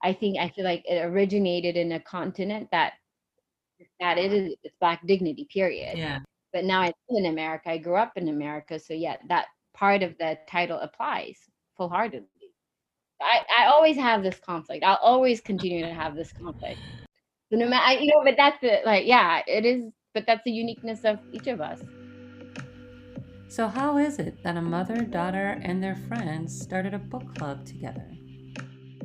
I 0.02 0.12
think 0.12 0.38
I 0.38 0.48
feel 0.48 0.64
like 0.64 0.82
it 0.86 1.04
originated 1.04 1.76
in 1.76 1.92
a 1.92 2.00
continent 2.00 2.68
that 2.72 2.94
that 4.00 4.18
it 4.18 4.32
is 4.32 4.54
it's 4.62 4.74
black 4.80 5.06
dignity, 5.06 5.46
period. 5.52 5.98
Yeah. 5.98 6.20
But 6.52 6.64
now 6.64 6.80
I 6.80 6.86
live 6.86 7.24
in 7.24 7.26
America. 7.26 7.70
I 7.70 7.78
grew 7.78 7.96
up 7.96 8.12
in 8.16 8.28
America. 8.28 8.78
So 8.78 8.94
yeah, 8.94 9.16
that 9.28 9.46
part 9.74 10.02
of 10.02 10.16
the 10.18 10.38
title 10.48 10.78
applies 10.78 11.38
full 11.76 11.88
heartedly. 11.88 12.28
I, 13.20 13.40
I 13.58 13.66
always 13.66 13.96
have 13.96 14.22
this 14.22 14.38
conflict. 14.38 14.84
I'll 14.84 14.98
always 15.02 15.40
continue 15.40 15.84
to 15.84 15.92
have 15.92 16.14
this 16.14 16.32
conflict. 16.32 16.78
So 17.50 17.58
no 17.58 17.66
matter 17.66 18.00
you 18.00 18.08
know, 18.08 18.22
but 18.24 18.34
that's 18.36 18.60
the 18.60 18.80
like, 18.84 19.06
yeah, 19.06 19.42
it 19.46 19.64
is, 19.64 19.84
but 20.12 20.24
that's 20.26 20.42
the 20.44 20.50
uniqueness 20.50 21.04
of 21.04 21.18
each 21.32 21.46
of 21.46 21.60
us. 21.60 21.80
So, 23.50 23.66
how 23.66 23.96
is 23.96 24.18
it 24.18 24.42
that 24.42 24.58
a 24.58 24.62
mother, 24.62 25.02
daughter, 25.02 25.58
and 25.62 25.82
their 25.82 25.96
friends 26.08 26.60
started 26.60 26.92
a 26.92 26.98
book 26.98 27.34
club 27.34 27.64
together? 27.64 28.06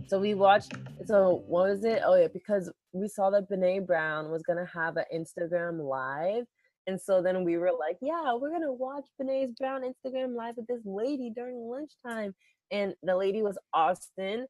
So 0.08 0.20
we 0.20 0.34
watched. 0.34 0.74
So 1.06 1.44
what 1.48 1.70
was 1.70 1.86
it? 1.86 2.02
Oh 2.06 2.16
yeah, 2.16 2.28
because 2.28 2.70
we 2.92 3.08
saw 3.08 3.30
that 3.30 3.50
Brene 3.50 3.88
Brown 3.88 4.30
was 4.30 4.44
gonna 4.44 4.68
have 4.74 4.98
an 4.98 5.06
Instagram 5.16 5.80
live, 5.82 6.44
and 6.88 7.00
so 7.00 7.22
then 7.22 7.46
we 7.46 7.58
were 7.58 7.72
like, 7.80 7.98
yeah, 8.02 8.34
we're 8.34 8.52
gonna 8.52 8.74
watch 8.74 9.06
Brene 9.22 9.56
Brown 9.58 9.84
Instagram 9.84 10.36
live 10.36 10.58
with 10.58 10.68
this 10.68 10.82
lady 10.84 11.32
during 11.34 11.58
lunchtime, 11.70 12.36
and 12.70 12.94
the 13.02 13.16
lady 13.16 13.42
was 13.42 13.58
Austin. 13.74 14.46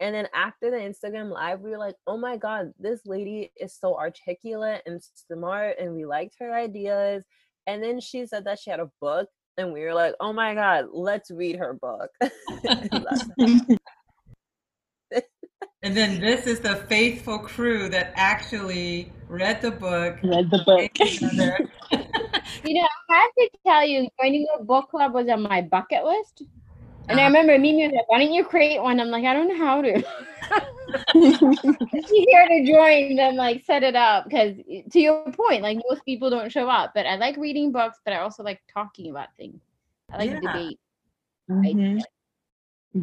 And 0.00 0.14
then 0.14 0.28
after 0.34 0.70
the 0.70 0.76
Instagram 0.76 1.30
live, 1.32 1.60
we 1.60 1.70
were 1.70 1.78
like, 1.78 1.96
oh 2.06 2.16
my 2.16 2.36
god, 2.36 2.72
this 2.78 3.00
lady 3.04 3.52
is 3.60 3.74
so 3.74 3.96
articulate 3.96 4.82
and 4.86 5.02
smart, 5.28 5.76
and 5.78 5.94
we 5.94 6.04
liked 6.04 6.36
her 6.38 6.54
ideas. 6.54 7.24
And 7.66 7.82
then 7.82 8.00
she 8.00 8.24
said 8.26 8.44
that 8.44 8.58
she 8.58 8.70
had 8.70 8.80
a 8.80 8.90
book 9.00 9.28
and 9.58 9.72
we 9.72 9.80
were 9.82 9.92
like, 9.92 10.14
"Oh 10.20 10.32
my 10.32 10.54
god, 10.54 10.86
let's 10.92 11.30
read 11.30 11.56
her 11.56 11.74
book." 11.74 12.10
and 15.82 15.96
then 15.96 16.20
this 16.20 16.46
is 16.46 16.60
the 16.60 16.76
faithful 16.88 17.38
crew 17.38 17.88
that 17.90 18.12
actually 18.14 19.12
read 19.28 19.60
the 19.60 19.72
book. 19.72 20.16
Read 20.22 20.50
the 20.50 20.62
book. 20.64 20.98
you 22.64 22.74
know, 22.74 22.88
I 23.10 23.14
have 23.14 23.30
to 23.38 23.50
tell 23.66 23.86
you, 23.86 24.08
joining 24.20 24.46
a 24.58 24.64
book 24.64 24.90
club 24.90 25.12
was 25.12 25.28
on 25.28 25.42
my 25.42 25.60
bucket 25.60 26.04
list. 26.04 26.44
And 27.08 27.18
uh-huh. 27.18 27.20
I 27.20 27.26
remember 27.26 27.58
Mimi 27.58 27.86
was 27.86 27.94
like, 27.94 28.08
why 28.08 28.18
don't 28.18 28.32
you 28.32 28.44
create 28.44 28.82
one? 28.82 29.00
I'm 29.00 29.08
like, 29.08 29.24
I 29.24 29.32
don't 29.32 29.48
know 29.48 29.56
how 29.56 29.80
to. 29.80 29.94
She's 31.12 32.24
here 32.28 32.48
to 32.48 32.64
join 32.66 33.16
them, 33.16 33.36
like 33.36 33.64
set 33.64 33.82
it 33.82 33.96
up. 33.96 34.24
Because 34.24 34.56
to 34.90 35.00
your 35.00 35.30
point, 35.32 35.62
like 35.62 35.78
most 35.88 36.04
people 36.04 36.28
don't 36.28 36.52
show 36.52 36.68
up. 36.68 36.92
But 36.94 37.06
I 37.06 37.16
like 37.16 37.36
reading 37.38 37.72
books, 37.72 37.98
but 38.04 38.12
I 38.12 38.18
also 38.18 38.42
like 38.42 38.60
talking 38.72 39.10
about 39.10 39.28
things. 39.38 39.60
I 40.12 40.18
like 40.18 40.30
yeah. 40.30 40.40
debate. 40.40 40.78
Mm-hmm. 41.50 41.98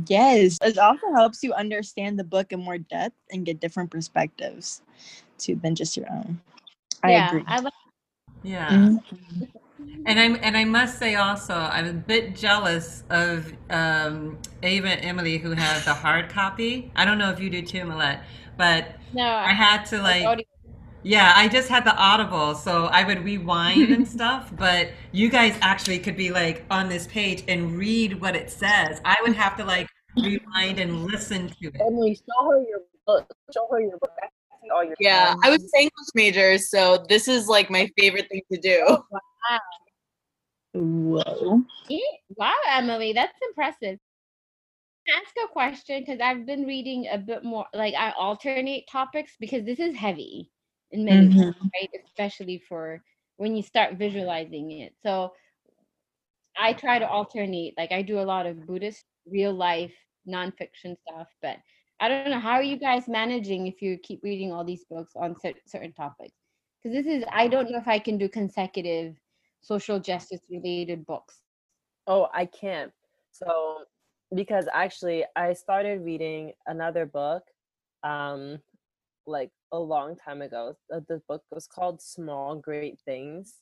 Yes. 0.08 0.60
It 0.62 0.78
also 0.78 1.12
helps 1.16 1.44
you 1.44 1.54
understand 1.54 2.20
the 2.20 2.24
book 2.24 2.52
in 2.52 2.60
more 2.60 2.78
depth 2.78 3.16
and 3.32 3.46
get 3.46 3.60
different 3.60 3.90
perspectives 3.90 4.84
too 5.40 5.56
than 5.56 5.74
just 5.74 5.98
your 5.98 6.12
own. 6.12 6.40
I 7.04 7.12
yeah, 7.12 7.28
agree. 7.30 7.44
I 7.48 7.60
like 7.60 7.74
yeah. 8.44 8.70
Mm-hmm. 8.70 9.44
And 10.06 10.20
I'm 10.20 10.38
and 10.42 10.56
I 10.56 10.66
must 10.66 11.00
say 11.00 11.16
also, 11.16 11.56
I'm 11.56 11.88
a 11.88 11.94
bit 11.94 12.36
jealous 12.36 13.04
of 13.10 13.52
um, 13.70 14.38
Ava 14.62 14.90
and 14.90 15.06
Emily 15.06 15.38
who 15.38 15.52
have 15.52 15.84
the 15.84 15.94
hard 15.94 16.30
copy. 16.30 16.92
I 16.96 17.06
don't 17.06 17.18
know 17.18 17.32
if 17.32 17.40
you 17.40 17.50
do 17.50 17.62
too, 17.62 17.82
Millette, 17.82 18.22
but 18.58 18.96
no, 19.14 19.24
I 19.24 19.52
had 19.52 19.84
to 19.86 20.02
like. 20.02 20.48
Yeah, 21.02 21.34
I 21.36 21.48
just 21.48 21.70
had 21.70 21.86
the 21.86 21.96
audible, 21.96 22.56
so 22.56 22.86
I 22.86 23.04
would 23.04 23.24
rewind 23.24 23.92
and 23.92 24.08
stuff. 24.18 24.52
But 24.58 24.90
you 25.12 25.30
guys 25.30 25.56
actually 25.62 26.00
could 26.00 26.18
be 26.18 26.32
like 26.32 26.66
on 26.72 26.90
this 26.90 27.06
page 27.06 27.44
and 27.48 27.78
read 27.78 28.20
what 28.20 28.36
it 28.36 28.50
says. 28.50 29.02
I 29.06 29.16
would 29.22 29.36
have 29.36 29.56
to 29.58 29.66
like 29.66 29.88
rewind 30.18 30.80
and 30.80 31.06
listen 31.06 31.50
to 31.50 31.68
it. 31.68 31.76
Emily, 31.80 32.16
show 32.16 32.50
her 32.50 32.60
your 32.64 32.80
book. 33.06 33.32
Show 33.54 33.68
her 33.72 33.82
your 33.82 33.98
book. 34.00 34.12
yeah, 35.00 35.36
I 35.44 35.50
was 35.52 35.72
English 35.76 35.92
major, 36.16 36.58
so 36.58 37.06
this 37.08 37.28
is 37.28 37.48
like 37.48 37.70
my 37.70 37.90
favorite 37.98 38.28
thing 38.30 38.42
to 38.52 38.60
do. 38.60 38.98
Wow. 39.50 39.60
Whoa. 40.74 41.62
Wow, 42.38 42.54
Emily, 42.70 43.14
that's 43.14 43.38
impressive. 43.48 44.00
Ask 45.08 45.36
a 45.44 45.48
question 45.48 46.02
because 46.02 46.20
I've 46.20 46.46
been 46.46 46.66
reading 46.66 47.08
a 47.12 47.18
bit 47.18 47.44
more, 47.44 47.68
like 47.74 47.94
I 47.94 48.12
alternate 48.12 48.88
topics 48.92 49.34
because 49.40 49.64
this 49.64 49.80
is 49.80 49.96
heavy 49.96 50.52
in 50.92 51.06
many 51.06 51.28
mm-hmm. 51.28 51.40
ways, 51.40 51.54
right? 51.62 51.90
Especially 52.06 52.62
for 52.68 53.04
when 53.38 53.56
you 53.56 53.62
start 53.62 53.96
visualizing 53.96 54.72
it. 54.72 54.94
So 55.04 55.34
I 56.58 56.74
try 56.74 57.00
to 57.00 57.08
alternate, 57.08 57.76
like 57.78 57.92
I 57.92 58.02
do 58.02 58.20
a 58.20 58.22
lot 58.22 58.46
of 58.46 58.66
Buddhist 58.66 59.06
real 59.28 59.54
life 59.54 59.94
nonfiction 60.28 60.96
stuff, 61.08 61.28
but 61.42 61.58
I 62.00 62.10
don't 62.10 62.30
know 62.30 62.40
how 62.40 62.54
are 62.54 62.64
you 62.64 62.78
guys 62.78 63.08
managing 63.08 63.68
if 63.68 63.82
you 63.82 63.98
keep 63.98 64.22
reading 64.24 64.52
all 64.52 64.66
these 64.66 64.86
books 64.90 65.14
on 65.16 65.36
certain 65.68 65.94
topics? 65.94 66.34
Because 66.84 66.96
this 66.96 67.14
is 67.14 67.24
I 67.32 67.48
don't 67.48 67.70
know 67.72 67.78
if 67.78 67.88
I 67.88 68.00
can 68.00 68.18
do 68.18 68.28
consecutive 68.28 69.16
social 69.66 70.00
justice 70.00 70.42
related 70.50 71.06
books? 71.06 71.42
Oh, 72.08 72.28
I 72.34 72.46
can't. 72.46 72.92
So 73.32 73.80
because 74.34 74.68
actually 74.74 75.26
I 75.36 75.54
started 75.54 76.02
reading 76.02 76.54
another 76.68 77.06
book 77.06 77.44
um 78.04 78.60
like 79.28 79.50
a 79.72 79.80
long 79.80 80.16
time 80.16 80.42
ago. 80.42 80.76
The 80.90 81.22
book 81.28 81.44
was 81.52 81.68
called 81.68 82.02
Small 82.02 82.56
Great 82.56 83.00
Things 83.06 83.56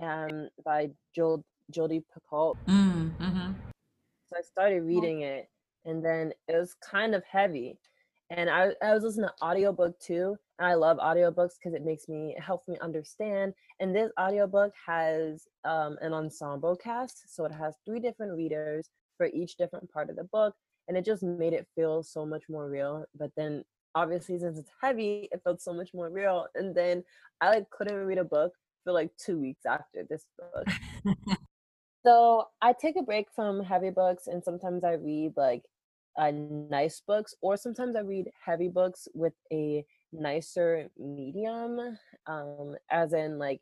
um 0.00 0.48
by 0.64 0.90
Jill 1.14 1.44
Jodi 1.70 2.02
Picoult. 2.12 2.56
Mm, 2.68 3.16
mm-hmm. 3.18 3.52
So 4.28 4.36
I 4.38 4.42
started 4.42 4.82
reading 4.82 5.22
it 5.22 5.48
and 5.84 6.04
then 6.04 6.32
it 6.48 6.56
was 6.56 6.74
kind 6.74 7.14
of 7.14 7.24
heavy. 7.24 7.78
And 8.36 8.50
I, 8.50 8.70
I 8.82 8.94
was 8.94 9.04
listening 9.04 9.28
to 9.28 9.44
audiobook 9.44 9.98
too 10.00 10.36
and 10.58 10.66
I 10.66 10.74
love 10.74 10.98
audiobooks 10.98 11.52
because 11.58 11.74
it 11.74 11.84
makes 11.84 12.08
me 12.08 12.34
it 12.36 12.42
helps 12.42 12.66
me 12.66 12.76
understand. 12.80 13.54
And 13.78 13.94
this 13.94 14.10
audiobook 14.18 14.72
has 14.86 15.46
um, 15.64 15.96
an 16.00 16.12
ensemble 16.12 16.76
cast, 16.76 17.34
so 17.34 17.44
it 17.44 17.52
has 17.52 17.76
three 17.84 18.00
different 18.00 18.36
readers 18.36 18.88
for 19.16 19.26
each 19.26 19.56
different 19.56 19.90
part 19.92 20.10
of 20.10 20.16
the 20.16 20.24
book, 20.24 20.54
and 20.88 20.96
it 20.96 21.04
just 21.04 21.22
made 21.22 21.52
it 21.52 21.68
feel 21.76 22.02
so 22.02 22.26
much 22.26 22.44
more 22.48 22.68
real. 22.68 23.04
But 23.16 23.30
then 23.36 23.64
obviously 23.94 24.38
since 24.38 24.58
it's 24.58 24.70
heavy, 24.82 25.28
it 25.30 25.40
felt 25.44 25.62
so 25.62 25.72
much 25.72 25.94
more 25.94 26.10
real. 26.10 26.46
And 26.56 26.74
then 26.74 27.04
I 27.40 27.50
like 27.50 27.70
couldn't 27.70 27.94
read 27.94 28.18
a 28.18 28.24
book 28.24 28.52
for 28.82 28.92
like 28.92 29.10
two 29.16 29.38
weeks 29.38 29.64
after 29.64 30.04
this 30.08 30.24
book. 30.38 30.66
so 32.06 32.48
I 32.60 32.72
take 32.72 32.96
a 32.96 33.02
break 33.02 33.28
from 33.34 33.62
heavy 33.62 33.90
books 33.90 34.26
and 34.26 34.42
sometimes 34.42 34.82
I 34.84 34.94
read 34.94 35.34
like 35.36 35.64
uh, 36.18 36.30
nice 36.30 37.00
books 37.06 37.34
or 37.42 37.56
sometimes 37.56 37.96
I 37.96 38.00
read 38.00 38.30
heavy 38.44 38.68
books 38.68 39.08
with 39.14 39.34
a 39.52 39.84
nicer 40.12 40.86
medium 40.96 41.98
um 42.28 42.76
as 42.88 43.12
in 43.12 43.36
like 43.36 43.60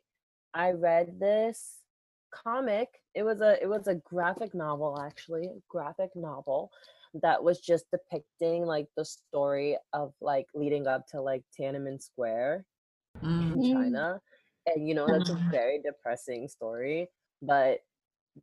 i 0.53 0.69
read 0.69 1.19
this 1.19 1.79
comic 2.31 2.89
it 3.15 3.23
was 3.23 3.41
a 3.41 3.59
it 3.59 3.67
was 3.67 3.87
a 3.87 3.95
graphic 3.95 4.53
novel 4.53 4.99
actually 5.01 5.49
graphic 5.67 6.11
novel 6.15 6.69
that 7.21 7.43
was 7.43 7.59
just 7.59 7.85
depicting 7.91 8.65
like 8.65 8.87
the 8.97 9.05
story 9.05 9.77
of 9.93 10.13
like 10.21 10.47
leading 10.55 10.87
up 10.87 11.07
to 11.07 11.21
like 11.21 11.43
Tiananmen 11.57 12.01
Square 12.01 12.65
Mm. 13.23 13.53
in 13.53 13.59
Mm. 13.61 13.71
China. 13.73 14.21
And 14.65 14.87
you 14.87 14.95
know, 14.95 15.09
that's 15.11 15.29
a 15.29 15.35
very 15.51 15.79
depressing 15.79 16.47
story. 16.47 17.09
But 17.41 17.79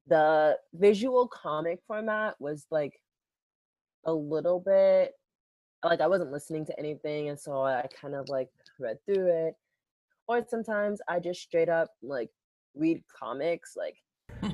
the 0.07 0.57
visual 0.75 1.27
comic 1.29 1.81
format 1.87 2.37
was 2.41 2.67
like 2.71 3.01
a 4.05 4.13
little 4.13 4.61
bit 4.61 5.13
like 5.85 6.01
I 6.01 6.07
wasn't 6.07 6.33
listening 6.33 6.67
to 6.67 6.79
anything, 6.79 7.29
and 7.29 7.39
so 7.39 7.63
I 7.63 7.87
kind 7.99 8.15
of 8.15 8.29
like 8.29 8.49
read 8.79 8.99
through 9.07 9.29
it. 9.47 9.55
Or 10.29 10.45
sometimes 10.47 11.01
I 11.09 11.19
just 11.19 11.41
straight 11.41 11.69
up 11.69 11.89
like 12.03 12.31
read 12.75 13.03
comics, 13.19 13.77
like 13.77 13.97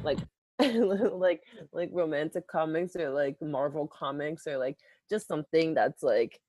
like 0.02 0.18
like 0.58 1.42
like 1.72 1.90
romantic 1.92 2.46
comics 2.48 2.96
or 2.96 3.10
like 3.10 3.36
Marvel 3.42 3.86
comics 3.86 4.46
or 4.46 4.56
like 4.56 4.78
just 5.10 5.28
something 5.28 5.74
that's 5.74 6.02
like 6.02 6.40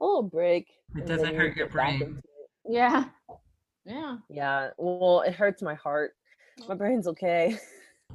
a 0.00 0.04
little 0.04 0.22
break. 0.22 0.68
It 0.96 1.06
doesn't 1.06 1.34
you 1.34 1.38
hurt 1.38 1.56
your 1.56 1.68
brain. 1.68 2.02
it. 2.02 2.24
Yeah. 2.68 3.04
Yeah. 3.84 4.16
Yeah, 4.28 4.70
well, 4.78 5.20
it 5.20 5.34
hurts 5.34 5.62
my 5.62 5.74
heart. 5.74 6.12
My 6.66 6.74
oh. 6.74 6.78
brain's 6.78 7.06
okay. 7.08 7.56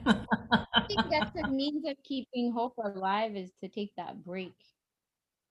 I 0.06 0.86
think 0.88 1.02
that's 1.12 1.36
a 1.36 1.44
means 1.52 1.86
of 1.88 1.96
keeping 2.04 2.52
hope 2.52 2.74
alive 2.84 3.36
is 3.36 3.52
to 3.64 3.70
take 3.70 3.92
that 3.98 4.24
break. 4.26 4.54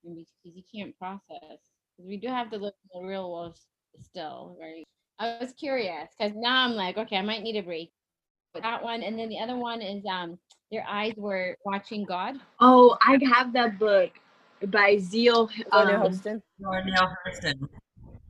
Because 0.05 0.27
you 0.45 0.63
can't 0.73 0.97
process. 0.99 1.59
'Cause 1.97 2.07
we 2.07 2.17
do 2.17 2.29
have 2.29 2.51
to 2.51 2.57
live 2.59 2.75
in 2.95 3.01
the 3.03 3.07
real 3.09 3.31
world 3.33 3.59
still, 3.99 4.57
right? 4.61 4.87
I 5.19 5.39
was 5.41 5.53
curious 5.53 6.09
because 6.17 6.33
now 6.37 6.65
I'm 6.65 6.75
like, 6.75 6.97
okay, 6.97 7.17
I 7.17 7.23
might 7.23 7.43
need 7.43 7.57
a 7.57 7.63
break. 7.63 7.91
But 8.55 8.63
that 8.63 8.83
one, 8.83 9.03
and 9.03 9.19
then 9.19 9.29
the 9.29 9.41
other 9.41 9.57
one 9.57 9.83
is 9.83 10.05
um, 10.07 10.39
their 10.71 10.85
eyes 10.89 11.15
were 11.17 11.57
watching 11.65 12.05
God. 12.05 12.37
Oh, 12.61 12.97
I 13.03 13.19
have 13.25 13.53
that 13.55 13.79
book 13.79 14.13
by 14.69 14.99
Zeal. 14.99 15.49
Sonia 15.49 15.97
Um, 15.97 16.03
Hostin. 16.03 16.43
Neale 16.61 17.09
Hurston. 17.27 17.69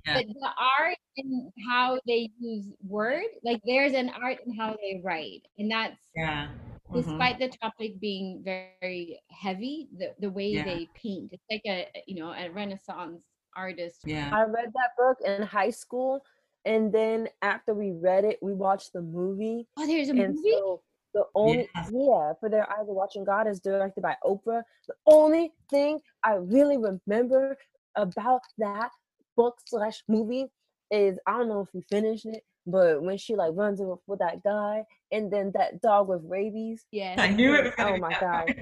Yeah. 0.07 0.15
But 0.15 0.27
the 0.27 0.51
art 0.81 0.97
and 1.17 1.53
how 1.69 2.01
they 2.07 2.31
use 2.39 2.67
word, 2.87 3.25
like 3.45 3.61
there's 3.65 3.93
an 3.93 4.11
art 4.11 4.39
in 4.47 4.55
how 4.55 4.77
they 4.81 5.01
write, 5.05 5.43
and 5.59 5.71
that's 5.71 5.99
Yeah. 6.15 6.49
Mhm. 6.91 6.95
despite 7.05 7.39
the 7.39 7.49
topic 7.49 8.01
being 8.01 8.43
very 8.43 9.21
heavy, 9.31 9.89
the, 9.99 10.15
the 10.21 10.31
way 10.31 10.55
Yeah. 10.55 10.65
they 10.65 10.89
paint, 10.95 11.33
it's 11.33 11.45
like 11.51 11.63
a 11.67 11.89
you 12.07 12.15
know 12.21 12.33
a 12.33 12.49
Renaissance 12.51 13.23
artist. 13.57 14.03
Yeah. 14.07 14.31
I 14.33 14.43
read 14.45 14.73
that 14.75 14.91
book 14.97 15.19
in 15.25 15.43
high 15.43 15.71
school, 15.71 16.25
and 16.65 16.93
then 16.93 17.29
after 17.43 17.75
we 17.75 17.93
read 17.93 18.25
it, 18.25 18.39
we 18.43 18.55
watched 18.55 18.93
the 18.93 19.03
movie. 19.03 19.67
Oh, 19.77 19.87
there's 19.87 20.09
a 20.09 20.13
And 20.15 20.35
movie. 20.35 20.51
so 20.53 20.83
the 21.15 21.25
only 21.35 21.69
Yes. 21.75 21.91
yeah, 21.93 22.33
for 22.41 22.49
their 22.49 22.71
eyes 22.71 22.89
of 22.89 22.95
watching 22.95 23.25
God 23.25 23.47
is 23.47 23.61
directed 23.61 24.03
by 24.03 24.17
Oprah. 24.25 24.63
The 24.87 24.95
only 25.07 25.53
thing 25.71 26.01
I 26.23 26.35
really 26.35 26.77
remember 26.79 27.59
about 27.97 28.43
that 28.59 28.91
book 29.39 29.57
slash 29.65 30.03
movie 30.09 30.47
is 30.91 31.17
I 31.27 31.39
don't 31.39 31.49
know 31.49 31.61
if 31.61 31.69
we 31.73 31.83
finished 31.89 32.27
it, 32.27 32.43
but 32.67 33.01
when 33.01 33.17
she 33.17 33.37
like 33.37 33.53
runs 33.55 33.81
with, 33.81 34.01
with 34.09 34.19
that 34.19 34.43
guy 34.43 34.85
and 35.13 35.33
then 35.33 35.53
that 35.55 35.81
dog 35.81 36.09
with 36.09 36.23
rabies. 36.25 36.85
Yeah. 36.91 37.15
I 37.17 37.29
knew 37.29 37.55
it 37.55 37.65
was 37.65 37.73
Oh 37.79 37.97
my 37.97 38.19
God. 38.21 38.53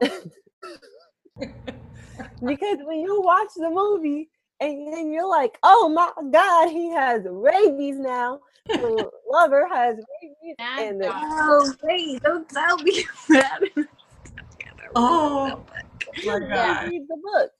because 2.46 2.78
when 2.84 3.00
you 3.00 3.20
watch 3.20 3.48
the 3.56 3.68
movie 3.68 4.30
and 4.60 4.92
then 4.92 5.10
you're 5.10 5.28
like, 5.28 5.58
oh 5.64 5.88
my 5.88 6.10
god, 6.30 6.70
he 6.70 6.90
has 6.90 7.22
rabies 7.28 7.98
now. 7.98 8.40
The 8.68 9.10
lover 9.30 9.68
has 9.68 9.96
rabies, 9.96 10.56
That 10.58 10.78
and 10.78 11.00
the, 11.00 11.10
oh, 11.12 11.74
wait, 11.82 12.22
don't 12.22 12.48
tell 12.48 12.78
me 12.78 13.04
that. 13.30 13.60
Oh 14.94 15.64
my 16.24 16.38
god. 16.38 16.86
read 16.86 17.02
the 17.08 17.16
book. 17.22 17.50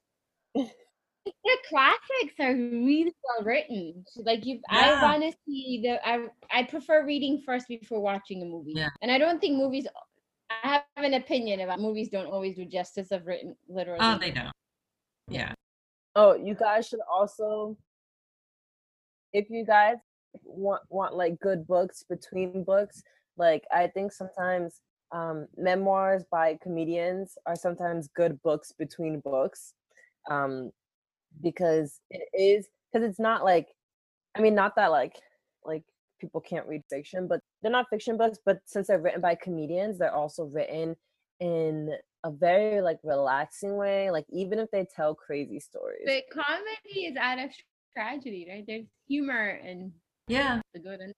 The 1.46 1.58
classics 1.68 2.34
are 2.40 2.54
really 2.54 3.14
well 3.22 3.46
written. 3.46 4.04
Like 4.16 4.44
you, 4.44 4.60
I 4.68 5.00
want 5.00 5.22
to 5.22 5.32
see 5.46 5.80
the. 5.82 6.06
I 6.06 6.26
I 6.50 6.64
prefer 6.64 7.06
reading 7.06 7.40
first 7.46 7.68
before 7.68 8.00
watching 8.00 8.42
a 8.42 8.44
movie. 8.44 8.72
Yeah. 8.74 8.88
And 9.00 9.12
I 9.12 9.18
don't 9.18 9.40
think 9.40 9.56
movies. 9.56 9.86
I 10.50 10.82
have 10.96 11.04
an 11.04 11.14
opinion 11.14 11.60
about 11.60 11.80
movies. 11.80 12.08
Don't 12.08 12.26
always 12.26 12.56
do 12.56 12.64
justice 12.64 13.12
of 13.12 13.26
written 13.26 13.54
literally. 13.68 14.00
Oh, 14.00 14.18
they 14.18 14.32
don't. 14.32 14.52
Yeah. 15.30 15.52
Oh, 16.16 16.34
you 16.34 16.54
guys 16.54 16.88
should 16.88 17.00
also, 17.12 17.76
if 19.32 19.48
you 19.48 19.64
guys 19.64 19.98
want 20.44 20.82
want 20.88 21.14
like 21.14 21.38
good 21.38 21.64
books 21.66 22.04
between 22.08 22.64
books, 22.64 23.02
like 23.36 23.64
I 23.72 23.86
think 23.86 24.10
sometimes 24.12 24.80
um, 25.12 25.46
memoirs 25.56 26.24
by 26.30 26.58
comedians 26.60 27.38
are 27.46 27.56
sometimes 27.56 28.08
good 28.16 28.42
books 28.42 28.72
between 28.72 29.20
books, 29.20 29.74
um, 30.30 30.72
because 31.42 32.00
it 32.10 32.28
is 32.32 32.68
because 32.92 33.08
it's 33.08 33.18
not 33.20 33.44
like, 33.44 33.68
I 34.36 34.40
mean, 34.40 34.54
not 34.54 34.76
that 34.76 34.90
like 34.90 35.16
like 35.64 35.82
people 36.20 36.40
can't 36.40 36.66
read 36.66 36.82
fiction, 36.88 37.26
but 37.28 37.40
they're 37.62 37.72
not 37.72 37.86
fiction 37.90 38.16
books. 38.16 38.38
But 38.44 38.60
since 38.64 38.86
they're 38.88 39.00
written 39.00 39.20
by 39.20 39.34
comedians, 39.34 39.98
they're 39.98 40.14
also 40.14 40.44
written 40.44 40.96
in 41.40 41.90
a 42.24 42.30
very 42.30 42.80
like 42.80 42.98
relaxing 43.02 43.76
way. 43.76 44.10
Like 44.10 44.26
even 44.30 44.58
if 44.58 44.70
they 44.70 44.86
tell 44.94 45.14
crazy 45.14 45.60
stories. 45.60 46.02
But 46.06 46.24
comedy 46.32 47.06
is 47.06 47.16
out 47.16 47.38
of 47.38 47.50
tragedy, 47.92 48.46
right? 48.50 48.64
There's 48.66 48.86
humor 49.08 49.60
and 49.64 49.92
Yeah. 50.28 50.60
the 50.74 50.80
good 50.80 51.00
and 51.00 51.12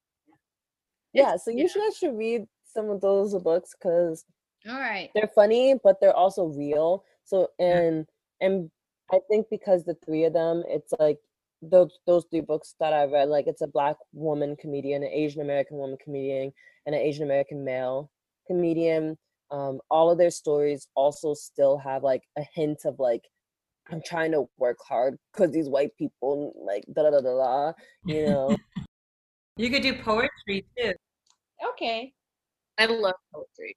yeah 1.15 1.37
so 1.37 1.51
you 1.51 1.63
yeah. 1.63 1.67
should 1.69 1.87
actually 1.87 2.11
read 2.11 2.45
some 2.65 2.91
of 2.91 3.01
those 3.01 3.35
books 3.43 3.75
because 3.75 4.25
all 4.69 4.79
right. 4.79 5.11
they're 5.15 5.31
funny 5.35 5.75
but 5.83 5.97
they're 6.01 6.15
also 6.15 6.45
real 6.47 7.03
so 7.25 7.49
and 7.59 8.07
and 8.43 8.71
i 9.13 9.19
think 9.29 9.47
because 9.51 9.85
the 9.85 9.97
three 10.05 10.25
of 10.25 10.33
them 10.33 10.63
it's 10.69 10.93
like 10.99 11.19
those 11.61 11.99
those 12.07 12.25
three 12.31 12.41
books 12.41 12.75
that 12.79 12.93
i 12.93 13.05
read 13.05 13.29
like 13.29 13.47
it's 13.47 13.63
a 13.63 13.67
black 13.67 13.97
woman 14.13 14.57
comedian 14.61 15.03
an 15.03 15.11
asian 15.13 15.41
american 15.41 15.77
woman 15.77 15.97
comedian 16.03 16.53
and 16.87 16.95
an 16.95 17.01
asian 17.01 17.25
american 17.25 17.65
male 17.65 18.11
comedian 18.47 19.17
um 19.51 19.81
all 19.91 20.11
of 20.11 20.19
their 20.19 20.31
stories 20.31 20.89
also 20.95 21.35
still 21.35 21.77
have 21.77 22.03
like 22.03 22.23
a 22.39 22.43
hint 22.55 22.79
of 22.85 22.95
like 22.99 23.23
i'm 23.91 24.03
trying 24.05 24.31
to 24.31 24.45
work 24.59 24.77
hard 24.87 25.17
because 25.33 25.51
these 25.51 25.69
white 25.69 25.91
people 25.99 26.53
like 26.65 26.85
da 26.95 27.03
da 27.03 27.11
da 27.11 27.21
da 27.21 27.37
da 27.37 27.73
you 28.07 28.23
know 28.23 28.57
You 29.59 29.71
could 29.71 29.83
do 29.83 29.93
poetry 29.93 30.65
too. 30.79 30.93
Okay. 31.71 32.13
I 32.79 32.87
love 32.87 33.17
poetry. 33.35 33.77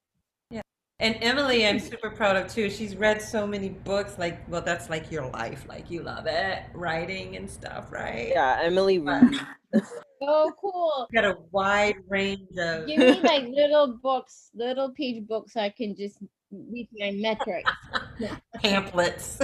And 1.02 1.18
Emily, 1.22 1.66
I'm 1.68 1.80
super 1.92 2.12
proud 2.12 2.36
of 2.38 2.48
too. 2.48 2.70
She's 2.70 2.96
read 2.96 3.22
so 3.22 3.46
many 3.48 3.70
books. 3.70 4.18
Like, 4.20 4.48
well, 4.48 4.62
that's 4.62 4.90
like 4.90 5.12
your 5.12 5.26
life. 5.32 5.66
Like, 5.68 5.90
you 5.92 6.04
love 6.04 6.28
it, 6.28 6.64
writing 6.74 7.36
and 7.36 7.50
stuff, 7.50 7.92
right? 7.92 8.30
yeah 8.30 8.60
emily 8.64 9.00
But 9.00 9.24
reed 9.24 9.42
Oh, 10.24 10.52
cool. 10.62 11.08
got 11.12 11.26
a 11.26 11.38
wide 11.52 11.96
range 12.08 12.56
of. 12.60 12.86
Give 12.86 13.00
me 13.00 13.20
like 13.24 13.48
little 13.48 13.98
books, 14.04 14.52
little 14.54 14.92
page 14.92 15.28
books, 15.28 15.54
so 15.54 15.62
I 15.62 15.70
can 15.70 15.96
just 15.96 16.20
read 16.52 16.88
my 17.00 17.10
metrics. 17.12 17.72
pamphlets. 18.62 19.40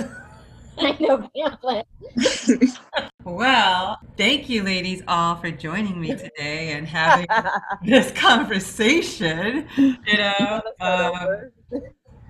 I 0.77 0.95
know 0.99 1.27
pamphlets. 1.35 2.77
Well, 3.23 3.97
thank 4.17 4.49
you, 4.49 4.63
ladies, 4.63 5.03
all 5.07 5.35
for 5.35 5.51
joining 5.51 6.01
me 6.01 6.09
today 6.09 6.71
and 6.71 6.87
having 6.87 7.27
this 7.85 8.11
conversation. 8.11 9.67
You 9.77 9.97
know, 10.17 10.61
um, 10.81 11.51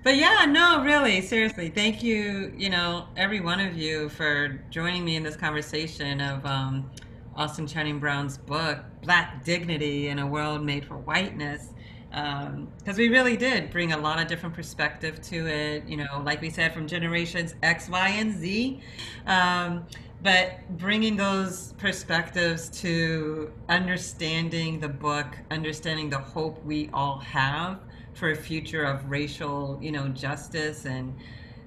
but 0.04 0.16
yeah, 0.16 0.44
no, 0.46 0.82
really, 0.84 1.22
seriously, 1.22 1.70
thank 1.70 2.02
you, 2.02 2.52
you 2.56 2.70
know, 2.70 3.06
every 3.16 3.40
one 3.40 3.58
of 3.58 3.76
you 3.76 4.10
for 4.10 4.60
joining 4.70 5.04
me 5.04 5.16
in 5.16 5.22
this 5.22 5.36
conversation 5.36 6.20
of 6.20 6.44
um, 6.44 6.90
Austin 7.34 7.66
Channing 7.66 7.98
Brown's 7.98 8.36
book, 8.36 8.78
Black 9.02 9.44
Dignity 9.44 10.08
in 10.08 10.18
a 10.18 10.26
World 10.26 10.62
Made 10.62 10.84
for 10.84 10.98
Whiteness. 10.98 11.70
Because 12.10 12.96
we 12.96 13.08
really 13.08 13.36
did 13.36 13.70
bring 13.70 13.92
a 13.92 13.98
lot 13.98 14.18
of 14.18 14.28
different 14.28 14.54
perspective 14.54 15.20
to 15.22 15.46
it, 15.46 15.86
you 15.86 15.98
know, 15.98 16.22
like 16.24 16.40
we 16.40 16.48
said, 16.48 16.72
from 16.72 16.86
generations 16.86 17.54
X, 17.62 17.88
Y, 17.88 18.08
and 18.08 18.32
Z. 18.32 18.80
Um, 19.26 19.86
but 20.22 20.58
bringing 20.78 21.16
those 21.16 21.74
perspectives 21.74 22.68
to 22.80 23.52
understanding 23.68 24.80
the 24.80 24.88
book, 24.88 25.26
understanding 25.50 26.10
the 26.10 26.18
hope 26.18 26.64
we 26.64 26.90
all 26.92 27.18
have 27.18 27.80
for 28.14 28.32
a 28.32 28.36
future 28.36 28.82
of 28.84 29.08
racial, 29.10 29.78
you 29.80 29.92
know, 29.92 30.08
justice 30.08 30.86
and 30.86 31.14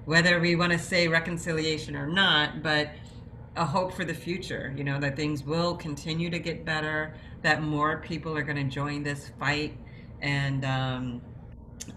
whether 0.04 0.38
we 0.40 0.56
want 0.56 0.72
to 0.72 0.78
say 0.78 1.08
reconciliation 1.08 1.96
or 1.96 2.06
not, 2.06 2.62
but 2.62 2.90
a 3.56 3.64
hope 3.64 3.92
for 3.92 4.04
the 4.04 4.14
future, 4.14 4.74
you 4.76 4.84
know, 4.84 4.98
that 5.00 5.16
things 5.16 5.44
will 5.44 5.76
continue 5.76 6.28
to 6.30 6.38
get 6.38 6.64
better, 6.64 7.14
that 7.42 7.62
more 7.62 7.98
people 7.98 8.36
are 8.36 8.42
going 8.42 8.56
to 8.56 8.74
join 8.74 9.02
this 9.02 9.30
fight, 9.38 9.76
and 10.20 10.64
um, 10.64 11.22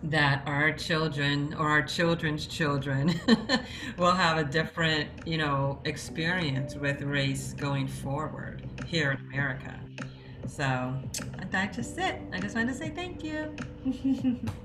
that 0.04 0.44
our 0.46 0.72
children 0.72 1.54
or 1.56 1.70
our 1.70 1.82
children's 1.82 2.48
children 2.48 3.20
will 3.98 4.12
have 4.12 4.38
a 4.38 4.44
different, 4.44 5.10
you 5.26 5.38
know, 5.38 5.80
experience 5.86 6.76
with 6.76 7.02
race 7.02 7.54
going 7.54 7.88
forward 7.88 8.64
here 8.86 9.12
in 9.12 9.18
America. 9.28 9.80
So 10.48 10.94
that's 11.50 11.76
just 11.76 11.98
it. 11.98 12.22
I 12.32 12.40
just 12.40 12.56
wanted 12.56 12.74
to 12.74 12.78
say 12.78 12.90
thank 12.90 13.24
you. 13.24 13.56